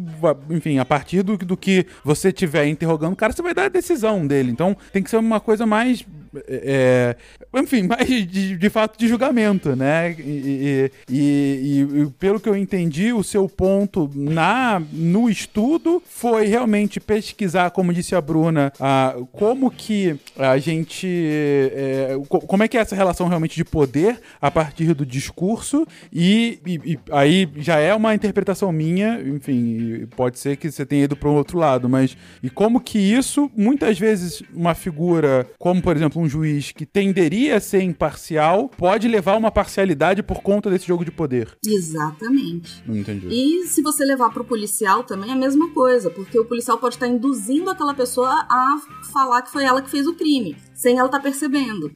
enfim, 0.49 0.79
a 0.79 0.85
partir 0.85 1.23
do, 1.23 1.37
do 1.37 1.57
que 1.57 1.85
você 2.03 2.29
estiver 2.29 2.67
interrogando 2.67 3.13
o 3.13 3.15
cara, 3.15 3.33
você 3.33 3.41
vai 3.41 3.53
dar 3.53 3.65
a 3.65 3.69
decisão 3.69 4.25
dele. 4.25 4.51
Então 4.51 4.75
tem 4.91 5.03
que 5.03 5.09
ser 5.09 5.17
uma 5.17 5.39
coisa 5.39 5.65
mais 5.65 6.05
é, 6.47 7.15
enfim, 7.55 7.83
mais 7.83 8.07
de, 8.07 8.57
de 8.57 8.69
fato 8.69 8.97
de 8.97 9.07
julgamento, 9.07 9.75
né? 9.75 10.15
E, 10.17 10.91
e, 11.09 11.15
e, 11.15 12.01
e, 12.01 12.05
pelo 12.19 12.39
que 12.39 12.47
eu 12.47 12.55
entendi, 12.55 13.11
o 13.11 13.23
seu 13.23 13.47
ponto 13.49 14.09
na 14.15 14.81
no 14.91 15.29
estudo 15.29 16.01
foi 16.05 16.45
realmente 16.45 16.99
pesquisar, 16.99 17.71
como 17.71 17.93
disse 17.93 18.15
a 18.15 18.21
Bruna, 18.21 18.71
a, 18.79 19.15
como 19.31 19.69
que 19.69 20.15
a 20.37 20.57
gente. 20.57 21.07
É, 21.07 22.17
como 22.27 22.63
é 22.63 22.67
que 22.67 22.77
é 22.77 22.81
essa 22.81 22.95
relação 22.95 23.27
realmente 23.27 23.55
de 23.55 23.65
poder 23.65 24.19
a 24.41 24.49
partir 24.49 24.93
do 24.93 25.05
discurso, 25.05 25.85
e, 26.11 26.59
e 26.65 26.99
aí 27.11 27.49
já 27.57 27.77
é 27.77 27.93
uma 27.93 28.15
interpretação 28.15 28.71
minha, 28.71 29.21
enfim, 29.21 30.07
pode 30.15 30.39
ser 30.39 30.55
que 30.57 30.71
você 30.71 30.85
tenha 30.85 31.03
ido 31.03 31.15
para 31.15 31.29
um 31.29 31.35
outro 31.35 31.57
lado, 31.57 31.89
mas 31.89 32.15
e 32.41 32.49
como 32.49 32.79
que 32.79 32.97
isso, 32.97 33.51
muitas 33.55 33.99
vezes, 33.99 34.41
uma 34.53 34.73
figura, 34.73 35.47
como 35.59 35.81
por 35.81 35.95
exemplo, 35.95 36.20
um 36.21 36.29
juiz 36.29 36.71
que 36.71 36.85
tenderia 36.85 37.57
a 37.57 37.59
ser 37.59 37.81
imparcial 37.81 38.69
pode 38.69 39.07
levar 39.07 39.37
uma 39.37 39.51
parcialidade 39.51 40.21
por 40.21 40.41
conta 40.41 40.69
desse 40.69 40.87
jogo 40.87 41.03
de 41.03 41.11
poder. 41.11 41.57
Exatamente. 41.65 42.83
Não 42.85 42.95
entendi. 42.95 43.27
E 43.29 43.67
se 43.67 43.81
você 43.81 44.05
levar 44.05 44.29
pro 44.31 44.43
policial 44.43 45.03
também 45.03 45.29
é 45.29 45.33
a 45.33 45.35
mesma 45.35 45.69
coisa, 45.71 46.09
porque 46.09 46.39
o 46.39 46.45
policial 46.45 46.77
pode 46.77 46.95
estar 46.95 47.07
induzindo 47.07 47.69
aquela 47.69 47.93
pessoa 47.93 48.45
a 48.49 48.81
falar 49.11 49.41
que 49.41 49.51
foi 49.51 49.63
ela 49.63 49.81
que 49.81 49.89
fez 49.89 50.07
o 50.07 50.13
crime 50.13 50.55
sem 50.81 50.97
ela 50.97 51.05
estar 51.05 51.19
tá 51.19 51.23
percebendo. 51.23 51.91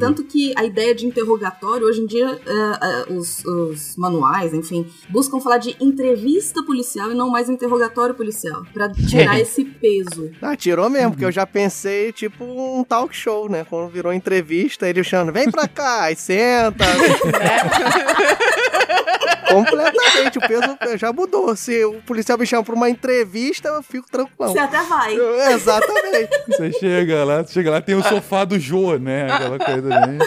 Tanto 0.00 0.24
que 0.24 0.54
a 0.56 0.64
ideia 0.64 0.94
de 0.94 1.04
interrogatório, 1.04 1.86
hoje 1.86 2.00
em 2.00 2.06
dia, 2.06 2.26
uh, 2.26 3.12
uh, 3.12 3.18
os, 3.18 3.44
os, 3.44 3.96
manuais, 3.98 4.54
enfim, 4.54 4.86
buscam 5.10 5.38
falar 5.40 5.58
de 5.58 5.76
entrevista 5.78 6.64
policial 6.64 7.12
e 7.12 7.14
não 7.14 7.28
mais 7.28 7.50
interrogatório 7.50 8.14
policial, 8.14 8.64
para 8.72 8.90
tirar 8.90 9.38
esse 9.38 9.62
peso. 9.62 10.30
Ah, 10.40 10.56
tirou 10.56 10.88
mesmo, 10.88 11.08
uhum. 11.08 11.10
porque 11.10 11.26
eu 11.26 11.30
já 11.30 11.46
pensei, 11.46 12.12
tipo, 12.12 12.42
um 12.42 12.82
talk 12.82 13.14
show, 13.14 13.46
né? 13.46 13.66
Quando 13.68 13.90
virou 13.90 14.10
entrevista, 14.10 14.88
ele 14.88 15.04
chamando, 15.04 15.34
vem 15.34 15.50
pra 15.50 15.68
cá, 15.68 16.10
e 16.10 16.16
senta. 16.16 16.86
Completamente, 19.50 20.38
o 20.38 20.40
peso 20.40 20.96
já 20.96 21.12
mudou. 21.12 21.54
Se 21.56 21.84
o 21.84 22.00
policial 22.02 22.38
me 22.38 22.46
chama 22.46 22.64
pra 22.64 22.74
uma 22.74 22.88
entrevista, 22.90 23.68
eu 23.68 23.82
fico 23.82 24.10
tranquilo. 24.10 24.52
Você 24.52 24.58
até 24.58 24.82
vai. 24.82 25.14
Eu, 25.16 25.40
exatamente. 25.50 26.30
Você 26.48 26.72
chega 26.72 27.24
lá, 27.24 27.44
chega 27.44 27.70
lá, 27.70 27.80
tem 27.80 27.94
o 27.94 28.02
sofá 28.02 28.44
do 28.44 28.58
Jô, 28.58 28.96
né? 28.96 29.30
Aquela 29.30 29.58
coisa 29.58 29.88
bem. 30.06 30.18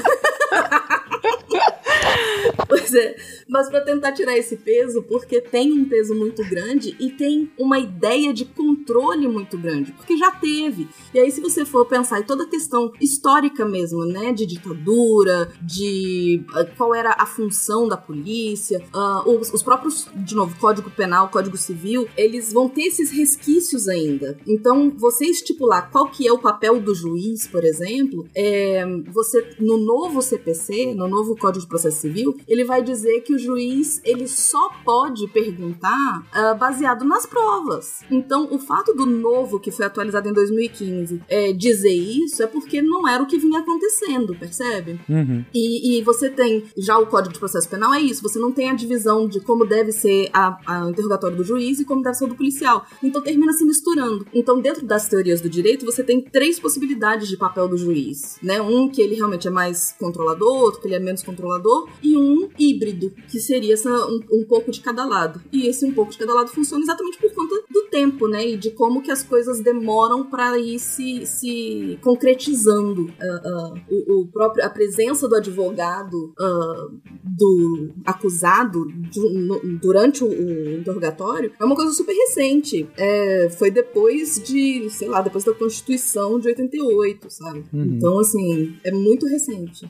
Pois 2.74 2.94
é. 2.94 3.16
Mas 3.48 3.70
para 3.70 3.82
tentar 3.82 4.14
tirar 4.14 4.38
esse 4.38 4.58
peso, 4.58 5.04
porque 5.04 5.42
tem 5.42 5.72
um 5.72 5.86
peso 5.86 6.16
muito 6.16 6.44
grande 6.50 6.96
e 7.00 7.12
tem 7.12 7.52
uma 7.58 7.78
ideia 7.78 8.34
de 8.34 8.46
controle 8.46 9.28
muito 9.28 9.58
grande, 9.58 9.92
porque 9.92 10.18
já 10.18 10.32
teve. 10.32 10.88
E 11.14 11.20
aí, 11.20 11.32
se 11.32 11.42
você 11.42 11.66
for 11.66 11.86
pensar 11.86 12.20
em 12.20 12.24
toda 12.24 12.44
a 12.44 12.50
questão 12.50 12.92
histórica 13.00 13.66
mesmo, 13.66 14.06
né, 14.06 14.32
de 14.32 14.46
ditadura, 14.46 15.52
de 15.62 16.44
uh, 16.50 16.76
qual 16.76 16.96
era 16.96 17.16
a 17.18 17.26
função 17.26 17.88
da 17.88 17.98
polícia, 17.98 18.84
uh, 18.94 19.30
os, 19.30 19.54
os, 19.54 19.62
próprios, 19.62 20.08
de 20.16 20.36
novo, 20.36 20.58
Código 20.60 20.90
Penal, 20.90 21.30
Código 21.30 21.58
Civil, 21.58 22.08
eles 22.18 22.52
vão 22.52 22.68
ter 22.70 22.84
esses 22.84 23.12
resquícios 23.12 23.88
ainda. 23.88 24.38
Então, 24.48 24.90
você 24.98 25.26
estipular 25.26 25.92
qual 25.92 26.10
que 26.10 26.28
é 26.28 26.32
o 26.32 26.40
papel 26.40 26.80
do 26.80 26.96
juiz, 26.96 27.48
por 27.48 27.64
exemplo, 27.64 28.28
é, 28.36 28.86
você 29.12 29.56
no 29.60 29.78
novo 29.78 30.22
CPC, 30.22 30.94
no 30.96 31.08
novo 31.08 31.36
Código 31.36 31.64
de 31.64 31.70
Processo 31.70 32.02
Civil, 32.02 32.36
ele 32.54 32.64
vai 32.64 32.84
dizer 32.84 33.22
que 33.22 33.34
o 33.34 33.40
juiz 33.40 34.02
ele 34.04 34.28
só 34.28 34.70
pode 34.84 35.28
perguntar 35.28 36.20
uh, 36.20 36.58
baseado 36.58 37.04
nas 37.04 37.26
provas. 37.26 38.02
Então, 38.10 38.48
o 38.52 38.60
fato 38.60 38.94
do 38.94 39.06
novo, 39.06 39.60
que 39.60 39.72
foi 39.72 39.86
atualizado 39.86 40.30
em 40.30 40.34
2015, 40.34 41.22
é, 41.28 41.52
dizer 41.52 41.94
isso 41.94 42.42
é 42.44 42.48
porque 42.48 42.82
não 42.82 43.08
era 43.08 43.24
o 43.24 43.26
que 43.26 43.38
vinha 43.38 43.60
acontecendo, 43.60 44.36
percebe? 44.36 45.00
Uhum. 45.10 45.44
E, 45.54 45.98
e, 45.98 46.04
você 46.04 46.30
tem, 46.30 46.66
já 46.78 46.98
o 46.98 47.08
Código 47.08 47.34
de 47.34 47.40
Processo 47.40 47.70
Penal 47.70 47.94
é 47.94 48.02
isso, 48.02 48.22
você 48.22 48.40
não 48.40 48.52
tem 48.52 48.70
a 48.70 48.74
divisão 48.74 49.28
de 49.28 49.40
como 49.40 49.66
deve 49.66 49.92
ser 49.92 50.30
a, 50.34 50.58
a 50.66 50.90
interrogatório 50.90 51.36
do 51.36 51.44
juiz 51.44 51.80
e 51.80 51.86
como 51.86 52.02
deve 52.02 52.16
ser 52.16 52.26
o 52.26 52.28
do 52.28 52.36
policial. 52.36 52.86
Então, 53.02 53.22
termina 53.22 53.54
se 53.54 53.66
misturando. 53.66 54.26
Então, 54.34 54.60
dentro 54.60 54.86
das 54.86 55.08
teorias 55.08 55.42
do 55.42 55.50
direito, 55.50 55.86
você 55.86 56.04
tem 56.04 56.22
três 56.22 56.60
possibilidades 56.60 57.28
de 57.28 57.38
papel 57.38 57.68
do 57.68 57.78
juiz, 57.78 58.38
né? 58.42 58.62
Um 58.62 58.90
que 58.90 59.02
ele 59.02 59.16
realmente 59.16 59.48
é 59.48 59.52
mais 59.52 59.96
controlador, 60.00 60.54
outro 60.54 60.82
que 60.82 60.88
ele 60.88 60.96
é 60.96 61.00
menos 61.00 61.24
controlador, 61.24 61.90
e 62.02 62.16
um 62.18 62.43
híbrido, 62.58 63.12
que 63.30 63.40
seria 63.40 63.74
essa, 63.74 63.90
um, 63.90 64.20
um, 64.32 64.46
pouco 64.48 64.72
de 64.72 64.82
cada 64.82 65.06
lado. 65.06 65.42
E 65.52 65.68
esse 65.68 65.86
um 65.86 65.94
pouco 65.94 66.12
de 66.12 66.18
cada 66.18 66.34
lado 66.34 66.50
funciona 66.50 66.84
exatamente 66.84 67.18
por 67.18 67.32
conta 67.34 67.64
do 67.70 67.84
tempo, 67.90 68.28
né? 68.28 68.48
E 68.48 68.58
de 68.58 68.72
como 68.72 69.02
que 69.02 69.12
as 69.12 69.24
coisas 69.24 69.60
demoram 69.60 70.26
para 70.26 70.58
ir 70.58 70.80
se, 70.80 71.26
se 71.26 72.00
concretizando. 72.02 73.04
Uh, 73.04 73.74
uh, 73.74 73.82
o, 73.90 74.22
o, 74.22 74.28
próprio, 74.28 74.66
a 74.66 74.70
presença 74.70 75.28
do 75.28 75.36
advogado 75.36 76.34
uh, 76.40 77.02
do 77.24 77.92
acusado 78.06 78.86
no, 79.16 79.80
durante 79.80 80.24
o, 80.24 80.28
o, 80.28 80.80
interrogatório 80.80 81.52
é 81.60 81.66
uma 81.66 81.76
coisa 81.76 81.92
super 81.92 82.14
recente. 82.14 82.88
É, 82.98 83.50
foi 83.50 83.72
depois 83.72 84.42
de, 84.44 84.90
sei 84.90 85.08
lá, 85.08 85.22
depois 85.22 85.44
da 85.44 85.54
Constituição 85.54 86.40
de 86.40 86.48
88, 86.48 87.30
sabe? 87.30 87.64
Uhum. 87.74 87.84
Então, 87.84 88.20
assim, 88.20 88.76
é 88.84 88.92
muito 88.92 89.26
recente. 89.28 89.90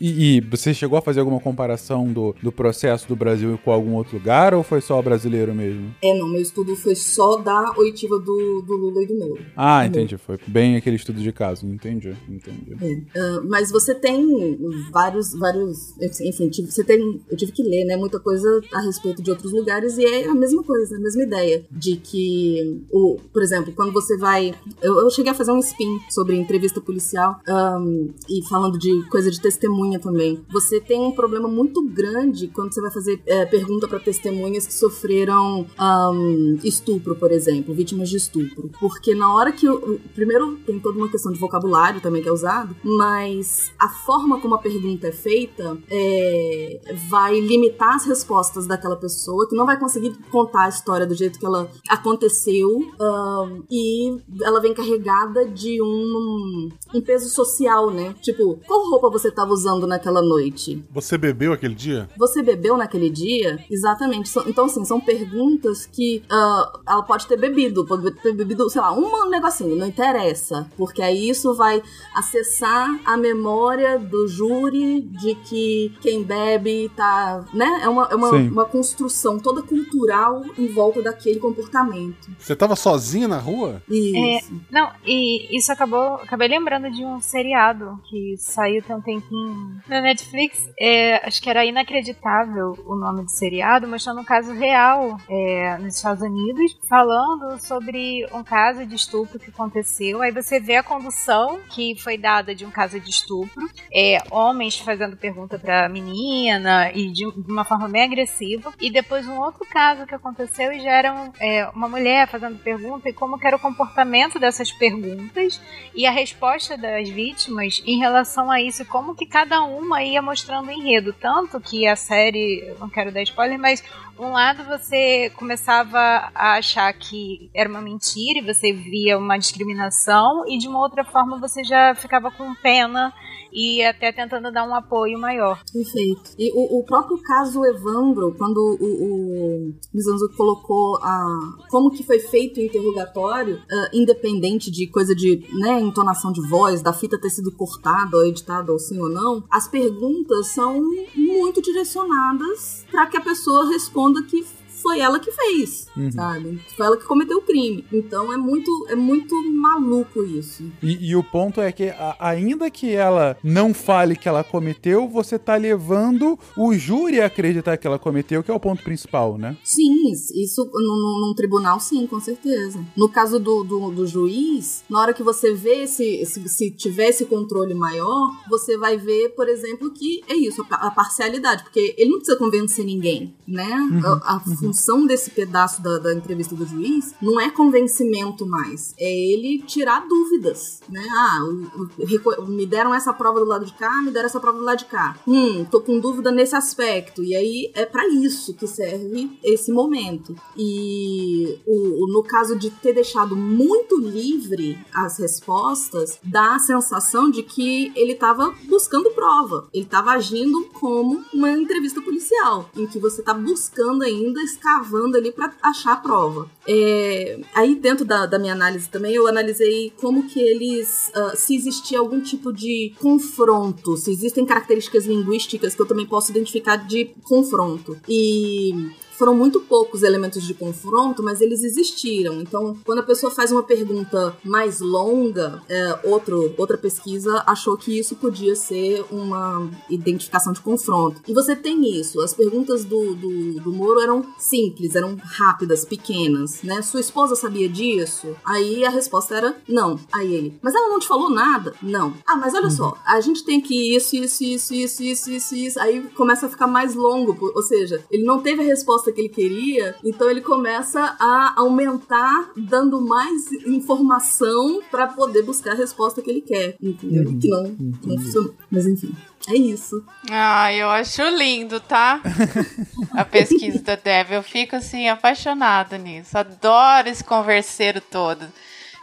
E, 0.00 0.36
e 0.36 0.40
você 0.40 0.74
chegou 0.74 0.98
a 0.98 1.02
fazer 1.02 1.20
alguma 1.20 1.40
comparação 1.40 1.91
do, 2.12 2.34
do 2.42 2.52
processo 2.52 2.72
processo 2.72 3.06
do 3.06 3.14
Brasil 3.14 3.58
com 3.64 3.70
algum 3.70 3.94
outro 3.94 4.16
lugar 4.16 4.54
ou 4.54 4.62
foi 4.62 4.80
só 4.80 5.00
brasileiro 5.02 5.54
mesmo? 5.54 5.94
É, 6.02 6.18
não, 6.18 6.28
meu 6.28 6.40
estudo 6.40 6.74
foi 6.74 6.94
só 6.94 7.36
da 7.36 7.74
oitiva 7.76 8.18
do, 8.18 8.62
do 8.62 8.76
Lula 8.76 9.02
e 9.02 9.06
do 9.06 9.18
Moro. 9.18 9.42
Ah, 9.56 9.86
entendi. 9.86 10.16
Foi 10.16 10.38
bem 10.46 10.76
aquele 10.76 10.96
estudo 10.96 11.20
de 11.20 11.32
caso. 11.32 11.66
Entendi, 11.66 12.14
entendi. 12.28 12.76
É. 12.80 13.20
Uh, 13.20 13.48
mas 13.48 13.70
você 13.70 13.94
tem 13.94 14.58
vários, 14.90 15.32
vários. 15.34 15.94
Enfim, 16.00 16.50
você 16.64 16.82
tem. 16.82 17.20
Eu 17.30 17.36
tive 17.36 17.52
que 17.52 17.62
ler, 17.62 17.84
né? 17.84 17.96
Muita 17.96 18.18
coisa 18.18 18.60
a 18.72 18.80
respeito 18.80 19.22
de 19.22 19.30
outros 19.30 19.52
lugares 19.52 19.98
e 19.98 20.04
é 20.04 20.28
a 20.28 20.34
mesma 20.34 20.62
coisa, 20.62 20.96
a 20.96 21.00
mesma 21.00 21.22
ideia. 21.22 21.64
De 21.70 21.96
que, 21.96 22.84
o, 22.90 23.18
por 23.32 23.42
exemplo, 23.42 23.72
quando 23.74 23.92
você 23.92 24.16
vai. 24.16 24.54
Eu, 24.80 24.98
eu 25.00 25.10
cheguei 25.10 25.32
a 25.32 25.34
fazer 25.34 25.52
um 25.52 25.58
spin 25.58 25.98
sobre 26.10 26.36
entrevista 26.36 26.80
policial 26.80 27.38
um, 27.48 28.10
e 28.28 28.42
falando 28.48 28.78
de 28.78 29.02
coisa 29.08 29.30
de 29.30 29.40
testemunha 29.40 29.98
também. 29.98 30.40
Você 30.50 30.80
tem 30.80 31.00
um 31.00 31.12
problema 31.12 31.48
muito 31.48 31.81
grande 31.86 32.48
quando 32.48 32.72
você 32.72 32.80
vai 32.80 32.90
fazer 32.90 33.20
é, 33.26 33.44
pergunta 33.46 33.86
para 33.88 33.98
testemunhas 33.98 34.66
que 34.66 34.74
sofreram 34.74 35.66
um, 35.78 36.58
estupro, 36.62 37.14
por 37.16 37.30
exemplo, 37.30 37.74
vítimas 37.74 38.08
de 38.08 38.16
estupro. 38.16 38.70
Porque 38.80 39.14
na 39.14 39.34
hora 39.34 39.52
que. 39.52 39.66
Eu, 39.66 40.00
primeiro, 40.14 40.56
tem 40.66 40.78
toda 40.78 40.98
uma 40.98 41.08
questão 41.08 41.32
de 41.32 41.38
vocabulário 41.38 42.00
também 42.00 42.22
que 42.22 42.28
é 42.28 42.32
usado, 42.32 42.74
mas 42.84 43.72
a 43.78 43.88
forma 43.88 44.40
como 44.40 44.54
a 44.54 44.58
pergunta 44.58 45.08
é 45.08 45.12
feita 45.12 45.78
é, 45.90 46.80
vai 47.08 47.38
limitar 47.40 47.94
as 47.94 48.06
respostas 48.06 48.66
daquela 48.66 48.96
pessoa, 48.96 49.48
que 49.48 49.56
não 49.56 49.66
vai 49.66 49.78
conseguir 49.78 50.16
contar 50.30 50.64
a 50.64 50.68
história 50.68 51.06
do 51.06 51.14
jeito 51.14 51.38
que 51.38 51.46
ela 51.46 51.70
aconteceu, 51.88 52.68
um, 52.78 53.62
e 53.70 54.16
ela 54.42 54.60
vem 54.60 54.74
carregada 54.74 55.46
de 55.46 55.80
um, 55.82 56.68
um 56.94 57.00
peso 57.00 57.28
social, 57.28 57.90
né? 57.90 58.14
Tipo, 58.20 58.58
qual 58.66 58.88
roupa 58.88 59.10
você 59.10 59.28
estava 59.28 59.52
usando 59.52 59.86
naquela 59.86 60.22
noite? 60.22 60.82
Você 60.92 61.16
bebeu 61.16 61.52
aquele 61.52 61.71
dia? 61.74 62.08
Você 62.16 62.42
bebeu 62.42 62.62
bebeu 62.62 62.76
naquele 62.76 63.10
dia? 63.10 63.58
Exatamente. 63.70 64.30
Então, 64.46 64.66
assim, 64.66 64.84
são 64.84 65.00
perguntas 65.00 65.86
que 65.86 66.22
uh, 66.30 66.80
ela 66.88 67.02
pode 67.02 67.26
ter 67.26 67.36
bebido, 67.36 67.84
pode 67.84 68.10
ter 68.12 68.32
bebido, 68.32 68.68
sei 68.70 68.80
lá, 68.80 68.92
um 68.92 69.28
negocinho, 69.28 69.76
não 69.76 69.86
interessa. 69.86 70.70
Porque 70.76 71.02
aí 71.02 71.28
isso 71.28 71.54
vai 71.54 71.82
acessar 72.14 72.88
a 73.04 73.16
memória 73.16 73.98
do 73.98 74.28
júri 74.28 75.00
de 75.00 75.34
que 75.34 75.92
quem 76.00 76.22
bebe 76.22 76.90
tá. 76.96 77.44
né? 77.52 77.80
É 77.82 77.88
uma, 77.88 78.08
é 78.10 78.14
uma, 78.14 78.30
uma 78.30 78.64
construção 78.64 79.38
toda 79.38 79.62
cultural 79.62 80.42
em 80.56 80.68
volta 80.68 81.02
daquele 81.02 81.40
comportamento. 81.40 82.30
Você 82.38 82.54
tava 82.54 82.76
sozinha 82.76 83.26
na 83.26 83.38
rua? 83.38 83.82
Isso. 83.88 84.54
É, 84.54 84.72
não, 84.74 84.92
e 85.04 85.56
isso 85.56 85.72
acabou. 85.72 86.14
Acabei 86.14 86.48
lembrando 86.48 86.90
de 86.90 87.04
um 87.04 87.20
seriado 87.20 88.00
que 88.08 88.36
saiu 88.38 88.82
tem 88.82 88.96
um 88.96 89.00
tempinho 89.00 89.80
na 89.88 90.00
Netflix. 90.00 90.68
É, 90.78 91.26
acho 91.26 91.40
que 91.42 91.50
era 91.50 91.61
inacreditável 91.64 92.76
o 92.86 92.94
nome 92.96 93.24
do 93.24 93.30
seriado, 93.30 93.86
mostrando 93.86 94.20
um 94.20 94.24
caso 94.24 94.52
real 94.52 95.18
é, 95.28 95.76
nos 95.78 95.96
Estados 95.96 96.22
Unidos, 96.22 96.78
falando 96.88 97.58
sobre 97.60 98.26
um 98.32 98.42
caso 98.42 98.86
de 98.86 98.94
estupro 98.94 99.38
que 99.38 99.50
aconteceu. 99.50 100.22
Aí 100.22 100.30
você 100.32 100.60
vê 100.60 100.76
a 100.76 100.82
condução 100.82 101.60
que 101.70 101.94
foi 102.00 102.16
dada 102.16 102.54
de 102.54 102.64
um 102.64 102.70
caso 102.70 102.98
de 102.98 103.10
estupro, 103.10 103.68
é, 103.92 104.18
homens 104.30 104.78
fazendo 104.78 105.16
pergunta 105.16 105.58
pra 105.58 105.88
menina 105.88 106.90
e 106.92 107.08
de, 107.08 107.30
de, 107.30 107.52
uma 107.52 107.64
forma 107.64 107.88
bem 107.88 108.02
agressiva, 108.02 108.72
e 108.80 108.90
depois 108.90 109.26
um 109.26 109.38
outro 109.38 109.66
caso 109.68 110.06
que 110.06 110.14
aconteceu 110.14 110.72
e 110.72 110.80
já 110.80 110.90
era 110.90 111.32
é, 111.40 111.68
uma 111.68 111.88
mulher 111.88 112.28
fazendo 112.28 112.58
pergunta 112.58 113.08
e 113.08 113.12
como 113.12 113.38
era 113.42 113.56
o 113.56 113.60
comportamento 113.60 114.38
dessas 114.38 114.70
perguntas 114.70 115.60
e 115.94 116.06
a 116.06 116.10
resposta 116.10 116.76
das 116.76 117.08
vítimas 117.08 117.82
em 117.84 117.98
relação 117.98 118.50
a 118.50 118.60
isso, 118.60 118.84
como 118.84 119.14
que 119.14 119.26
cada 119.26 119.62
uma 119.62 120.02
ia 120.02 120.22
mostrando 120.22 120.68
o 120.68 120.70
enredo, 120.70 121.12
tanto 121.12 121.51
que 121.60 121.86
a 121.86 121.96
série 121.96 122.74
não 122.78 122.88
quero 122.88 123.12
dar 123.12 123.22
spoiler, 123.22 123.58
mas 123.58 123.82
um 124.18 124.32
lado 124.32 124.64
você 124.64 125.30
começava 125.30 125.98
a 126.34 126.54
achar 126.58 126.92
que 126.92 127.50
era 127.54 127.68
uma 127.68 127.80
mentira 127.80 128.38
e 128.38 128.54
você 128.54 128.72
via 128.72 129.18
uma 129.18 129.38
discriminação, 129.38 130.44
e 130.48 130.58
de 130.58 130.68
uma 130.68 130.80
outra 130.80 131.04
forma 131.04 131.38
você 131.38 131.64
já 131.64 131.94
ficava 131.94 132.30
com 132.30 132.54
pena 132.56 133.12
e 133.52 133.84
até 133.84 134.10
tentando 134.10 134.50
dar 134.50 134.64
um 134.64 134.74
apoio 134.74 135.18
maior. 135.18 135.62
Perfeito. 135.72 136.30
E 136.38 136.50
o, 136.54 136.78
o 136.78 136.84
próprio 136.84 137.18
caso 137.18 137.64
Evandro, 137.64 138.34
quando 138.36 138.58
o, 138.80 138.84
o 138.84 139.74
Mizanzo 139.92 140.28
colocou 140.36 140.96
a, 141.02 141.38
como 141.70 141.90
que 141.90 142.02
foi 142.02 142.18
feito 142.18 142.58
o 142.58 142.62
interrogatório, 142.62 143.56
uh, 143.56 143.88
independente 143.92 144.70
de 144.70 144.86
coisa 144.86 145.14
de 145.14 145.46
né, 145.52 145.80
entonação 145.80 146.32
de 146.32 146.40
voz, 146.48 146.80
da 146.82 146.92
fita 146.92 147.20
ter 147.20 147.30
sido 147.30 147.52
cortada 147.52 148.16
ou 148.16 148.26
editada 148.26 148.72
ou 148.72 148.78
sim 148.78 148.98
ou 148.98 149.10
não, 149.10 149.44
as 149.50 149.68
perguntas 149.68 150.48
são 150.48 150.80
muito 151.14 151.60
direcionadas 151.60 152.86
para 152.90 153.06
que 153.06 153.16
a 153.16 153.20
pessoa 153.20 153.68
responda 153.68 154.11
que 154.20 154.44
foi 154.82 155.00
ela 155.00 155.18
que 155.20 155.30
fez, 155.30 155.86
Uhum. 155.96 156.10
sabe? 156.10 156.60
Foi 156.76 156.86
ela 156.86 156.96
que 156.96 157.04
cometeu 157.04 157.38
o 157.38 157.42
crime. 157.42 157.84
Então 157.92 158.32
é 158.32 158.36
muito, 158.36 158.70
é 158.88 158.94
muito 158.96 159.34
maluco 159.52 160.22
isso. 160.24 160.64
E, 160.82 161.10
e 161.10 161.16
o 161.16 161.22
ponto 161.22 161.60
é 161.60 161.70
que, 161.72 161.88
a- 161.90 162.16
ainda 162.18 162.70
que 162.70 162.90
ela 162.92 163.36
não 163.42 163.72
fale 163.72 164.16
que 164.16 164.28
ela 164.28 164.42
cometeu, 164.44 165.08
você 165.08 165.38
tá 165.38 165.56
levando 165.56 166.38
o 166.56 166.74
júri 166.74 167.20
a 167.20 167.26
acreditar 167.26 167.76
que 167.76 167.86
ela 167.86 167.98
cometeu, 167.98 168.42
que 168.42 168.50
é 168.50 168.54
o 168.54 168.60
ponto 168.60 168.82
principal, 168.82 169.38
né? 169.38 169.56
Sim, 169.62 170.10
isso 170.12 170.64
num, 170.72 171.26
num- 171.28 171.34
tribunal, 171.34 171.80
sim, 171.80 172.06
com 172.06 172.20
certeza. 172.20 172.84
No 172.96 173.08
caso 173.08 173.38
do, 173.38 173.62
do, 173.64 173.90
do 173.90 174.06
juiz, 174.06 174.84
na 174.88 175.00
hora 175.00 175.14
que 175.14 175.22
você 175.22 175.54
vê 175.54 175.84
esse, 175.84 176.24
se, 176.26 176.48
se 176.48 176.70
tiver 176.70 177.08
esse 177.08 177.24
controle 177.26 177.74
maior, 177.74 178.30
você 178.50 178.76
vai 178.76 178.96
ver, 178.96 179.30
por 179.30 179.48
exemplo, 179.48 179.90
que 179.90 180.22
é 180.28 180.34
isso, 180.34 180.64
a, 180.70 180.86
a 180.88 180.90
parcialidade, 180.90 181.62
porque 181.62 181.94
ele 181.96 182.10
não 182.10 182.18
precisa 182.18 182.36
convencer 182.38 182.84
ninguém, 182.84 183.34
né? 183.46 183.70
Uhum, 183.90 184.06
A, 184.06 184.36
a 184.36 184.40
função 184.72 185.06
desse 185.06 185.30
pedaço 185.30 185.82
da, 185.82 185.98
da 185.98 186.14
entrevista 186.14 186.54
do 186.54 186.64
juiz 186.66 187.14
não 187.20 187.38
é 187.38 187.50
convencimento 187.50 188.46
mais, 188.46 188.94
é 188.98 189.04
ele 189.32 189.62
tirar 189.66 190.06
dúvidas, 190.08 190.80
né? 190.88 191.06
Ah, 191.14 191.40
o- 191.44 192.42
o- 192.42 192.46
me 192.46 192.64
deram 192.64 192.94
essa 192.94 193.12
prova 193.12 193.38
do 193.38 193.44
lado 193.46 193.66
de 193.66 193.74
cá, 193.74 194.00
me 194.02 194.10
deram 194.10 194.26
essa 194.26 194.40
prova 194.40 194.58
do 194.58 194.64
lado 194.64 194.78
de 194.78 194.86
cá. 194.86 195.18
Hum, 195.28 195.64
tô 195.70 195.80
com 195.82 196.00
dúvida 196.00 196.32
nesse 196.32 196.56
aspecto. 196.56 197.22
E 197.22 197.36
aí 197.36 197.70
é 197.74 197.84
pra 197.84 198.08
isso 198.08 198.54
que 198.54 198.66
serve 198.66 199.30
esse 199.44 199.70
momento. 199.70 200.34
E 200.56 201.58
o, 201.66 202.06
no 202.10 202.22
caso 202.22 202.56
de 202.58 202.70
ter 202.70 202.94
deixado 202.94 203.36
muito 203.36 203.98
livre 204.00 204.78
as 204.94 205.18
respostas, 205.18 206.18
dá 206.24 206.54
a 206.54 206.58
sensação 206.58 207.30
de 207.30 207.42
que 207.42 207.92
ele 207.94 208.14
tava 208.14 208.54
buscando 208.64 209.10
prova. 209.10 209.68
Ele 209.72 209.84
tava 209.84 210.12
agindo 210.12 210.64
como 210.80 211.22
uma 211.34 211.50
entrevista 211.50 212.00
policial, 212.00 212.70
em 212.74 212.86
que 212.86 212.98
você 212.98 213.22
tá 213.22 213.34
buscando 213.34 214.02
ainda, 214.02 214.40
escavando 214.62 215.16
ali 215.16 215.32
pra 215.32 215.52
achar 215.60 215.94
a 215.94 215.96
prova. 215.96 216.48
É, 216.66 217.40
aí 217.52 217.74
dentro 217.74 218.04
da, 218.04 218.24
da 218.24 218.38
minha 218.38 218.52
análise 218.52 218.88
também, 218.88 219.12
eu 219.12 219.26
analisei 219.26 219.92
como 220.00 220.28
que 220.28 220.40
eles, 220.40 221.10
ah, 221.14 221.32
se 221.34 221.56
existia 221.56 221.98
algum 221.98 222.20
tipo 222.20 222.52
de 222.52 222.94
confronto, 223.00 223.96
se 223.96 224.12
existem 224.12 224.46
características 224.46 225.06
linguísticas 225.06 225.74
que 225.74 225.82
eu 225.82 225.86
também 225.86 226.06
posso 226.06 226.30
identificar 226.30 226.76
de 226.76 227.10
confronto. 227.24 227.98
E 228.08 228.72
foram 229.16 229.34
muito 229.34 229.60
poucos 229.60 230.02
elementos 230.02 230.42
de 230.44 230.54
confronto, 230.54 231.22
mas 231.22 231.40
eles 231.40 231.62
existiram. 231.62 232.40
Então, 232.40 232.76
quando 232.84 233.00
a 233.00 233.04
pessoa 233.04 233.30
faz 233.30 233.52
uma 233.52 233.62
pergunta 233.62 234.36
mais 234.44 234.80
longa, 234.80 235.62
é, 235.68 236.00
outro, 236.04 236.54
outra 236.56 236.76
pesquisa 236.76 237.42
achou 237.46 237.76
que 237.76 237.98
isso 237.98 238.16
podia 238.16 238.54
ser 238.54 239.04
uma 239.10 239.68
identificação 239.88 240.52
de 240.52 240.60
confronto. 240.60 241.20
E 241.26 241.32
você 241.32 241.54
tem 241.54 241.98
isso. 241.98 242.20
As 242.20 242.34
perguntas 242.34 242.84
do, 242.84 243.14
do, 243.14 243.60
do 243.60 243.72
Moro 243.72 244.00
eram 244.00 244.24
simples, 244.38 244.94
eram 244.94 245.16
rápidas, 245.22 245.84
pequenas, 245.84 246.62
né? 246.62 246.82
Sua 246.82 247.00
esposa 247.00 247.34
sabia 247.34 247.68
disso? 247.68 248.36
Aí 248.44 248.84
a 248.84 248.90
resposta 248.90 249.36
era 249.36 249.56
não. 249.68 249.98
Aí 250.12 250.34
ele, 250.34 250.58
mas 250.62 250.74
ela 250.74 250.88
não 250.88 250.98
te 250.98 251.06
falou 251.06 251.30
nada? 251.30 251.74
Não. 251.82 252.14
Ah, 252.26 252.36
mas 252.36 252.54
olha 252.54 252.70
só, 252.70 252.96
a 253.06 253.20
gente 253.20 253.44
tem 253.44 253.60
que 253.60 253.94
isso, 253.94 254.16
isso, 254.16 254.44
isso, 254.44 254.74
isso, 254.74 255.02
isso, 255.02 255.30
isso, 255.30 255.54
isso. 255.54 255.80
Aí 255.80 256.02
começa 256.14 256.46
a 256.46 256.48
ficar 256.48 256.66
mais 256.66 256.94
longo, 256.94 257.36
ou 257.54 257.62
seja, 257.62 258.04
ele 258.10 258.24
não 258.24 258.40
teve 258.40 258.62
a 258.62 258.64
resposta 258.64 259.01
que 259.10 259.22
ele 259.22 259.28
queria, 259.28 259.96
então 260.04 260.30
ele 260.30 260.42
começa 260.42 261.16
a 261.18 261.54
aumentar, 261.56 262.50
dando 262.56 263.00
mais 263.00 263.50
informação 263.66 264.82
pra 264.90 265.06
poder 265.06 265.42
buscar 265.42 265.72
a 265.72 265.76
resposta 265.76 266.20
que 266.20 266.30
ele 266.30 266.42
quer, 266.42 266.76
entendeu? 266.80 267.24
Uhum. 267.24 267.38
Que 267.38 267.48
não, 267.48 267.76
não 268.04 268.18
funcionou. 268.18 268.54
Mas 268.70 268.86
enfim, 268.86 269.14
é 269.48 269.54
isso. 269.56 270.04
Ah, 270.30 270.72
eu 270.72 270.88
acho 270.88 271.22
lindo, 271.30 271.80
tá? 271.80 272.20
A 273.12 273.24
pesquisa 273.24 273.82
da 273.82 273.96
Deb. 273.96 274.30
Eu 274.30 274.42
fico 274.42 274.76
assim, 274.76 275.08
apaixonada 275.08 275.98
nisso. 275.98 276.38
Adoro 276.38 277.08
esse 277.08 277.24
converseiro 277.24 278.00
todo. 278.00 278.46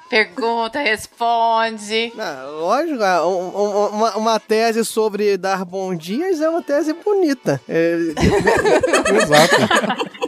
Pergunta, 0.09 0.79
responde. 0.79 2.11
Lógico, 2.59 3.03
ah, 3.03 3.27
um- 3.27 3.47
um- 3.57 3.87
uma, 3.89 4.17
uma 4.17 4.39
tese 4.39 4.83
sobre 4.83 5.37
dar 5.37 5.63
bom 5.63 5.93
dias 5.95 6.41
é 6.41 6.49
uma 6.49 6.61
tese 6.63 6.93
bonita. 6.93 7.61
É, 7.69 7.95
Exato. 9.23 9.55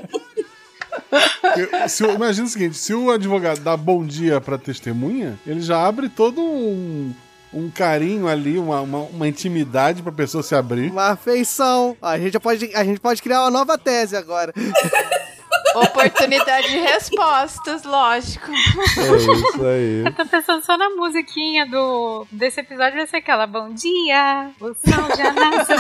Porque 1.42 1.90
se 1.90 2.04
o- 2.04 2.12
imagina 2.12 2.46
o 2.48 2.50
seguinte: 2.50 2.78
se 2.78 2.94
o 2.94 3.12
advogado 3.12 3.60
dá 3.60 3.76
bom 3.76 4.06
dia 4.06 4.40
pra 4.40 4.58
testemunha, 4.58 5.38
ele 5.46 5.62
já 5.62 5.86
abre 5.86 6.08
todo 6.10 6.40
um, 6.42 7.14
um 7.54 7.70
carinho 7.70 8.28
ali, 8.28 8.58
uma, 8.58 8.82
uma, 8.82 9.00
uma 9.00 9.28
intimidade 9.28 10.02
pra 10.02 10.12
pessoa 10.12 10.42
se 10.44 10.56
abrir. 10.56 10.92
Uma 10.92 11.08
afeição. 11.10 11.98
A 12.02 12.18
gente, 12.18 12.34
já 12.34 12.40
pode, 12.40 12.74
a 12.76 12.84
gente 12.84 13.00
pode 13.00 13.22
criar 13.22 13.42
uma 13.42 13.52
nova 13.52 13.78
tese 13.78 14.16
agora. 14.16 14.54
Oportunidade 15.76 16.70
de 16.70 16.78
respostas, 16.80 17.84
lógico. 17.84 18.52
É 18.52 19.18
isso 19.18 19.66
aí. 19.66 20.04
Eu 20.06 20.14
tô 20.14 20.26
pensando 20.26 20.64
só 20.64 20.78
na 20.78 20.90
musiquinha 20.92 21.66
do, 21.66 22.26
desse 22.32 22.60
episódio, 22.62 22.98
vai 22.98 23.08
ser 23.08 23.18
aquela 23.18 23.48
Bom 23.48 23.74
dia, 23.74 24.52
o 24.60 24.74
sol 24.74 25.16
já 25.18 25.32
nasce. 25.34 25.74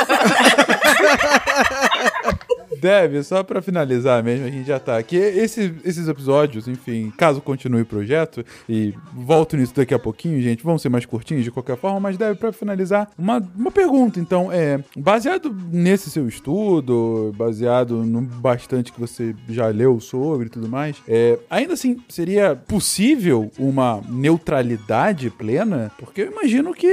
Deve, 2.81 3.21
só 3.23 3.43
pra 3.43 3.61
finalizar 3.61 4.23
mesmo, 4.23 4.45
a 4.47 4.49
gente 4.49 4.65
já 4.67 4.79
tá 4.79 4.97
aqui. 4.97 5.15
Esse- 5.15 5.73
esses 5.85 6.07
episódios, 6.07 6.67
enfim, 6.67 7.13
caso 7.15 7.39
continue 7.39 7.81
o 7.83 7.85
projeto, 7.85 8.43
e 8.67 8.93
volto 9.13 9.55
nisso 9.55 9.73
daqui 9.75 9.93
a 9.93 9.99
pouquinho, 9.99 10.41
gente, 10.41 10.63
vão 10.63 10.79
ser 10.79 10.89
mais 10.89 11.05
curtinhos 11.05 11.43
de 11.43 11.51
qualquer 11.51 11.77
forma, 11.77 11.99
mas 11.99 12.17
deve, 12.17 12.39
pra 12.39 12.51
finalizar, 12.51 13.09
uma, 13.17 13.37
uma 13.55 13.69
pergunta. 13.71 14.19
Então, 14.19 14.51
é, 14.51 14.79
baseado 14.97 15.55
nesse 15.71 16.09
seu 16.09 16.27
estudo, 16.27 17.33
baseado 17.37 18.03
no 18.03 18.21
bastante 18.21 18.91
que 18.91 18.99
você 18.99 19.35
já 19.47 19.67
leu 19.67 19.99
sobre 19.99 20.47
e 20.47 20.49
tudo 20.49 20.67
mais, 20.67 20.97
é, 21.07 21.37
ainda 21.49 21.73
assim, 21.73 21.97
seria 22.09 22.55
possível 22.55 23.51
uma 23.59 24.01
neutralidade 24.09 25.29
plena? 25.29 25.91
Porque 25.99 26.21
eu 26.21 26.31
imagino 26.31 26.73
que 26.73 26.87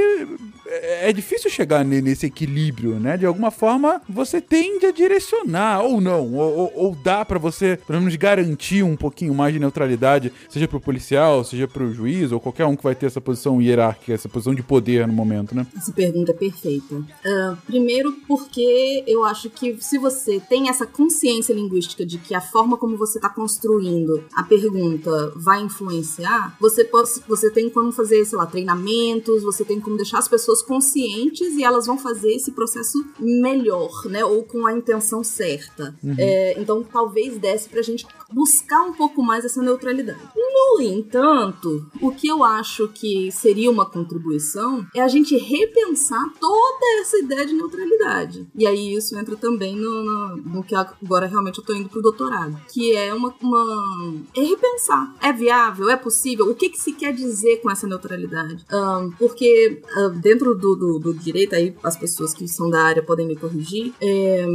é 0.69 1.09
é 1.09 1.13
difícil 1.13 1.51
chegar 1.51 1.85
ne- 1.85 2.01
nesse 2.03 2.27
equilíbrio, 2.27 2.99
né? 3.01 3.17
De 3.17 3.25
alguma 3.25 3.51
forma, 3.51 4.03
você 4.09 4.41
tende 4.41 4.85
a 4.87 4.91
direcionar, 4.93 5.83
ou 5.83 6.01
não, 6.01 6.35
ou, 6.35 6.73
ou- 6.75 6.95
dá 7.03 7.25
pra 7.25 7.39
você, 7.39 7.79
pelo 7.87 8.01
menos, 8.01 8.15
garantir 8.17 8.83
um 8.83 8.97
pouquinho 8.97 9.33
mais 9.35 9.53
de 9.55 9.59
neutralidade, 9.61 10.33
seja 10.49 10.69
pro 10.69 10.81
policial, 10.81 11.43
seja 11.45 11.67
pro 11.69 11.93
juiz, 11.93 12.31
ou 12.33 12.41
qualquer 12.41 12.67
um 12.67 12.77
que 12.77 12.83
vai 12.85 12.95
ter 12.95 13.07
essa 13.07 13.21
posição 13.21 13.61
hierárquica, 13.63 14.13
essa 14.13 14.29
posição 14.29 14.55
de 14.55 14.63
poder 14.63 15.07
no 15.07 15.13
momento, 15.13 15.55
né? 15.55 15.67
Essa 15.77 15.93
pergunta 15.93 16.33
é 16.33 16.35
perfeita. 16.35 17.03
Ah, 17.25 17.57
primeiro, 17.67 18.13
porque 18.27 19.05
eu 19.07 19.25
acho 19.25 19.49
que 19.51 19.77
se 19.81 19.99
você 19.99 20.41
tem 20.41 20.69
essa 20.69 20.87
consciência 20.87 21.53
linguística 21.55 22.05
de 22.05 22.19
que 22.19 22.35
a 22.35 22.41
forma 22.41 22.77
como 22.77 22.97
você 22.97 23.19
está 23.19 23.29
construindo 23.29 24.25
a 24.35 24.43
pergunta 24.43 25.33
vai 25.37 25.63
influenciar, 25.63 26.57
você, 26.61 26.85
pode, 26.85 27.09
você 27.27 27.51
tem 27.51 27.71
como 27.71 27.93
fazer, 27.93 28.25
sei 28.25 28.37
lá, 28.39 28.47
treinamentos, 28.47 29.43
você 29.43 29.65
tem 29.65 29.81
como 29.81 29.97
deixar 29.97 30.19
as 30.19 30.29
pessoas 30.29 30.58
conscientes 30.63 31.55
e 31.55 31.65
elas 31.65 31.87
vão 31.87 31.99
fazer 31.99 32.33
esse 32.33 32.53
processo 32.53 33.05
melhor, 33.19 34.05
né? 34.07 34.25
Ou 34.25 34.43
com 34.43 34.67
a 34.67 34.73
intenção 34.73 35.23
certa. 35.23 35.95
Uhum. 36.03 36.15
É, 36.19 36.61
então, 36.61 36.83
talvez 36.83 37.39
desse 37.39 37.69
pra 37.69 37.83
gente 37.83 38.07
buscar 38.33 38.83
um 38.83 38.93
pouco 38.93 39.23
mais 39.23 39.45
essa 39.45 39.63
neutralidade. 39.63 40.21
No 40.37 40.83
entanto, 40.83 41.87
o 42.01 42.11
que 42.11 42.29
eu 42.29 42.45
acho 42.45 42.89
que 42.89 43.31
seria 43.33 43.71
uma 43.71 43.87
contribuição 43.87 44.87
é 44.95 45.01
a 45.01 45.09
gente 45.09 45.37
repensar 45.37 46.25
toda 46.39 47.01
essa 47.01 47.19
ideia 47.19 47.47
de 47.47 47.55
neutralidade. 47.55 48.47
E 48.55 48.67
aí 48.67 48.95
isso 48.95 49.19
entra 49.19 49.37
também 49.37 49.77
no, 49.77 50.05
no, 50.05 50.37
no 50.37 50.63
que 50.63 50.75
agora 50.75 51.27
realmente 51.27 51.59
eu 51.59 51.65
tô 51.65 51.73
indo 51.73 51.89
pro 51.89 52.03
doutorado, 52.03 52.59
que 52.73 52.95
é 52.95 53.13
uma, 53.15 53.35
uma 53.43 54.15
é 54.37 54.43
repensar. 54.43 55.15
É 55.21 55.33
viável? 55.33 55.91
É 55.91 55.97
possível? 55.97 56.51
O 56.51 56.55
que 56.55 56.69
que 56.69 56.79
se 56.79 56.93
quer 56.93 57.13
dizer 57.13 57.59
com 57.59 57.71
essa 57.71 57.87
neutralidade? 57.87 58.65
Ahn, 58.71 59.11
porque 59.19 59.83
ah, 59.97 60.09
dentro 60.09 60.48
do, 60.55 60.75
do, 60.77 60.99
do 60.99 61.15
direito, 61.15 61.55
aí 61.55 61.75
as 61.83 61.97
pessoas 61.97 62.33
que 62.35 62.47
são 62.49 62.69
da 62.71 62.83
área 62.83 63.03
podem 63.03 63.27
me 63.27 63.37
corrigir, 63.37 63.93
é, 64.01 64.47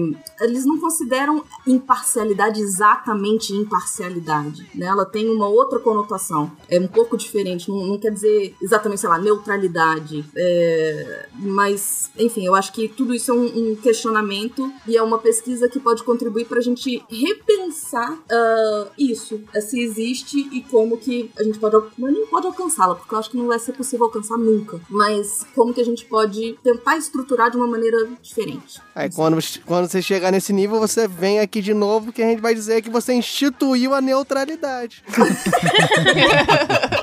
eles 0.42 0.66
não 0.66 0.80
consideram 0.80 1.44
imparcialidade 1.68 2.62
exatamente 2.62 3.54
imparcialidade, 3.54 4.68
né? 4.76 4.86
Ela 4.86 5.06
tem 5.06 5.30
uma 5.30 5.48
outra 5.48 5.80
conotação, 5.80 6.52
é 6.70 6.80
um 6.80 6.88
pouco 6.88 7.18
diferente, 7.18 7.70
não, 7.70 7.86
não 7.86 7.98
quer 7.98 8.12
dizer 8.12 8.56
exatamente, 8.62 9.02
sei 9.02 9.10
lá, 9.10 9.18
neutralidade, 9.18 10.26
é, 10.36 11.28
mas, 11.40 12.12
enfim, 12.18 12.46
eu 12.46 12.56
acho 12.56 12.72
que 12.74 12.88
tudo 12.88 13.14
isso 13.14 13.32
é 13.32 13.34
um, 13.34 13.72
um 13.72 13.76
questionamento 13.76 14.72
e 14.88 14.98
é 14.98 15.02
uma 15.04 15.18
pesquisa 15.18 15.68
que 15.70 15.80
pode 15.80 16.04
contribuir 16.04 16.46
para 16.46 16.60
a 16.60 16.62
gente 16.62 17.04
repensar 17.10 18.18
ah, 18.32 18.88
isso, 18.98 19.42
eh, 19.54 19.62
se 19.62 19.80
existe 19.80 20.38
e 20.52 20.62
como 20.64 20.98
que 20.98 21.30
a 21.38 21.44
gente 21.44 21.60
pode, 21.60 21.76
al- 21.76 21.88
não, 21.98 22.28
pode 22.28 22.48
alcançá-la, 22.48 22.96
porque 22.96 23.14
eu 23.14 23.20
acho 23.20 23.30
que 23.32 23.38
não 23.38 23.48
vai 23.48 23.60
ser 23.60 23.74
possível 23.74 24.06
alcançar 24.06 24.38
nunca, 24.38 24.80
mas 24.90 25.46
como 25.56 25.74
que 25.74 25.82
a 25.84 25.86
gente 25.86 26.06
pode 26.06 26.58
tentar 26.64 26.98
estruturar 26.98 27.52
de 27.52 27.58
uma 27.58 27.68
maneira 27.68 27.98
diferente. 28.22 28.82
Aí 28.96 29.10
quando, 29.10 29.38
quando 29.66 29.90
você 29.90 30.02
chegar 30.02 30.32
nesse 30.32 30.54
nível, 30.54 30.80
você 30.80 31.08
vem 31.08 31.40
aqui 31.40 31.62
de 31.62 31.74
novo 31.74 32.12
que 32.12 32.22
a 32.22 32.28
gente 32.28 32.42
vai 32.42 32.54
dizer 32.54 32.82
que 32.82 32.90
você 32.90 33.14
instituiu 33.14 33.94
a 33.94 34.02
neutralidade. 34.02 35.04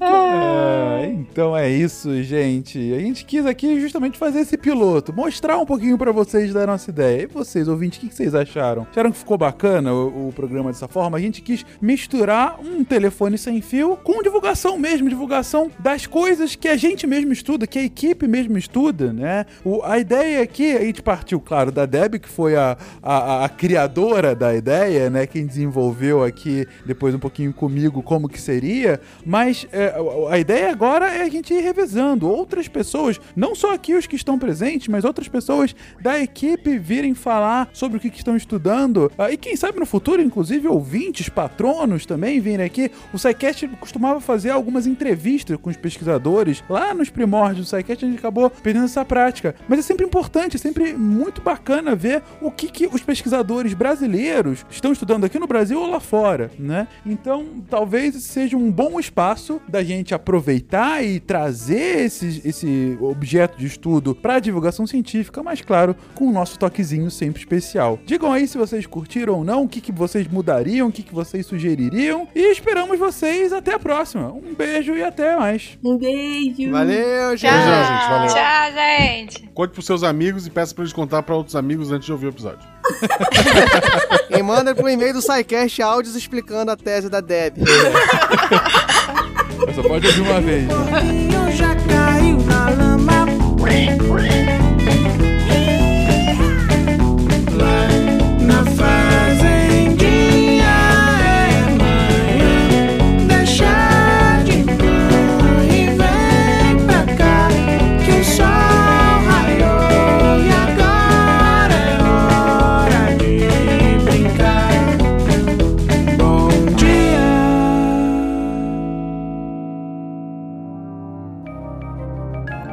Ah, 0.00 1.00
então 1.06 1.56
é 1.56 1.68
isso, 1.68 2.22
gente. 2.22 2.78
A 2.94 2.98
gente 2.98 3.24
quis 3.24 3.46
aqui 3.46 3.80
justamente 3.80 4.18
fazer 4.18 4.40
esse 4.40 4.56
piloto, 4.56 5.12
mostrar 5.12 5.58
um 5.58 5.66
pouquinho 5.66 5.96
para 5.96 6.12
vocês 6.12 6.52
da 6.52 6.66
nossa 6.66 6.90
ideia. 6.90 7.22
E 7.22 7.26
vocês, 7.26 7.68
ouvintes, 7.68 7.98
o 7.98 8.00
que, 8.02 8.14
vocês 8.14 8.34
acharam? 8.34 8.86
Acharam 8.90 9.10
que 9.10 9.18
ficou 9.18 9.38
bacana 9.38 9.92
o, 9.92 10.28
o, 10.28 10.32
programa 10.32 10.70
dessa 10.70 10.88
forma? 10.88 11.16
A 11.16 11.20
gente 11.20 11.42
quis 11.42 11.64
misturar 11.80 12.58
um 12.60 12.84
telefone 12.84 13.38
sem 13.38 13.60
fio 13.60 13.96
com 13.96 14.22
divulgação 14.22 14.78
mesmo, 14.78 15.08
divulgação 15.08 15.70
das 15.78 16.06
coisas 16.06 16.54
que 16.54 16.68
a 16.68 16.76
gente 16.76 17.06
mesmo 17.06 17.32
estuda, 17.32 17.66
que 17.66 17.78
a 17.78 17.84
equipe 17.84 18.26
mesmo 18.26 18.56
estuda, 18.56 19.12
né? 19.12 19.46
O, 19.64 19.82
a 19.82 19.98
ideia 19.98 20.42
aqui, 20.42 20.76
a 20.76 20.80
gente 20.80 21.02
partiu, 21.02 21.40
claro, 21.40 21.70
da 21.70 21.86
Deb, 21.86 22.16
que 22.18 22.28
foi 22.28 22.56
a, 22.56 22.76
a, 23.02 23.44
a 23.44 23.48
criadora 23.48 24.34
da 24.34 24.54
ideia, 24.54 25.10
né? 25.10 25.26
Quem 25.26 25.46
desenvolveu 25.46 26.22
aqui 26.22 26.66
depois 26.84 27.14
um 27.14 27.18
pouquinho 27.18 27.52
comigo 27.52 28.02
como 28.02 28.28
que 28.28 28.40
seria, 28.40 28.65
mas 29.24 29.66
é, 29.72 29.94
a 30.30 30.38
ideia 30.38 30.70
agora 30.70 31.12
é 31.12 31.22
a 31.22 31.28
gente 31.28 31.52
ir 31.52 31.60
revezando 31.60 32.28
outras 32.28 32.68
pessoas, 32.68 33.20
não 33.34 33.54
só 33.54 33.74
aqui 33.74 33.94
os 33.94 34.06
que 34.06 34.16
estão 34.16 34.38
presentes, 34.38 34.88
mas 34.88 35.04
outras 35.04 35.28
pessoas 35.28 35.74
da 36.00 36.18
equipe 36.20 36.78
virem 36.78 37.14
falar 37.14 37.68
sobre 37.72 37.98
o 37.98 38.00
que, 38.00 38.10
que 38.10 38.18
estão 38.18 38.36
estudando. 38.36 39.10
Ah, 39.18 39.30
e 39.30 39.36
quem 39.36 39.56
sabe 39.56 39.78
no 39.78 39.86
futuro, 39.86 40.22
inclusive, 40.22 40.68
ouvintes, 40.68 41.28
patronos 41.28 42.06
também 42.06 42.40
virem 42.40 42.64
aqui. 42.64 42.90
O 43.12 43.18
SciCast 43.18 43.68
costumava 43.80 44.20
fazer 44.20 44.50
algumas 44.50 44.86
entrevistas 44.86 45.56
com 45.60 45.70
os 45.70 45.76
pesquisadores. 45.76 46.62
Lá 46.68 46.94
nos 46.94 47.10
primórdios 47.10 47.66
do 47.66 47.68
SciCast 47.68 48.04
a 48.04 48.08
gente 48.08 48.18
acabou 48.18 48.50
perdendo 48.50 48.86
essa 48.86 49.04
prática. 49.04 49.54
Mas 49.68 49.80
é 49.80 49.82
sempre 49.82 50.04
importante, 50.04 50.56
é 50.56 50.58
sempre 50.58 50.94
muito 50.94 51.40
bacana 51.40 51.94
ver 51.94 52.22
o 52.40 52.50
que, 52.50 52.68
que 52.68 52.86
os 52.86 53.02
pesquisadores 53.02 53.74
brasileiros 53.74 54.64
estão 54.70 54.92
estudando 54.92 55.24
aqui 55.24 55.38
no 55.38 55.46
Brasil 55.46 55.80
ou 55.80 55.90
lá 55.90 56.00
fora, 56.00 56.50
né? 56.58 56.88
Então, 57.04 57.46
talvez 57.68 58.14
seja 58.22 58.55
um 58.56 58.70
bom 58.70 58.98
espaço 58.98 59.60
da 59.68 59.82
gente 59.82 60.14
aproveitar 60.14 61.04
e 61.04 61.20
trazer 61.20 62.04
esse, 62.04 62.42
esse 62.44 62.98
objeto 63.00 63.58
de 63.58 63.66
estudo 63.66 64.14
para 64.14 64.40
divulgação 64.40 64.86
científica, 64.86 65.42
mas 65.42 65.60
claro, 65.60 65.94
com 66.14 66.26
o 66.26 66.32
nosso 66.32 66.58
toquezinho 66.58 67.10
sempre 67.10 67.40
especial. 67.40 67.98
Digam 68.04 68.32
aí 68.32 68.46
se 68.46 68.58
vocês 68.58 68.86
curtiram 68.86 69.34
ou 69.34 69.44
não, 69.44 69.64
o 69.64 69.68
que, 69.68 69.80
que 69.80 69.92
vocês 69.92 70.26
mudariam, 70.26 70.88
o 70.88 70.92
que, 70.92 71.02
que 71.02 71.14
vocês 71.14 71.46
sugeririam. 71.46 72.28
E 72.34 72.52
esperamos 72.52 72.98
vocês 72.98 73.52
até 73.52 73.74
a 73.74 73.78
próxima. 73.78 74.32
Um 74.32 74.54
beijo 74.54 74.94
e 74.94 75.02
até 75.02 75.36
mais. 75.36 75.78
Um 75.84 75.96
beijo. 75.96 76.70
Valeu, 76.70 77.36
gente. 77.36 77.50
Tchau, 77.50 77.84
gente. 77.84 78.08
Valeu. 78.08 78.34
Tchau, 78.34 78.72
gente. 78.72 79.48
Conte 79.54 79.70
pros 79.72 79.86
seus 79.86 80.02
amigos 80.02 80.46
e 80.46 80.50
peça 80.50 80.74
pra 80.74 80.82
eles 80.82 80.92
contar 80.92 81.22
pra 81.22 81.34
outros 81.34 81.56
amigos 81.56 81.90
antes 81.90 82.06
de 82.06 82.12
ouvir 82.12 82.26
o 82.26 82.30
episódio. 82.30 82.75
E 84.30 84.42
manda 84.42 84.74
pro 84.74 84.88
e-mail 84.88 85.14
do 85.14 85.22
SciCast 85.22 85.82
áudios 85.82 86.16
explicando 86.16 86.70
a 86.70 86.76
tese 86.76 87.08
da 87.08 87.20
Deb. 87.20 87.58
Só 89.74 89.82
pode 89.82 90.06
ouvir 90.06 90.20
uma 90.20 90.40
vez. 90.40 90.66
já 91.56 91.74
caiu 91.88 92.38
na 92.38 92.70
lama. 92.70 92.96